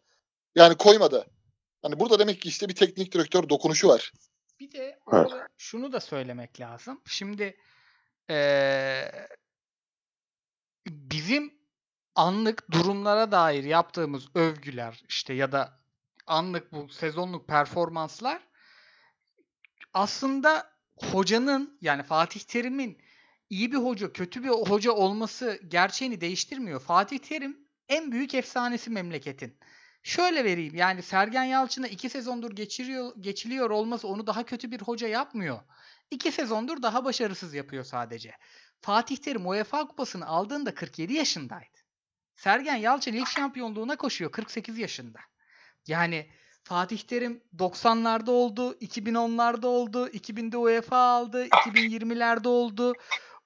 [0.54, 1.26] Yani koymadı.
[1.82, 4.12] Hani burada demek ki işte bir teknik direktör dokunuşu var.
[4.60, 5.30] Bir de Evet.
[5.58, 7.00] şunu da söylemek lazım.
[7.06, 7.56] Şimdi
[8.30, 9.28] eee,
[10.86, 11.54] bizim
[12.14, 15.80] anlık durumlara dair yaptığımız övgüler işte ya da
[16.26, 18.42] anlık bu sezonluk performanslar
[19.96, 22.98] aslında hocanın yani Fatih Terim'in
[23.50, 26.80] iyi bir hoca, kötü bir hoca olması gerçeğini değiştirmiyor.
[26.80, 29.58] Fatih Terim en büyük efsanesi memleketin.
[30.02, 35.08] Şöyle vereyim yani Sergen Yalçın'a iki sezondur geçiriyor, geçiliyor olması onu daha kötü bir hoca
[35.08, 35.60] yapmıyor.
[36.10, 38.32] İki sezondur daha başarısız yapıyor sadece.
[38.80, 41.78] Fatih Terim UEFA kupasını aldığında 47 yaşındaydı.
[42.34, 45.20] Sergen Yalçın ilk şampiyonluğuna koşuyor 48 yaşında.
[45.86, 46.30] Yani
[46.66, 52.92] Fatih Terim 90'larda oldu, 2010'larda oldu, 2000'de UEFA aldı, 2020'lerde oldu.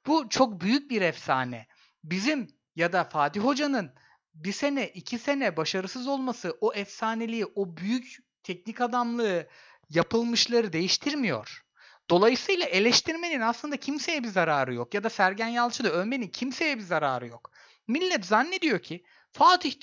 [0.07, 1.67] Bu çok büyük bir efsane.
[2.05, 3.91] Bizim ya da Fatih Hoca'nın
[4.35, 9.49] bir sene, iki sene başarısız olması o efsaneliği, o büyük teknik adamlığı,
[9.91, 11.63] yapılmışları değiştirmiyor.
[12.11, 14.95] Dolayısıyla eleştirmenin aslında kimseye bir zararı yok.
[14.95, 17.51] Ya da Sergen Yalçın'ı övmenin kimseye bir zararı yok.
[17.89, 19.81] Millet zannediyor ki Fatih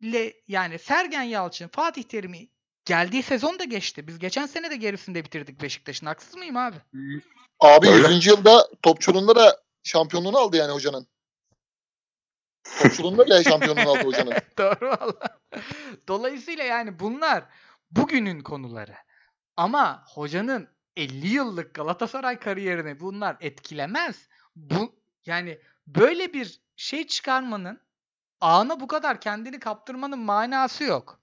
[0.00, 2.48] Terim'le yani Sergen Yalçın Fatih Terim'i
[2.84, 4.06] geldiği sezon da geçti.
[4.06, 6.06] Biz geçen sene de gerisinde bitirdik Beşiktaş'ın.
[6.06, 6.76] Haksız mıyım abi?
[7.60, 8.08] Abi Öyle.
[8.08, 8.26] 100.
[8.26, 11.06] yılda topçuluğunda da şampiyonluğunu aldı yani hocanın.
[12.82, 14.34] Topçuluğunda bile şampiyonluğunu aldı hocanın.
[14.58, 15.38] Doğru valla.
[16.08, 17.44] Dolayısıyla yani bunlar
[17.90, 18.94] bugünün konuları.
[19.56, 24.28] Ama hocanın 50 yıllık Galatasaray kariyerini bunlar etkilemez.
[24.56, 24.94] Bu
[25.26, 27.85] yani böyle bir şey çıkarmanın
[28.40, 31.20] ağına bu kadar kendini kaptırmanın manası yok.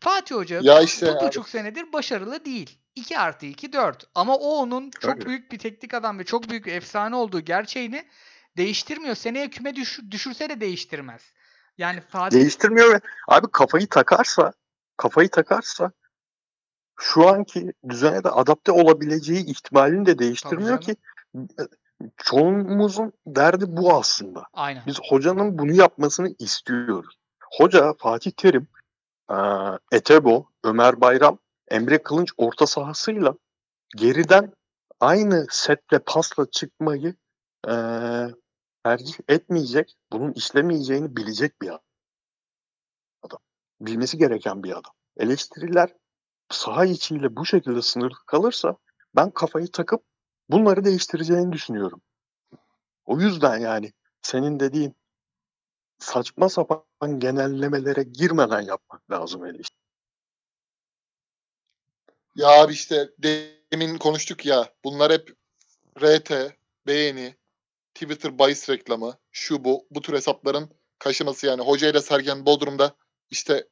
[0.00, 2.78] Fatih Hoca Ya işte bu buçuk senedir başarılı değil.
[2.94, 4.06] 2 artı 2 4.
[4.14, 5.26] Ama o onun çok Öyle.
[5.26, 8.06] büyük bir teknik adam ve çok büyük bir efsane olduğu gerçeğini
[8.56, 9.14] değiştirmiyor.
[9.14, 11.22] Seneye küme düş- düşürse de değiştirmez.
[11.78, 14.52] Yani Fatih Değiştirmiyor ve abi kafayı takarsa
[14.96, 15.92] kafayı takarsa
[17.00, 20.96] şu anki düzene de adapte olabileceği ihtimalini de değiştirmiyor ki
[22.16, 24.44] çoğumuzun derdi bu aslında.
[24.52, 24.82] aynen.
[24.86, 27.18] Biz hocanın bunu yapmasını istiyoruz.
[27.58, 28.68] Hoca Fatih Terim,
[29.30, 31.38] eee, Etebo, Ömer Bayram,
[31.68, 33.34] Emre Kılınç orta sahasıyla
[33.96, 34.52] geriden
[35.00, 37.14] aynı setle pasla çıkmayı
[37.68, 38.34] eee,
[38.84, 43.40] tercih etmeyecek, bunun işlemeyeceğini bilecek bir adam.
[43.80, 44.92] Bilmesi gereken bir adam.
[45.16, 45.94] Eleştiriler
[46.50, 48.76] saha içiyle bu şekilde sınırlı kalırsa
[49.16, 50.02] ben kafayı takıp
[50.48, 52.00] bunları değiştireceğini düşünüyorum.
[53.04, 53.92] O yüzden yani
[54.22, 54.94] senin dediğin
[55.98, 59.86] saçma sapan genellemelere girmeden yapmak lazım eleştiri.
[62.36, 64.72] Ya abi işte demin konuştuk ya.
[64.84, 65.36] Bunlar hep
[66.02, 66.32] RT,
[66.86, 67.36] beğeni,
[67.94, 71.62] Twitter bahis reklamı, şu bu, bu tür hesapların kaşıması yani.
[71.62, 72.96] Hoca ile Sergen Bodrum'da
[73.30, 73.68] işte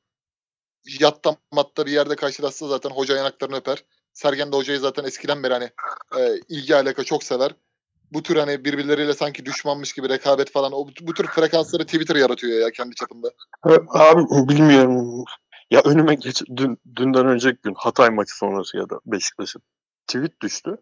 [1.00, 3.84] yatta matta bir yerde karşılaşsa zaten hoca yanaklarını öper.
[4.14, 5.70] Sergen de hocayı zaten eskiden beri hani
[6.18, 7.54] e, ilgi alaka çok sever.
[8.12, 12.60] Bu tür hani birbirleriyle sanki düşmanmış gibi rekabet falan o bu tür frekansları Twitter yaratıyor
[12.60, 13.30] ya kendi çapında.
[13.88, 15.24] Abi bilmiyorum.
[15.70, 19.62] Ya önüme geç dün, dünden önceki gün Hatay maçı sonrası ya da Beşiktaş'ın
[20.06, 20.76] tweet düştü.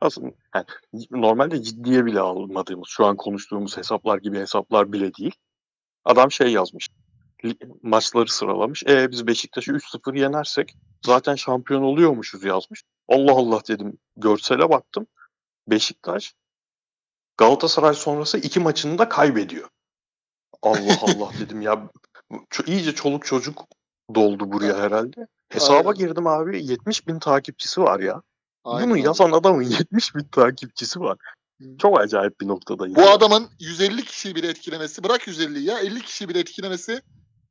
[0.00, 0.66] Aslında yani
[1.10, 5.34] normalde ciddiye bile almadığımız, şu an konuştuğumuz hesaplar gibi hesaplar bile değil.
[6.04, 6.88] Adam şey yazmış.
[7.82, 8.82] Maçları sıralamış.
[8.88, 10.76] E biz Beşiktaş'ı 3-0 yenersek
[11.06, 12.82] zaten şampiyon oluyormuşuz yazmış.
[13.08, 13.98] Allah Allah dedim.
[14.16, 15.06] Görsele baktım.
[15.68, 16.34] Beşiktaş
[17.36, 19.68] Galatasaray sonrası iki maçını da kaybediyor.
[20.62, 21.90] Allah Allah dedim ya.
[22.66, 23.64] İyice çoluk çocuk
[24.14, 25.26] doldu buraya herhalde.
[25.48, 25.94] Hesaba Aynen.
[25.94, 28.22] girdim abi 70 bin takipçisi var ya.
[28.64, 31.18] Aynen Bunu yazan adamın 70 bin takipçisi var.
[31.78, 32.96] Çok acayip bir noktadayız.
[32.96, 37.02] Bu adamın 150 kişiyi bile etkilemesi, bırak 150'yi ya 50 kişiyi bile etkilemesi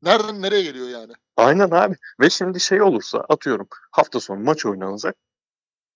[0.04, 1.14] nereden nereye geliyor yani?
[1.38, 1.95] Aynen abi.
[2.20, 5.16] Ve şimdi şey olursa atıyorum hafta sonu maç oynanacak.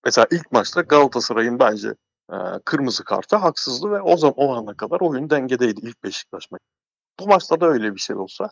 [0.04, 1.94] Mesela ilk maçta Galatasaray'ın bence
[2.32, 6.64] e, kırmızı kartı haksızdı ve o zaman o ana kadar oyun dengedeydi ilk Beşiktaş maçı.
[7.20, 8.50] Bu maçta da öyle bir şey olsa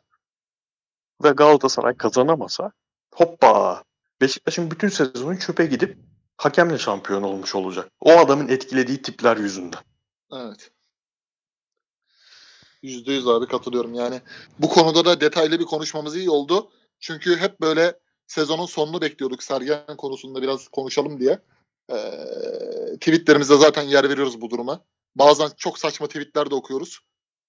[1.25, 2.73] ve Galatasaray kazanamasa
[3.15, 3.83] hoppa
[4.21, 5.99] Beşiktaş'ın bütün sezonu çöpe gidip
[6.37, 7.91] hakemle şampiyon olmuş olacak.
[8.01, 9.81] O adamın etkilediği tipler yüzünden.
[10.33, 10.71] Evet.
[12.87, 14.21] Yüzde yüz abi katılıyorum yani.
[14.59, 16.71] Bu konuda da detaylı bir konuşmamız iyi oldu.
[17.01, 21.39] Çünkü hep böyle sezonun sonunu bekliyorduk Sergen konusunda biraz konuşalım diye.
[21.91, 21.97] Ee,
[23.01, 24.85] tweetlerimizde zaten yer veriyoruz bu duruma.
[25.17, 27.01] Bazen çok saçma tweetler de okuyoruz.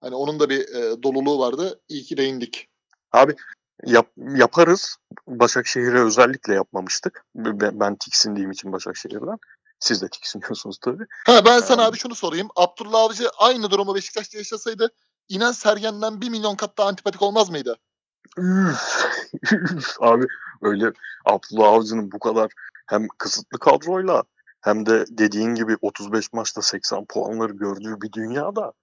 [0.02, 1.82] Hani onun da bir e, doluluğu vardı.
[1.90, 2.68] İyi ki değindik.
[3.12, 3.36] Abi
[3.86, 4.98] yap, yaparız.
[5.28, 7.26] Başakşehir'e özellikle yapmamıştık.
[7.36, 9.38] Ben, ben tiksindiğim için Başakşehir'den.
[9.80, 11.04] Siz de tiksiniyorsunuz tabii.
[11.26, 11.92] Ha ben sana Evet.
[11.92, 12.48] abi şunu sorayım.
[12.56, 14.92] Abdullah Avcı aynı durumu Beşiktaş'ta yaşasaydı
[15.30, 17.78] inen Sergen'den bir milyon kat daha antipatik olmaz mıydı?
[20.00, 20.26] Abi
[20.62, 20.92] öyle
[21.26, 22.52] Abdullah Avcı'nın bu kadar
[22.88, 24.24] hem kısıtlı kadroyla
[24.62, 28.74] hem de dediğin gibi 35 maçta 80 puanları gördüğü bir dünyada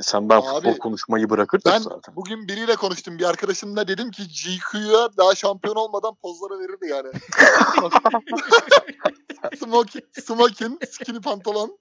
[0.00, 2.16] e sen ben Abi, futbol konuşmayı bırakırdım Ben zaten.
[2.16, 3.18] bugün biriyle konuştum.
[3.18, 7.08] Bir arkadaşımla dedim ki GQ'ya daha şampiyon olmadan pozları verirdi yani.
[9.58, 11.78] smoking, smoking, skinny pantolon.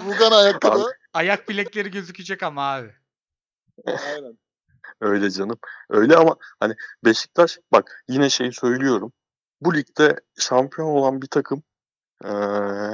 [0.00, 0.92] Rugan ayakkabı.
[1.14, 2.94] Ayak bilekleri gözükecek ama abi.
[3.86, 4.38] Aynen.
[5.00, 5.58] Öyle canım.
[5.90, 9.12] Öyle ama hani Beşiktaş bak yine şey söylüyorum.
[9.60, 11.62] Bu ligde şampiyon olan bir takım
[12.24, 12.30] eee,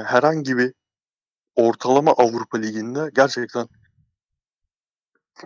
[0.05, 0.73] herhangi bir
[1.55, 3.67] ortalama Avrupa Ligi'nde gerçekten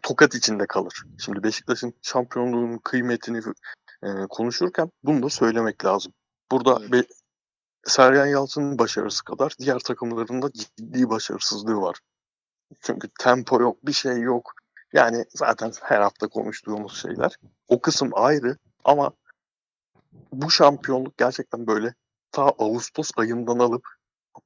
[0.03, 1.03] tokat içinde kalır.
[1.17, 3.41] Şimdi Beşiktaş'ın şampiyonluğunun kıymetini
[4.03, 6.13] eee, konuşurken bunu da söylemek lazım.
[6.51, 6.91] Burada Evet.
[6.91, 7.13] Be-
[7.85, 11.99] Sergen Yalçın'ın başarısı kadar diğer takımların da ciddi başarısızlığı var.
[12.81, 14.53] Çünkü tempo yok, bir şey yok.
[14.93, 17.35] Yani zaten her hafta konuştuğumuz şeyler.
[17.67, 19.11] O kısım ayrı ama
[20.33, 21.93] bu şampiyonluk gerçekten böyle
[22.31, 23.83] ta Ağustos ayından alıp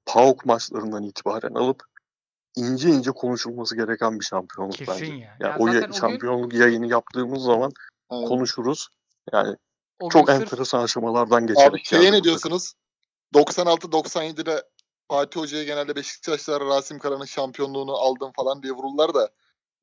[0.06, 1.84] PAOK maçlarından itibaren alıp
[2.56, 5.06] ince ince konuşulması gereken bir şampiyonluk Kesin bence.
[5.06, 5.12] ya.
[5.12, 7.72] Yani Ya o ya- o gün- şampiyonluk yayını yaptığımız zaman
[8.10, 8.28] Aynen.
[8.28, 8.88] konuşuruz.
[9.34, 9.56] Yani
[10.00, 12.74] O çok sırf- enteresan aşamalardan geçerek Abi şeye ne diyorsunuz?
[13.34, 14.64] 96-97'de
[15.08, 19.30] Fatih Hoca'ya genelde Beşiktaşlar Rasim Kara'nın şampiyonluğunu aldım falan diye vururlar da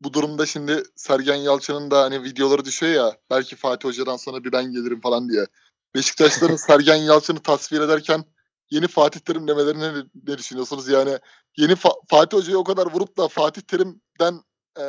[0.00, 4.52] bu durumda şimdi Sergen Yalçın'ın da hani videoları düşüyor ya belki Fatih Hoca'dan sonra bir
[4.52, 5.46] ben gelirim falan diye.
[5.94, 8.24] Beşiktaşların Sergen Yalçın'ı tasvir ederken
[8.70, 10.88] yeni Fatih Terim demelerine ne, ne düşünüyorsunuz?
[10.88, 11.18] Yani
[11.56, 14.40] yeni Fa- Fatih Hoca'yı o kadar vurup da Fatih Terim'den
[14.76, 14.84] e,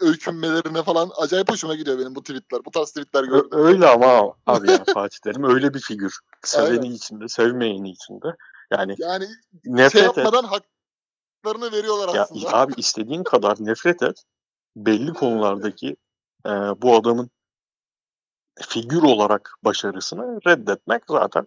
[0.00, 2.64] öykünmelerine falan acayip hoşuma gidiyor benim bu tweetler.
[2.64, 3.50] Bu tarz tweetler gördüm.
[3.52, 6.18] öyle ama abi yani Fatih Terim öyle bir figür.
[6.44, 8.36] Seveni içinde, sevmeyeni içinde.
[8.70, 10.16] Yani Yani şey nefret et.
[10.16, 12.52] yapmadan haklarını veriyorlar Ya aslında.
[12.52, 14.22] abi istediğin kadar nefret et.
[14.76, 15.96] Belli konulardaki
[16.46, 16.50] e,
[16.82, 17.30] bu adamın
[18.60, 21.46] figür olarak başarısını reddetmek zaten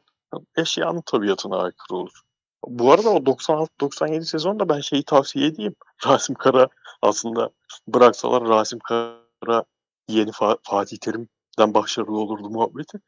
[0.58, 2.22] eşyanın tabiatına aykırı olur.
[2.68, 5.76] Bu arada o 96-97 sezonda ben şeyi tavsiye edeyim.
[6.08, 6.68] Rasim Kara
[7.02, 7.50] aslında
[7.88, 9.64] bıraksalar Rasim Kara
[10.08, 13.00] yeni Fa- Fatih Terim'den başarılı olurdu muhabbeti.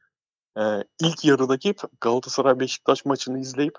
[0.58, 3.76] Ee, ilk yarıdaki Galatasaray Beşiktaş maçını izleyip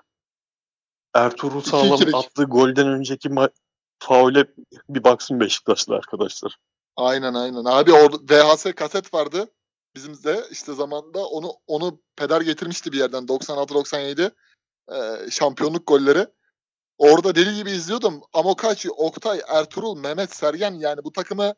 [1.15, 2.15] Ertuğrul İki Sağlam ikilik.
[2.15, 3.53] attığı golden önceki ma-
[3.99, 4.47] faule
[4.89, 6.59] bir baksın Beşiktaşlı arkadaşlar.
[6.95, 7.65] Aynen aynen.
[7.65, 9.47] Abi orada VHS kaset vardı.
[9.95, 14.31] Bizim de işte zamanda onu onu peder getirmişti bir yerden 96-97
[14.91, 16.27] e, şampiyonluk golleri.
[16.97, 18.21] Orada deli gibi izliyordum.
[18.33, 21.55] Amokachi, Oktay, Ertuğrul, Mehmet, Sergen yani bu takımı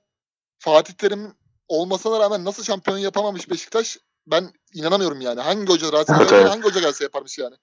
[0.59, 1.33] Fatih Terim
[1.67, 3.97] olmasına rağmen nasıl şampiyon yapamamış Beşiktaş
[4.27, 5.41] ben inanamıyorum yani.
[5.41, 6.49] Hangi hoca Evet, evet.
[6.49, 7.55] hangi hoca gelse yaparmış yani.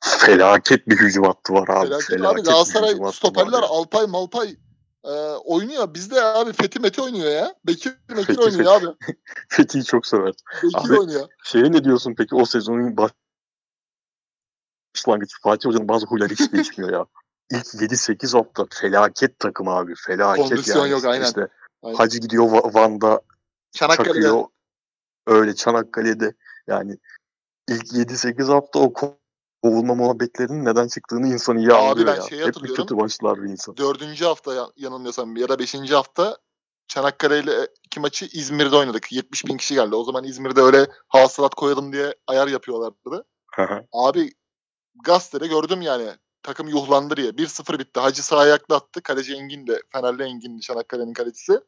[0.18, 1.86] Felaket bir hücum hattı var abi.
[1.88, 3.62] Felaket, Felaket, abi Galatasaray stoperler.
[3.62, 4.56] Alpay Malpay
[5.04, 5.10] e,
[5.44, 5.94] oynuyor.
[5.94, 7.54] Bizde abi Fethi Meti oynuyor ya.
[7.66, 8.86] Bekir Mekir Fethi, oynuyor abi.
[9.48, 10.34] Fethi'yi çok sever.
[10.62, 11.28] Bekir Abi- oynuyor.
[11.44, 13.10] Şeye ne diyorsun peki o sezonun baş-
[14.96, 17.06] başlangıcı Fatih Hoca'nın bazı huyları hiç değişmiyor ya.
[17.50, 19.94] İlk 7-8 hafta felaket takım abi.
[20.06, 20.90] Felaket Kondisyon yani.
[20.90, 21.24] yok, aynen.
[21.24, 21.48] İşte
[21.82, 21.96] Aynen.
[21.96, 23.20] Hacı gidiyor Va- Van'da
[23.72, 24.14] Çanakkale'de.
[24.14, 24.44] çakıyor.
[25.26, 26.34] Öyle Çanakkale'de
[26.66, 26.98] yani
[27.68, 28.92] ilk 7-8 hafta o
[29.62, 32.22] kovulma muhabbetlerinin neden çıktığını insan iyi Abi anlıyor ben ya.
[32.28, 33.76] şeyi Hep bir kötü başlar bir insan.
[33.76, 36.38] dördüncü hafta ya- yanılmıyorsam ya da beşinci hafta
[36.88, 39.12] Çanakkale ile iki maçı İzmir'de oynadık.
[39.12, 39.94] 70 bin kişi geldi.
[39.94, 43.24] O zaman İzmir'de öyle hasılat koyalım diye ayar yapıyorlardı.
[43.92, 44.30] Abi
[45.04, 46.08] gazetede gördüm yani
[46.42, 47.30] takım yuhlandı diye.
[47.30, 48.00] 1-0 bitti.
[48.00, 49.02] Hacı sağ ayakla attı.
[49.02, 51.60] Kaleci Engin de Fenerli Engin'di Çanakkale'nin kalecisi.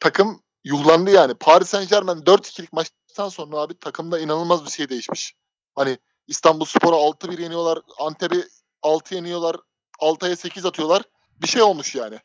[0.00, 1.34] Takım yuhlandı yani.
[1.34, 5.34] Paris Saint Germain 4-2'lik maçtan sonra abi takımda inanılmaz bir şey değişmiş.
[5.74, 7.78] Hani İstanbul Spor'a 6-1 yeniyorlar.
[7.98, 8.48] Antep'i
[8.82, 9.56] 6 yeniyorlar.
[9.98, 11.02] Altay'a 8 atıyorlar.
[11.42, 12.18] Bir şey olmuş yani.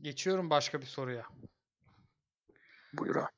[0.00, 1.26] Geçiyorum başka bir soruya.
[2.92, 3.28] Buyur abi.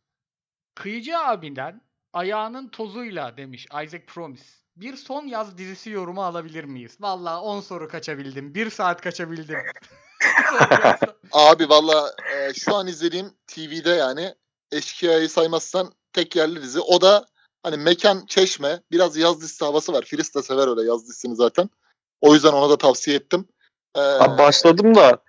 [0.75, 1.83] Kıyıcı abinden
[2.13, 4.45] ayağının tozuyla demiş Isaac Promise.
[4.77, 6.97] Bir son yaz dizisi yorumu alabilir miyiz?
[7.01, 8.55] Vallahi 10 soru kaçabildim.
[8.55, 9.59] 1 saat kaçabildim.
[11.33, 14.35] Abi valla e, şu an izlediğim TV'de yani
[14.73, 16.81] Eşkıya'yı saymazsan tek yerli dizi.
[16.81, 17.27] O da
[17.63, 20.03] hani mekan çeşme biraz yaz dizisi havası var.
[20.03, 21.71] Filiz de sever öyle yaz dizisini zaten.
[22.21, 23.49] O yüzden ona da tavsiye ettim.
[23.97, 25.23] Ee, Abi başladım da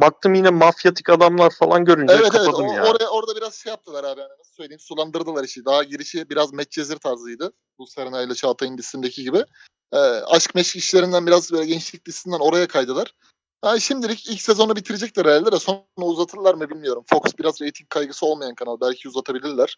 [0.00, 2.84] baktım yine mafyatik adamlar falan görünce evet evet kapadım o- ya.
[2.84, 4.20] oraya, orada biraz şey yaptılar abi.
[4.20, 5.64] Yani nasıl söyleyeyim sulandırdılar işi.
[5.64, 7.52] Daha girişi biraz Medcezir tarzıydı.
[7.78, 9.44] Bu Serena ile Çağatay'ın dizisindeki gibi.
[9.92, 13.14] Ee, aşk meşk işlerinden biraz böyle gençlik dizisinden oraya kaydılar.
[13.62, 17.04] Ha, şimdilik ilk sezonu bitirecekler herhalde de sonra uzatırlar mı bilmiyorum.
[17.06, 18.80] Fox biraz reyting kaygısı olmayan kanal.
[18.80, 19.76] Belki uzatabilirler.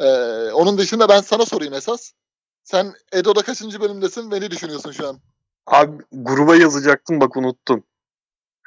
[0.00, 0.04] Ee,
[0.52, 2.12] onun dışında ben sana sorayım esas.
[2.64, 5.20] Sen Edo'da kaçıncı bölümdesin ve ne düşünüyorsun şu an?
[5.66, 7.84] Abi gruba yazacaktım bak unuttum.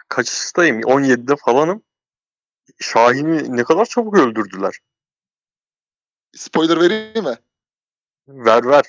[0.10, 0.82] Kaçıştayım?
[0.82, 1.84] 17'de falanım.
[2.80, 4.80] Şahin'i ne kadar çabuk öldürdüler.
[6.36, 7.38] Spoiler vereyim mi?
[8.28, 8.86] Ver ver.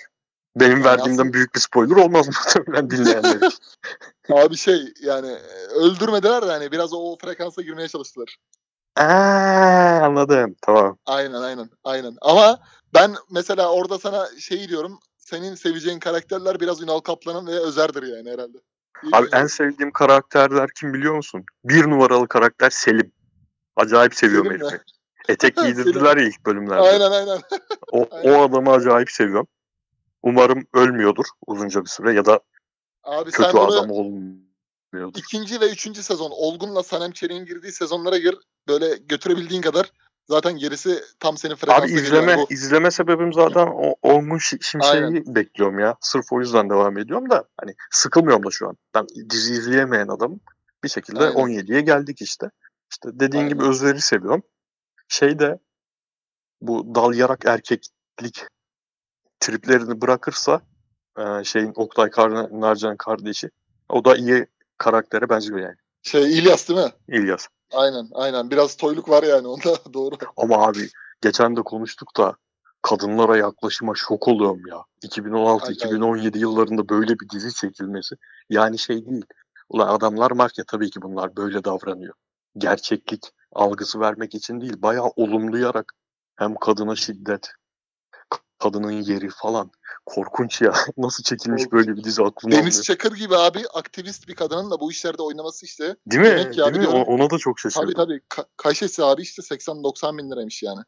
[0.57, 3.59] Benim Yani verdiğimden aslında- büyük bir spoiler olmaz muhtemelen dinleyenler için.
[4.29, 8.37] Abi şey yani e, öldürmediler de hani biraz o frekansa girmeye çalıştılar.
[8.97, 10.57] Aa, anladım.
[10.62, 10.99] Tamam.
[11.07, 12.16] Aynen aynen aynen.
[12.21, 12.59] Ama
[12.95, 14.99] ben mesela orada sana şey diyorum.
[15.19, 18.59] Senin seveceğin karakterler biraz Ünal Kaplan'ın ve Özer'dir yani herhalde.
[19.03, 21.45] İyi Abi en sevdiğim karakterler kim biliyor musun?
[21.65, 23.12] Bir numaralı karakter Selim.
[23.77, 24.85] Acayip seviyorum Selim herifi.
[25.29, 26.83] Etek giydirdiler ya ilk bölümlerde.
[26.83, 27.41] Aynen aynen.
[27.93, 28.35] O, Aynen.
[28.35, 29.47] o adamı acayip seviyorum.
[30.23, 32.41] Umarım ölmüyordur uzunca bir süre ya da
[33.05, 33.91] Abi sen kötü bunu adam
[34.95, 35.19] olmuyordur.
[35.19, 38.35] ikinci ve üçüncü sezon Olgun'la Sanem Çelik'in girdiği sezonlara gir.
[38.69, 39.93] Böyle götürebildiğin kadar.
[40.29, 42.03] Zaten gerisi tam senin Abi frekansa geliyor.
[42.05, 45.35] izleme Yani bu- izleme sebebim zaten o Olgun Şi- Şimşek'i Aynen.
[45.35, 45.97] bekliyorum ya.
[46.01, 48.77] Sırf o yüzden devam ediyorum da hani sıkılmıyorum da şu an.
[48.95, 50.41] Ben dizi izleyemeyen adamım.
[50.85, 51.35] Bir şekilde Aynen.
[51.35, 52.51] 17'ye geldik işte.
[52.91, 53.71] İşte dediğin gibi Aynen.
[53.73, 54.43] Özver'i seviyorum.
[55.09, 55.59] Şey de
[56.61, 58.45] bu dal yarak erkeklik
[59.41, 60.61] triplerini bırakırsa
[61.45, 63.51] şeyin Oktay Kar- Narcan kardeşi
[63.89, 64.47] o da iyi
[64.85, 66.93] karaktere benziyor yani Şey İlyas değil mi?
[67.09, 67.48] İlyas.
[67.73, 68.51] Aynen aynen.
[68.51, 70.15] Biraz toyluk var yani onda doğru.
[70.36, 70.89] Ama abi
[71.20, 72.36] geçen de konuştuk da
[72.82, 74.85] kadınlara yaklaşıma şok oluyorum ya.
[75.02, 78.15] 2016-2017 yıllarında böyle bir dizi çekilmesi.
[78.51, 79.24] Yani şey değil.
[79.69, 82.15] Ulan adamlar marka tabii ki bunlar böyle davranıyor.
[82.59, 84.82] Gerçeklik algısı vermek için değil.
[84.82, 85.93] Bayağı olumlayarak
[86.36, 87.51] hem kadına şiddet,
[88.65, 89.70] kadının yeri falan.
[90.07, 90.73] Korkunç ya.
[90.97, 91.73] Nasıl çekilmiş Korkunç.
[91.86, 92.82] böyle bir dizi aklıma Deniz almıyor.
[92.82, 95.97] Çakır gibi abi aktivist bir kadının da bu işlerde oynaması işte.
[96.07, 96.28] Değil mi?
[96.28, 96.82] Demek ya, Değil mi?
[96.82, 97.09] biliyorum.
[97.09, 97.86] O- Ona da çok şaşırdım.
[97.86, 98.20] Tabii tabii.
[98.31, 100.81] Ka- kaşesi abi işte 80-90 bin liraymış yani.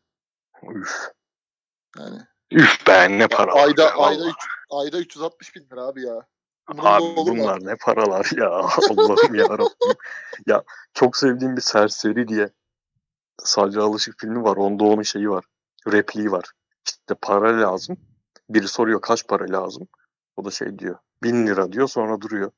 [0.75, 1.11] Üf.
[1.99, 2.19] Yani
[2.51, 3.53] Üf be ne para.
[3.53, 6.27] ayda ayda üç- ayda 360 bin lira abi ya.
[6.73, 8.49] Umurumda Abi bunlar ne paralar ya
[8.91, 9.47] Allah'ım ya
[10.47, 10.63] ya
[10.95, 12.51] çok sevdiğim bir serseri diye
[13.45, 14.57] Salih Alışık filmi var.
[14.57, 15.45] Onda onun şeyi var.
[15.93, 16.45] Repliği var.
[16.87, 17.97] İşte para lazım.
[18.51, 19.89] Biri soruyor kaç para lazım.
[20.37, 20.99] O da şey diyor.
[21.23, 22.51] Bin lira diyor sonra duruyor.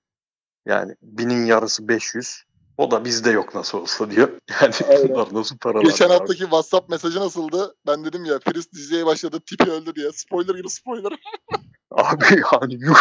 [0.66, 2.42] Yani binin yarısı 500.
[2.78, 4.28] O da bizde yok nasıl olsa diyor.
[4.62, 5.08] Yani Aynen.
[5.08, 5.82] bunlar nasıl paralar.
[5.84, 6.12] Geçen abi?
[6.12, 7.76] haftaki WhatsApp mesajı nasıldı?
[7.86, 10.12] Ben dedim ya Firiz diziye başladı tipi öldü diye.
[10.12, 11.12] Spoiler gibi spoiler.
[11.90, 12.98] Abi yani yuh.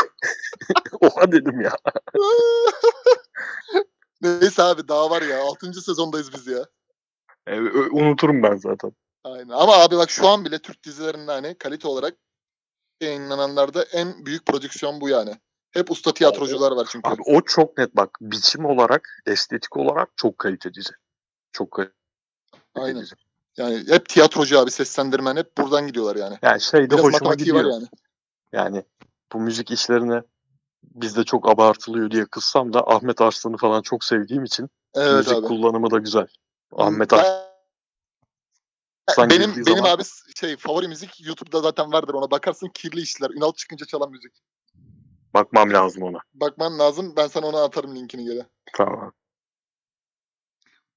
[1.02, 1.72] Oha dedim ya.
[4.22, 5.82] Neyse abi daha var ya 6.
[5.82, 6.66] sezondayız biz ya.
[7.48, 8.92] E, ö- unuturum ben zaten.
[9.32, 9.50] Aynen.
[9.54, 12.16] Ama abi bak şu an bile Türk dizilerinde hani kalite olarak
[13.02, 15.36] yayınlananlarda en büyük prodüksiyon bu yani.
[15.72, 17.10] Hep usta tiyatrocular var çünkü.
[17.10, 18.18] Abi o çok net bak.
[18.22, 20.94] Biçim olarak, estetik olarak çok kalite dizi.
[21.52, 21.94] Çok kalite
[22.76, 23.02] Aynen.
[23.02, 23.16] dizi.
[23.58, 26.38] Yani hep tiyatrocu abi seslendirmen hep buradan gidiyorlar yani.
[26.42, 27.58] Yani şey de hoşuma gidiyor.
[27.58, 27.88] var yani.
[28.54, 28.84] Yani
[29.34, 30.22] bu müzik işlerine
[30.84, 35.48] bizde çok abartılıyor diye kızsam da Ahmet Arslan'ı falan çok sevdiğim için Evet müzik abi.
[35.48, 36.28] kullanımı da güzel.
[36.72, 37.47] Ahmet Ben-
[39.08, 40.04] Arslan benim benim zaman- abi
[40.36, 43.30] şey favori müzik YouTube'da zaten vardır ona bakarsın kirli işler.
[43.30, 44.32] Ünal çıkınca çalan müzik.
[45.34, 46.20] bakmam lazım ona.
[46.34, 47.14] Bakman lazım.
[47.18, 48.46] Ben sana ona atarım linkini geri.
[48.74, 49.14] Tamam.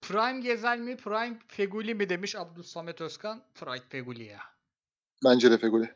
[0.03, 3.43] Prime Gezel mi, Prime Feguli mi demiş Abdülsamet Özkan.
[3.55, 4.41] Prime Feguli ya.
[5.25, 5.95] Bence de Feguli.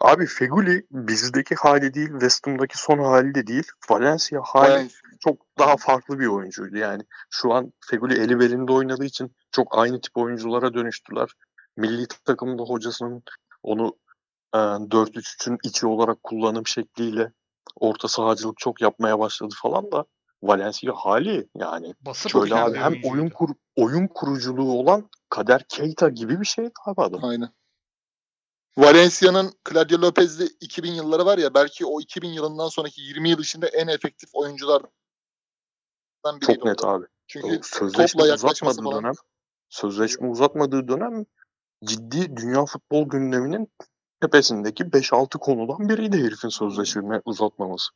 [0.00, 3.66] Abi Feguli bizdeki hali değil, West Ham'daki son hali de değil.
[3.90, 5.00] Valencia hali Valencia.
[5.20, 6.76] çok daha farklı bir oyuncuydu.
[6.76, 11.28] Yani şu an Feguli eli belinde oynadığı için çok aynı tip oyunculara dönüştüler.
[11.80, 13.22] Milli takımda hocasının
[13.62, 13.96] onu
[14.54, 17.32] e, 4-3-3'ün içi olarak kullanım şekliyle
[17.76, 20.04] orta sahacılık çok yapmaya başladı falan da
[20.42, 26.40] Valencia hali yani Basıp şöyle abi hem oyun kur, oyun kuruculuğu olan Kader Keita gibi
[26.40, 27.24] bir şeydi abi adam.
[27.24, 27.48] Aynen.
[28.78, 33.66] Valencia'nın Claudio Lopez'li 2000 yılları var ya belki o 2000 yılından sonraki 20 yıl içinde
[33.66, 34.90] en efektif oyunculardan
[36.26, 36.46] biriydi.
[36.46, 36.88] Çok net o.
[36.88, 37.06] abi.
[37.26, 39.02] Çünkü O sözleşme topla uzatmadığı falan.
[39.02, 39.14] dönem
[39.68, 41.26] sözleşme uzatmadığı dönem
[41.84, 43.68] ciddi dünya futbol gündeminin
[44.20, 47.90] tepesindeki 5-6 konudan biriydi herifin sözleşme uzatmaması.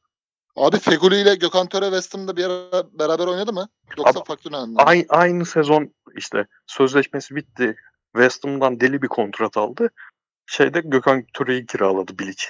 [0.57, 3.69] Abi Feguli ile Gökhan Töre West Ham'da bir ara beraber oynadı mı?
[3.99, 4.83] Yoksa Abi, farklı dönemde?
[4.83, 7.77] Aynı, aynı sezon işte sözleşmesi bitti.
[8.17, 9.91] West Ham'dan deli bir kontrat aldı.
[10.47, 12.45] Şeyde Gökhan Töre'yi kiraladı Bilic.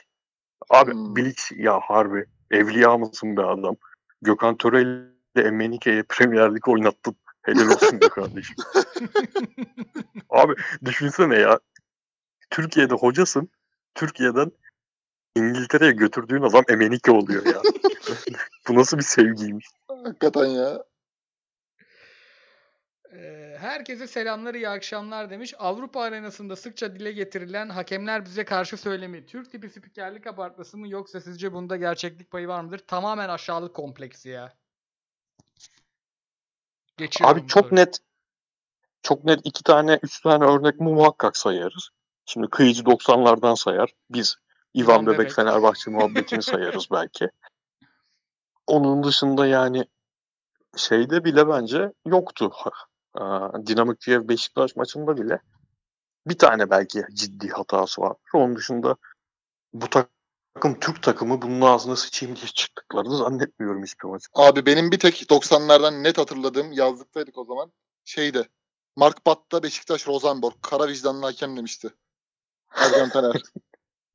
[0.71, 1.17] Abi Hmm.
[1.17, 3.77] Bilic ya harbi evliya mısın be adam?
[4.23, 7.17] Gökhan Töre ile Emenike'ye Premier Lig oynattın.
[7.45, 8.57] Helal olsun be kardeşim.
[10.31, 10.55] Abi
[10.85, 11.61] düşünsene ya.
[12.51, 13.49] Türkiye'de hocasın.
[13.95, 14.53] Türkiye'den
[15.37, 17.63] İngiltere'ye götürdüğün adam Emenike oluyor ya.
[18.69, 19.67] Bu nasıl bir sevgiymiş.
[19.89, 20.85] Hakikaten ya.
[23.13, 25.55] Ee, herkese selamlar, iyi akşamlar demiş.
[25.59, 29.27] Avrupa arenasında sıkça dile getirilen hakemler bize karşı söylemi.
[29.27, 32.79] Türk tipi spikerlik abartması mı yoksa sizce bunda gerçeklik payı var mıdır?
[32.79, 34.53] Tamamen aşağılık kompleksi ya.
[36.97, 37.81] Geçiyorum Abi çok soruyu.
[37.81, 37.99] net
[39.03, 41.89] çok net iki tane, üç tane örnek muhakkak sayarız.
[42.27, 43.93] Şimdi kıyıcı 90'lardan sayar.
[44.11, 44.37] Biz
[44.75, 45.33] İvan Bebek, Bebek.
[45.33, 47.29] Fenerbahçe muhabbetini sayarız belki.
[48.67, 49.85] Onun dışında yani
[50.77, 52.53] şeyde bile bence yoktu.
[53.15, 55.41] Aa, Dinamo Kiev Beşiktaş maçında bile
[56.27, 58.17] bir tane belki ciddi hatası var.
[58.35, 58.97] Onun dışında
[59.73, 60.14] bu takım
[60.81, 64.23] Türk takımı bunun ağzına sıçayım diye çıktıklarını zannetmiyorum hiçbir maç.
[64.35, 67.73] Abi benim bir tek 90'lardan net hatırladığım yazlıktaydık o zaman.
[68.05, 68.49] Şeydi.
[68.97, 70.55] Mark Batta Beşiktaş Rosenborg.
[70.63, 71.89] Kara vicdanlı hakem demişti.
[72.75, 73.43] Ercan Taner.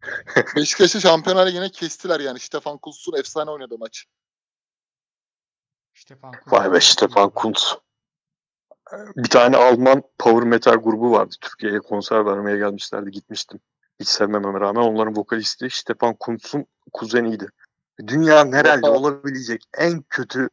[0.55, 2.39] Beşiktaş'ı Şampiyonlar Ligi'ne kestiler yani.
[2.39, 4.05] Stefan Kuls'un efsane oynadığı maç.
[5.93, 6.53] Stefan Kuntz.
[6.53, 7.75] Vay be Stefan Kuntz.
[9.15, 11.35] Bir tane Alman power metal grubu vardı.
[11.41, 13.11] Türkiye'ye konser vermeye gelmişlerdi.
[13.11, 13.59] Gitmiştim.
[13.99, 17.49] Hiç sevmememe rağmen onların vokalisti Stefan Kuntz'un kuzeniydi.
[18.07, 20.49] Dünyanın herhalde olabilecek en kötü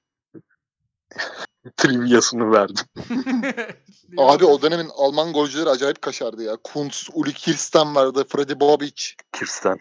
[1.76, 2.86] triviasını verdim.
[4.18, 6.56] Abi o dönemin Alman golcüleri acayip kaşardı ya.
[6.64, 8.24] Kuntz, Uli Kirsten vardı.
[8.28, 9.14] Freddy Bobic.
[9.32, 9.78] Kirsten.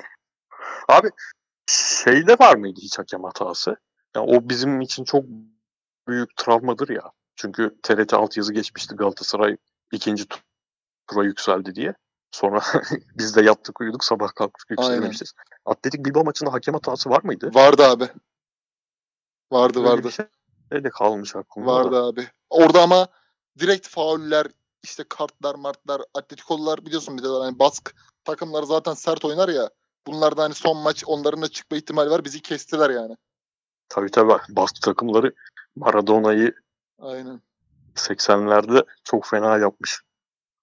[0.87, 1.09] Abi
[1.69, 3.75] şeyde var mıydı hiç hakem hatası?
[4.15, 5.25] Yani o bizim için çok
[6.07, 7.11] büyük travmadır ya.
[7.35, 9.57] Çünkü TRT altyazı geçmişti Galatasaray
[9.91, 10.39] ikinci tu-
[11.07, 11.93] tura yükseldi diye.
[12.35, 12.61] Sonra
[13.17, 15.33] biz de yattık uyuduk sabah kalktık yükselememişiz.
[15.65, 17.51] Atletik Bilbao maçında hakem hatası var mıydı?
[17.53, 18.09] Vardı abi.
[19.51, 20.07] Vardı Böyle vardı.
[20.07, 21.69] bir şey de kalmış aklımda.
[21.69, 21.73] da.
[21.73, 22.27] Vardı abi.
[22.49, 23.07] Orada ama
[23.59, 24.47] direkt fauller,
[24.83, 29.69] işte kartlar, martlar, atletikolar biliyorsun bir de hani bask takımları zaten sert oynar ya.
[30.07, 32.25] Bunlarda hani son maç onların da çıkma ihtimali var.
[32.25, 33.17] Bizi kestiler yani.
[33.89, 34.33] Tabii tabii.
[34.49, 35.33] Baskı takımları
[35.75, 36.53] Maradona'yı
[36.99, 37.41] Aynen.
[37.95, 40.01] 80'lerde çok fena yapmış.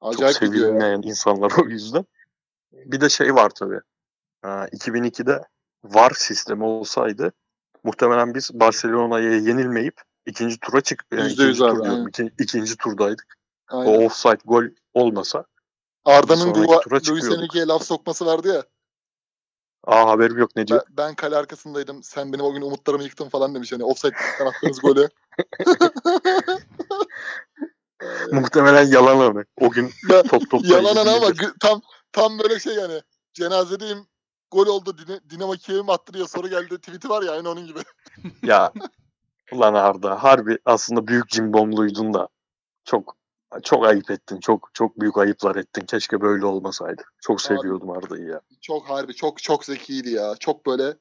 [0.02, 2.04] Acayip çok sevilmeyen insanlar o yüzden.
[2.72, 3.80] Bir de şey var tabii.
[4.42, 5.44] Ha, 2002'de
[5.84, 7.32] VAR sistemi olsaydı
[7.84, 13.38] muhtemelen biz Barcelona'ya yenilmeyip ikinci tura çık yani ikinci abi, tur diyorum, iki- ikinci turdaydık.
[13.68, 13.94] Aynen.
[13.94, 14.64] O offside gol
[14.94, 15.44] olmasa
[16.04, 17.24] Arda'nın Luis.
[17.24, 18.64] Enrique'ye laf sokması vardı ya.
[19.86, 20.82] aa haberim yok ne diyor.
[20.88, 22.02] Ben, ben kale arkasındaydım.
[22.02, 23.72] Sen benim o gün umutlarımı yıktın falan demiş.
[23.72, 25.08] Hani offside'den attığınız golü.
[28.32, 29.44] Muhtemelen yalan onu.
[29.60, 29.90] O gün
[30.28, 31.30] top top Yalan ana ama
[31.60, 31.80] tam
[32.12, 33.02] tam böyle şey yani.
[33.34, 34.06] Cenazedeyim.
[34.50, 37.78] gol oldu Dine- Dinamo Kiev'e mi attırıyor soru geldi tweet'i var ya aynı onun gibi.
[38.42, 38.72] Ya
[39.52, 42.28] ulan Arda harbi aslında büyük cimbomluydun da
[42.84, 43.16] çok
[43.62, 44.40] çok ayıp ettin.
[44.40, 45.86] Çok çok büyük ayıplar ettin.
[45.86, 47.02] Keşke böyle olmasaydı.
[47.20, 48.40] Çok seviyordum Arda'yı ya.
[48.60, 50.34] Çok harbi çok çok zekiydi ya.
[50.40, 50.96] Çok böyle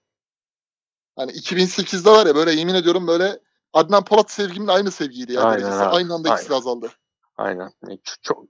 [1.16, 3.40] hani 2008'de var ya böyle yemin ediyorum böyle
[3.74, 5.42] Adnan Polat sevgimin aynı sevgiydi ya.
[5.42, 6.92] Aynen abi, Aynı anda ikisi azaldı.
[7.38, 7.72] Aynen.
[8.04, 8.46] Çok çok,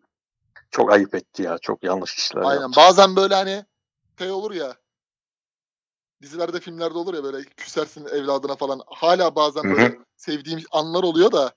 [0.71, 1.57] çok ayıp etti ya.
[1.57, 2.61] Çok yanlış işler Aynen.
[2.61, 2.75] yaptı.
[2.77, 3.65] Bazen böyle hani
[4.17, 4.75] şey olur ya.
[6.21, 8.81] Dizilerde, filmlerde olur ya böyle küsersin evladına falan.
[8.87, 11.51] Hala bazen böyle sevdiğim anlar oluyor da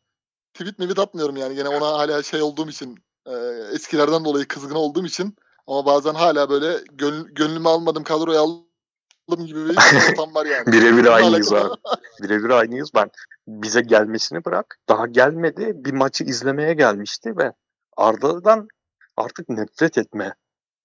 [0.55, 1.55] tweet mivit atmıyorum yani.
[1.55, 3.33] Gene ona hala şey olduğum için e,
[3.73, 5.37] eskilerden dolayı kızgın olduğum için
[5.67, 9.77] ama bazen hala böyle gönl, gönlümü almadım kadroya aldım gibi bir
[10.11, 10.67] ortam var yani.
[10.67, 11.75] Birebir aynıyız abi.
[12.23, 12.91] Birebir aynıyız.
[12.95, 13.11] Ben
[13.49, 14.79] bize gelmesini bırak.
[14.89, 15.73] Daha gelmedi.
[15.75, 17.53] Bir maçı izlemeye gelmişti ve
[17.97, 18.69] Arda'dan
[19.17, 20.35] artık nefret etme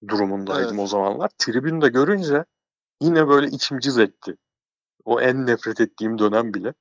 [0.08, 0.80] durumundaydım Evet.
[0.80, 1.30] o zamanlar.
[1.38, 2.46] Tribünde görünce
[3.02, 4.38] yine böyle içim cız etti.
[5.06, 6.74] O en nefret ettiğim dönem bile.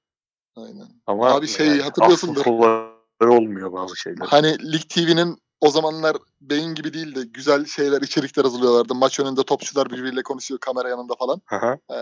[0.57, 0.87] Aynen.
[1.07, 2.41] Ama Abi şey hatırlıyorsundur.
[2.41, 2.89] affı kolay
[3.21, 4.27] olmuyor bazı şeyler.
[4.27, 8.95] Hani Lig TV'nin o zamanlar beyin gibi değil de güzel şeyler, içerikler hazırlıyorlardı.
[8.95, 11.41] Maç önünde topçular birbiriyle konuşuyor kamera yanında falan.
[11.53, 11.79] Aha.
[11.91, 11.95] Ee,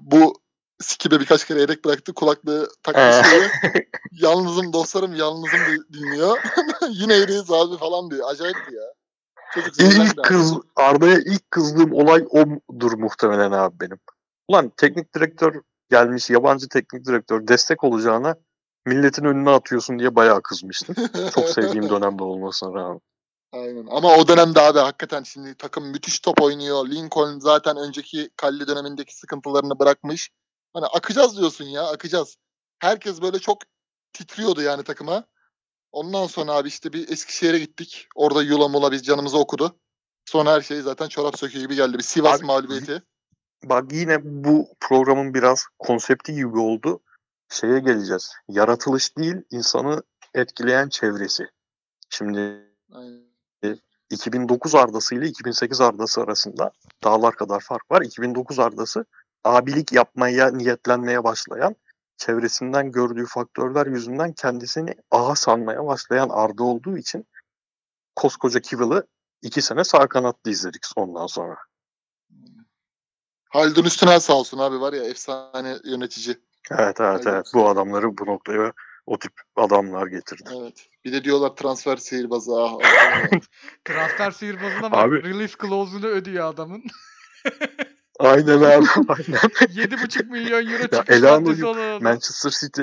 [0.00, 0.40] bu
[0.82, 2.14] Skibe birkaç kere yedek bıraktı.
[2.14, 3.22] Kulaklığı takmış Ee.
[3.30, 3.50] şöyle.
[4.12, 6.38] yalnızım dostlarım yalnızım di- dinliyor.
[6.90, 8.30] Yine iyiyiz abi falan diyor.
[8.30, 8.82] Acayipti ya.
[9.54, 13.98] Çocuk İlk kız Arda'ya ilk kızdığım olay odur muhtemelen abi benim.
[14.48, 15.54] Ulan teknik direktör
[15.90, 18.34] gelmiş yabancı teknik direktör destek olacağına
[18.86, 20.96] milletin önüne atıyorsun diye bayağı kızmıştım.
[21.34, 23.00] Çok sevdiğim dönemde olmasına rağmen.
[23.52, 23.86] Aynen.
[23.90, 26.88] Ama o dönemde abi hakikaten şimdi takım müthiş top oynuyor.
[26.88, 30.30] Lincoln zaten önceki Kalli dönemindeki sıkıntılarını bırakmış.
[30.72, 32.36] Hani akacağız diyorsun ya akacağız.
[32.78, 33.58] Herkes böyle çok
[34.12, 35.24] titriyordu yani takıma.
[35.92, 38.08] Ondan sonra abi işte bir Eskişehir'e gittik.
[38.14, 39.76] Orada Yula Mula biz canımızı okudu.
[40.24, 41.98] Sonra her şey zaten çorap söküğü gibi geldi.
[41.98, 43.02] Bir Sivas Abi, mağlubiyeti.
[43.64, 47.00] Bak yine bu programın biraz konsepti gibi oldu.
[47.48, 48.32] Şeye geleceğiz.
[48.48, 50.02] Yaratılış değil insanı
[50.34, 51.46] etkileyen çevresi.
[52.10, 53.30] Şimdi Aynen.
[54.10, 56.70] 2009 Arda'sı ile 2008 Arda'sı arasında
[57.04, 58.02] dağlar kadar fark var.
[58.02, 59.04] 2009 Arda'sı
[59.44, 61.76] abilik yapmaya niyetlenmeye başlayan,
[62.16, 67.26] çevresinden gördüğü faktörler yüzünden kendisini ağa sanmaya başlayan Arda olduğu için
[68.16, 69.06] koskoca Kivil'ı
[69.42, 71.56] iki sene sağ kanatta izledik ondan sonra.
[73.50, 76.36] Haldun Üstünel sağ olsun abi var ya efsane yönetici.
[76.70, 78.72] Evet evet evet bu adamları bu noktaya
[79.06, 80.50] o tip adamlar getirdi.
[80.60, 80.88] Evet.
[81.04, 82.52] Bir de diyorlar transfer sihirbazı.
[82.62, 83.38] Ah, ah, ah.
[83.84, 84.98] Transfer sihirbazına bak.
[84.98, 86.84] Abi- Release clause'unu ödüyor adamın.
[88.20, 89.40] Aynen abi aynen.
[89.60, 92.02] 7,5 milyon euro Elano'yu maddesi olan.
[92.02, 92.82] Manchester City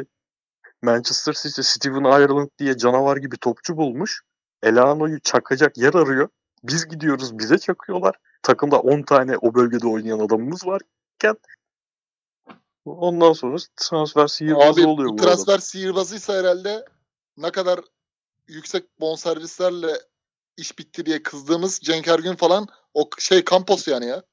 [0.82, 4.22] Manchester City Steven Ireland diye canavar gibi topçu bulmuş.
[4.64, 6.30] Elano'yu çakacak yer arıyor.
[6.64, 8.16] Biz gidiyoruz bize çakıyorlar.
[8.44, 11.36] Takımda 10 tane o bölgede oynayan adamımız varken
[12.86, 16.86] ondan sonra transfer sihirbazı Abi oluyor bu transfer sihirbazıysa herhalde
[17.38, 17.80] ne kadar
[18.48, 20.02] yüksek bonservislerle
[20.58, 24.24] iş bitti diye kızdığımız Cenk Ergün falan o şey Campos yani ya.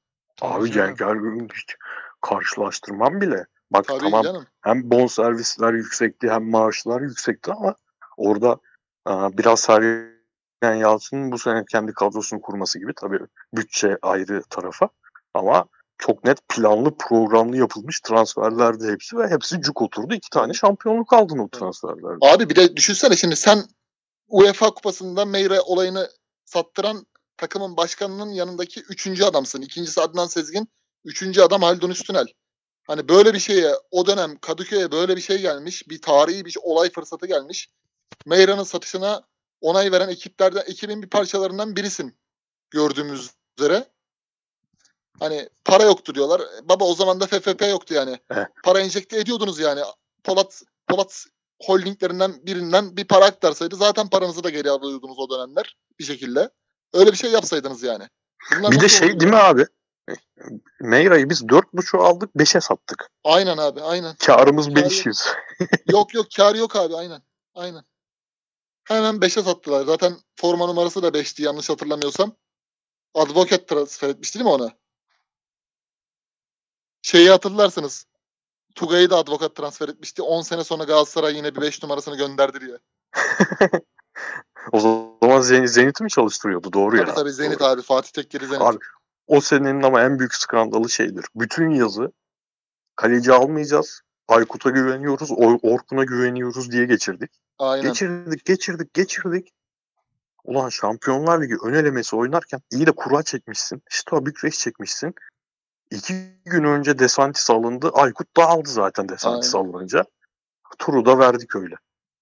[0.42, 0.72] Abi.
[0.72, 1.76] Cenk Ergün hiç
[2.20, 3.46] karşılaştırmam bile.
[3.70, 4.46] Bak Tabii tamam canım.
[4.60, 7.74] hem bonservisler yüksekti hem maaşlar yüksekti ama
[8.16, 8.58] orada
[9.04, 13.18] aa, biraz Sergen Yalçın'ın bu sene kendi kadrosunu kurması gibi tabii
[13.54, 14.88] bütçe ayrı tarafa
[15.34, 15.64] ama
[15.98, 20.14] çok net planlı programlı yapılmış transferlerdi hepsi ve hepsi cuk oturdu.
[20.14, 22.26] İki tane şampiyonluk aldın o transferlerde.
[22.34, 23.58] Abi bir de düşünsene şimdi sen
[24.28, 26.08] UEFA kupasında Meyre olayını
[26.44, 27.06] sattıran
[27.36, 29.62] takımın başkanının yanındaki üçüncü adamsın.
[29.62, 30.68] İkincisi Adnan Sezgin.
[31.04, 32.26] Üçüncü adam Haldun Üstünel.
[32.86, 35.88] Hani böyle bir şeye o dönem Kadıköy'e böyle bir şey gelmiş.
[35.88, 37.68] Bir tarihi bir olay fırsatı gelmiş.
[38.26, 39.22] Meyra'nın satışına
[39.60, 42.16] onay veren ekiplerden ekibin bir parçalarından birisin.
[42.70, 43.88] Gördüğümüz üzere.
[45.20, 46.42] Hani para yoktu diyorlar.
[46.62, 48.18] Baba o zaman da FFP yoktu yani.
[48.30, 48.48] Evet.
[48.64, 49.80] Para enjekte ediyordunuz yani.
[50.24, 51.24] Polat Polat
[51.62, 56.50] holdinglerinden birinden bir para aktarsaydı zaten paranızı da geri alıyordunuz o dönemler bir şekilde.
[56.94, 58.08] Öyle bir şey yapsaydınız yani.
[58.56, 59.66] Bunlar Bir de şey oldu değil mi abi?
[60.80, 63.10] Meyra'yı biz 4.5'u aldık 5'e sattık.
[63.24, 64.16] Aynen abi aynen.
[64.16, 64.84] Karımız Kâr yok.
[64.84, 65.24] 500.
[65.90, 67.22] yok yok kar yok abi aynen.
[67.54, 67.84] Aynen.
[68.84, 69.84] Hemen 5'e sattılar.
[69.84, 72.36] Zaten forma numarası da 5'ti yanlış hatırlamıyorsam.
[73.14, 74.70] Advokat transfer etmişti değil mi ona?
[77.02, 78.06] Şeyi hatırlarsınız.
[78.74, 80.22] Tugay'ı da advokat transfer etmişti.
[80.22, 82.78] 10 sene sonra Galatasaray yine bir 5 numarasını gönderdi diye.
[84.72, 86.72] o zaman Zenit, Zenit'i mi çalıştırıyordu?
[86.72, 87.14] Doğru Tabii ya.
[87.14, 87.68] tabii Zenit Doğru.
[87.68, 87.82] abi.
[87.82, 88.62] Fatih Tekkeli Zenit.
[88.62, 88.78] Abi
[89.26, 91.24] o senenin ama en büyük skandalı şeydir.
[91.34, 92.12] Bütün yazı
[92.96, 94.00] kaleci almayacağız.
[94.28, 97.30] Aykut'a güveniyoruz, Or- Orkun'a güveniyoruz diye geçirdik.
[97.58, 97.88] Aynen.
[97.88, 99.52] Geçirdik, geçirdik, geçirdik.
[100.44, 103.82] Ulan Şampiyonlar Ligi ön elemesi oynarken iyi de kura çekmişsin.
[103.90, 105.14] İşte Bükreş çekmişsin.
[105.90, 107.90] iki gün önce Desantis alındı.
[107.94, 109.68] Aykut da aldı zaten Desantis Aynen.
[109.68, 110.04] alınca.
[110.78, 111.74] Turu da verdik öyle.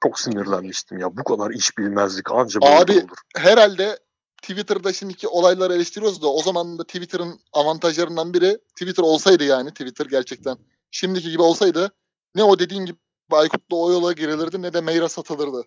[0.02, 1.16] Çok sinirlenmiştim ya.
[1.16, 3.16] Bu kadar iş bilmezlik anca böyle Abi, olur.
[3.36, 3.98] Herhalde
[4.42, 10.06] Twitter'da şimdiki olayları eleştiriyoruz da o zaman da Twitter'ın avantajlarından biri Twitter olsaydı yani Twitter
[10.06, 10.56] gerçekten
[10.90, 11.92] şimdiki gibi olsaydı
[12.34, 12.98] ne o dediğin gibi
[13.30, 15.62] Aykut'la o yola girilirdi ne de Meyra satılırdı.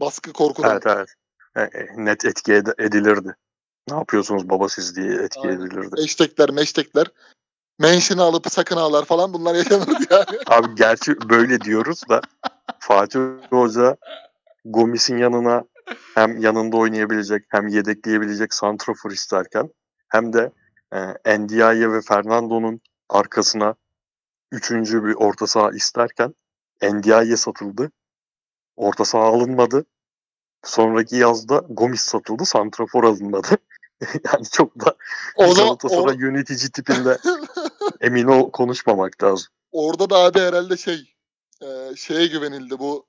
[0.00, 0.70] Baskı korkudan.
[0.70, 1.08] Evet evet.
[1.56, 3.36] E, e, Net etki ed- edilirdi.
[3.90, 5.60] Ne yapıyorsunuz baba siz diye etki Aynen.
[5.60, 6.00] edilirdi.
[6.00, 7.06] Hashtagler, meştekler.
[7.78, 10.38] Mention'ı alıp sakın ağlar falan bunlar yaşanırdı yani.
[10.46, 12.20] Abi gerçi böyle diyoruz da
[12.86, 13.20] Fatih
[13.50, 13.96] Hoca
[14.64, 15.64] Gomis'in yanına
[16.14, 19.70] hem yanında oynayabilecek hem yedekleyebilecek santrafor isterken
[20.08, 20.52] hem de
[21.24, 23.74] e, Ndiaye ve Fernando'nun arkasına
[24.52, 26.34] üçüncü bir orta saha isterken
[26.82, 27.90] Ndiaye satıldı.
[28.76, 29.84] Orta saha alınmadı.
[30.64, 32.44] Sonraki yazda Gomis satıldı.
[32.44, 33.48] Santrafor alınmadı.
[34.32, 34.96] yani çok da
[35.36, 37.18] O zaman Galatasaray o- yönetici tipinde
[38.00, 39.48] emin ol konuşmamak lazım.
[39.72, 41.13] orada da abi herhalde şey
[41.62, 43.06] e, şeye güvenildi bu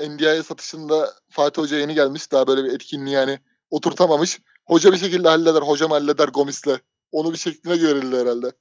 [0.00, 3.38] NDI'ye satışında Fatih Hoca yeni gelmiş daha böyle bir etkinliği yani
[3.70, 4.40] oturtamamış.
[4.66, 5.62] Hoca bir şekilde halleder.
[5.62, 6.78] Hocam halleder Gomis'le.
[7.12, 8.52] Onu bir şekline güvenildi herhalde.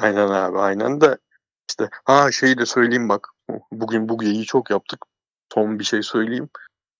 [0.00, 1.18] Aynen abi aynen de
[1.70, 3.28] işte ha şeyi de söyleyeyim bak
[3.72, 5.04] bugün bu geyiği çok yaptık
[5.54, 6.48] son bir şey söyleyeyim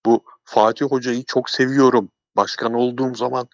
[0.07, 3.49] bu Fatih Hoca'yı çok seviyorum başkan olduğum zaman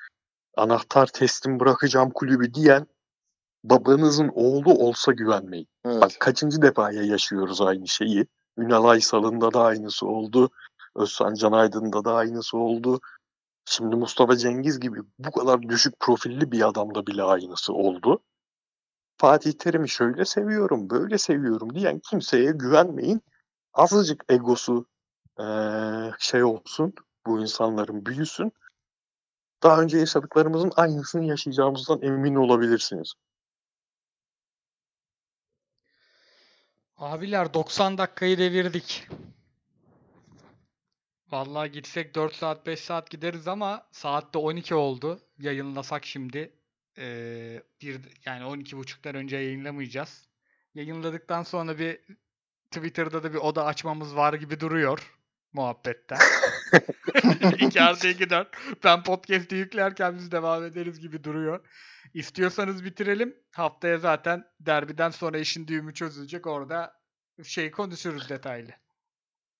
[0.57, 2.87] anahtar teslim bırakacağım kulübü diyen
[3.65, 5.69] babanızın oğlu olsa güvenmeyin.
[5.85, 6.03] Evet.
[6.03, 8.27] Bak kaçıncı defaya yaşıyoruz aynı şeyi.
[8.59, 10.51] Ünal Aysal'ında da aynısı oldu.
[10.97, 13.01] Özcan Can Aydın'da da aynısı oldu.
[13.65, 18.23] Şimdi Mustafa Cengiz gibi bu kadar düşük profilli bir adamda bile aynısı oldu.
[19.19, 23.23] Fatih Terim'i şöyle seviyorum, böyle seviyorum diyen kimseye güvenmeyin.
[23.75, 24.87] Azıcık egosu
[25.39, 26.95] eee, şey olsun,
[27.27, 28.53] bu insanların büyüsün.
[29.63, 33.13] Daha önce yaşadıklarımızın aynısını yaşayacağımızdan emin olabilirsiniz.
[36.97, 39.09] Abiler 90 dakikayı devirdik.
[41.31, 45.21] Vallahi gitsek 4 saat 5 saat gideriz ama saatte 12 oldu.
[45.39, 46.53] Yayınlasak şimdi.
[46.99, 50.29] Ee, bir yani 12.30'dan önce yayınlamayacağız.
[50.75, 52.01] Yayınladıktan sonra bir
[52.71, 55.13] Twitter'da da bir oda açmamız var gibi duruyor
[55.53, 56.19] muhabbetten.
[57.61, 58.49] 2 artı 2 4.
[58.85, 61.61] Ben podcast'i yüklerken biz devam ederiz gibi duruyor.
[62.15, 63.37] İstiyorsanız bitirelim.
[63.53, 66.47] Haftaya zaten derbiden sonra işin düğümü çözülecek.
[66.47, 66.93] Orada
[67.43, 68.71] şey konuşuruz detaylı.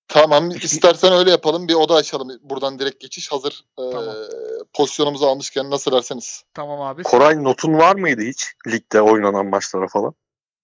[0.07, 1.67] Tamam istersen öyle yapalım.
[1.67, 2.39] Bir oda açalım.
[2.41, 3.65] Buradan direkt geçiş hazır.
[3.79, 4.15] Ee, Tamam.
[4.73, 6.43] pozisyonumuzu almışken nasıl derseniz.
[6.53, 7.03] Tamam abi.
[7.03, 10.13] Koray notun var mıydı hiç ligde oynanan maçlara falan?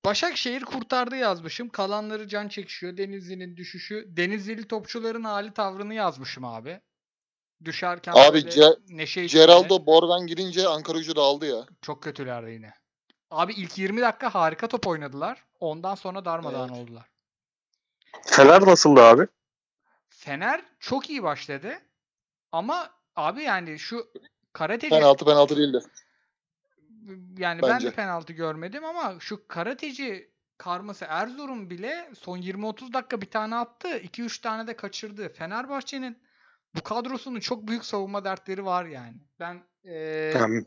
[0.06, 1.70] Başakşehir kurtardı yazmışım.
[1.70, 2.98] Kalanları can çekişiyor.
[2.98, 4.06] Denizli'nin düşüşü.
[4.08, 6.82] Denizlili topçuların hali tavrını yazmışım abi.
[7.66, 9.26] Düşerken Abi Ce- neşe.
[9.26, 11.66] Geraldo Borven girince Ankara gücü de aldı ya.
[11.82, 12.74] Çok kötülerdi yine.
[13.32, 15.44] Abi ilk 20 dakika harika top oynadılar.
[15.60, 16.82] Ondan sonra darmadağın Evet.
[16.82, 17.10] oldular.
[18.26, 19.28] Fener nasıldı abi?
[20.10, 21.74] Fener çok iyi başladı.
[22.52, 24.08] Ama abi yani şu
[24.54, 25.80] karateci Penaltı penaltı değildi.
[27.38, 27.88] yani ben Bence.
[27.88, 33.88] de penaltı görmedim ama şu karateci karması Erzurum bile son 20-30 dakika bir tane attı.
[33.98, 35.30] 2-3 tane de kaçırdı.
[35.34, 36.18] Fenerbahçe'nin
[36.76, 39.18] bu kadrosunun çok büyük savunma dertleri var yani.
[39.40, 39.64] Ben
[40.34, 40.66] Yani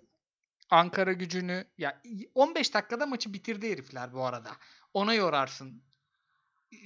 [0.71, 2.03] Ankara gücünü ya
[2.35, 4.51] 15 dakikada maçı bitirdi herifler bu arada.
[4.95, 5.83] Ona yorarsın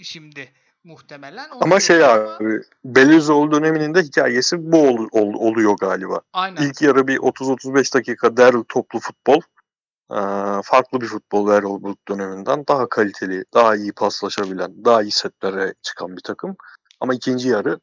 [0.03, 0.53] şimdi
[0.85, 1.51] muhtemelen.
[1.51, 6.20] Ona ama şey ama- abi Belizoğlu döneminin de hikayesi bu ol- ol- oluyor galiba.
[6.32, 6.62] Aynen.
[6.62, 9.40] İlk yarı bir 30-35 dakika derli toplu futbol.
[10.11, 10.16] Ee,
[10.65, 16.16] farklı bir futbol Erol Bulut döneminden daha kaliteli, daha iyi paslaşabilen, daha iyi setlere çıkan
[16.16, 16.57] bir takım.
[17.01, 17.81] Ama ikinci yarı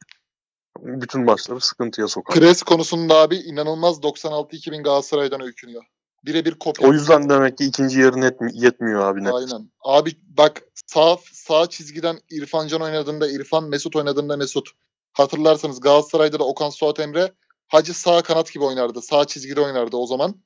[0.82, 2.34] bütün maçları sıkıntıya sokan.
[2.34, 5.82] Pres konusunda abi inanılmaz 96-2000 Galatasaray'dan öykünüyor.
[6.24, 6.88] Birebir kopya.
[6.88, 9.34] O yüzden demek ki ikinci yarı net yetmiyor abi net.
[9.34, 9.70] Aynen.
[9.80, 14.68] Abi bak sağ sağ çizgiden İrfan Can oynadığında İrfan, Mesut oynadığında Mesut.
[15.12, 17.32] Hatırlarsanız Galatasaray'da da Okan Suat Emre
[17.68, 19.02] Hacı sağ kanat gibi oynardı.
[19.02, 20.42] Sağ çizgide oynardı o zaman.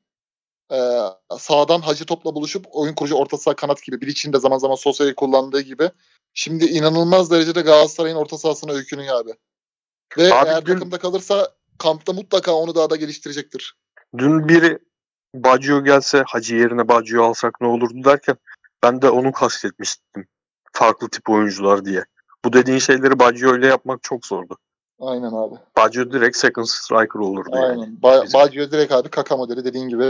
[0.72, 1.00] Ee,
[1.38, 4.00] sağdan Hacı topla buluşup oyun kurucu orta saha kanat gibi.
[4.00, 5.90] Bir içinde zaman zaman Sosa'yı kullandığı gibi.
[6.34, 9.30] Şimdi inanılmaz derecede Galatasaray'ın orta sahasına öykünüyor abi.
[10.18, 13.76] Ve Abi eğer dün- takımda kalırsa kampta mutlaka onu daha da geliştirecektir.
[14.18, 14.78] Dün biri
[15.34, 18.36] Baggio gelse Hacı yerine Baggio alsak ne olurdu derken
[18.82, 20.26] ben de onu kastetmiştim.
[20.72, 22.04] Farklı tip oyuncular diye.
[22.44, 24.58] Bu dediğin şeyleri Baggio ile yapmak çok zordu.
[25.00, 25.54] Aynen abi.
[25.76, 27.64] Baggio direkt second striker olurdu yani.
[27.66, 27.98] Aynen.
[28.02, 30.04] Ba- Bizim- direkt abi kaka modeli dediğin gibi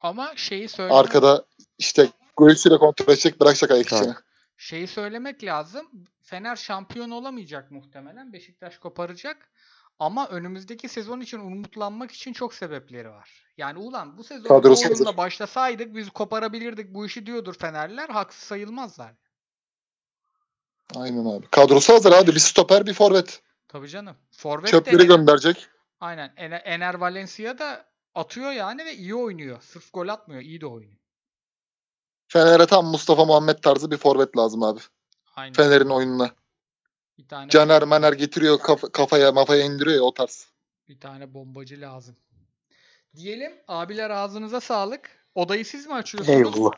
[0.00, 1.44] Ama şeyi söylemek, Arkada
[1.78, 2.08] işte
[2.38, 4.14] göğsüyle kontrol edecek bırakacak ayak içine.
[4.58, 5.88] Şeyi söylemek lazım.
[6.22, 8.32] Fener şampiyon olamayacak muhtemelen.
[8.32, 9.50] Beşiktaş koparacak.
[9.98, 13.46] Ama önümüzdeki sezon için umutlanmak için çok sebepleri var.
[13.56, 18.08] Yani ulan bu sezon Kadrosu başlasaydık biz koparabilirdik bu işi diyordur Fenerler.
[18.08, 19.14] Haksız sayılmazlar.
[20.96, 21.46] Aynen abi.
[21.46, 22.34] Kadrosu hazır abi.
[22.34, 23.42] Bir stoper bir forvet.
[23.68, 24.16] Tabii canım.
[24.30, 25.68] Forvet Çöpleri de gönderecek.
[26.00, 26.32] aynen.
[26.64, 29.62] Ener Valencia da atıyor yani ve iyi oynuyor.
[29.62, 30.97] Sırf gol atmıyor, iyi de oynuyor.
[32.28, 34.80] Fener'e tam Mustafa Muhammed tarzı bir forvet lazım abi.
[35.36, 35.52] Aynen.
[35.52, 36.30] Fener'in oyununa.
[37.18, 40.46] Bir tane Caner Maner getiriyor kaf- kafaya mafaya indiriyor ya o tarz.
[40.88, 42.16] bir tane bombacı lazım.
[43.16, 45.10] Diyelim abiler ağzınıza sağlık.
[45.34, 46.38] Odayı siz mi açıyorsunuz?
[46.38, 46.70] Eyvallah.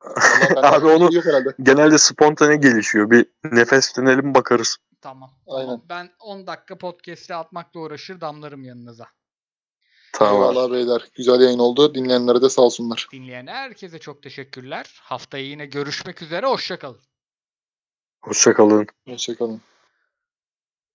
[0.56, 1.54] Abi onu- yok herhalde.
[1.62, 3.10] Genelde spontane gelişiyor.
[3.10, 4.76] Bir nefeslenelim bakarız.
[5.00, 5.30] Tamam.
[5.46, 5.82] Aynen.
[5.88, 9.06] Ben 10 dakika podcast'le atmakla uğraşır damlarım yanınıza.
[10.18, 10.42] Tamam.
[10.42, 11.04] Eyvallah beyler.
[11.14, 11.94] Güzel yayın oldu.
[11.94, 13.08] Dinleyenlere de sağ olsunlar.
[13.12, 15.00] Dinleyen herkese çok teşekkürler.
[15.02, 16.46] Haftaya yine görüşmek üzere.
[16.46, 17.00] Hoşçakalın.
[18.22, 18.86] Hoşçakalın.
[19.08, 19.60] Hoşçakalın.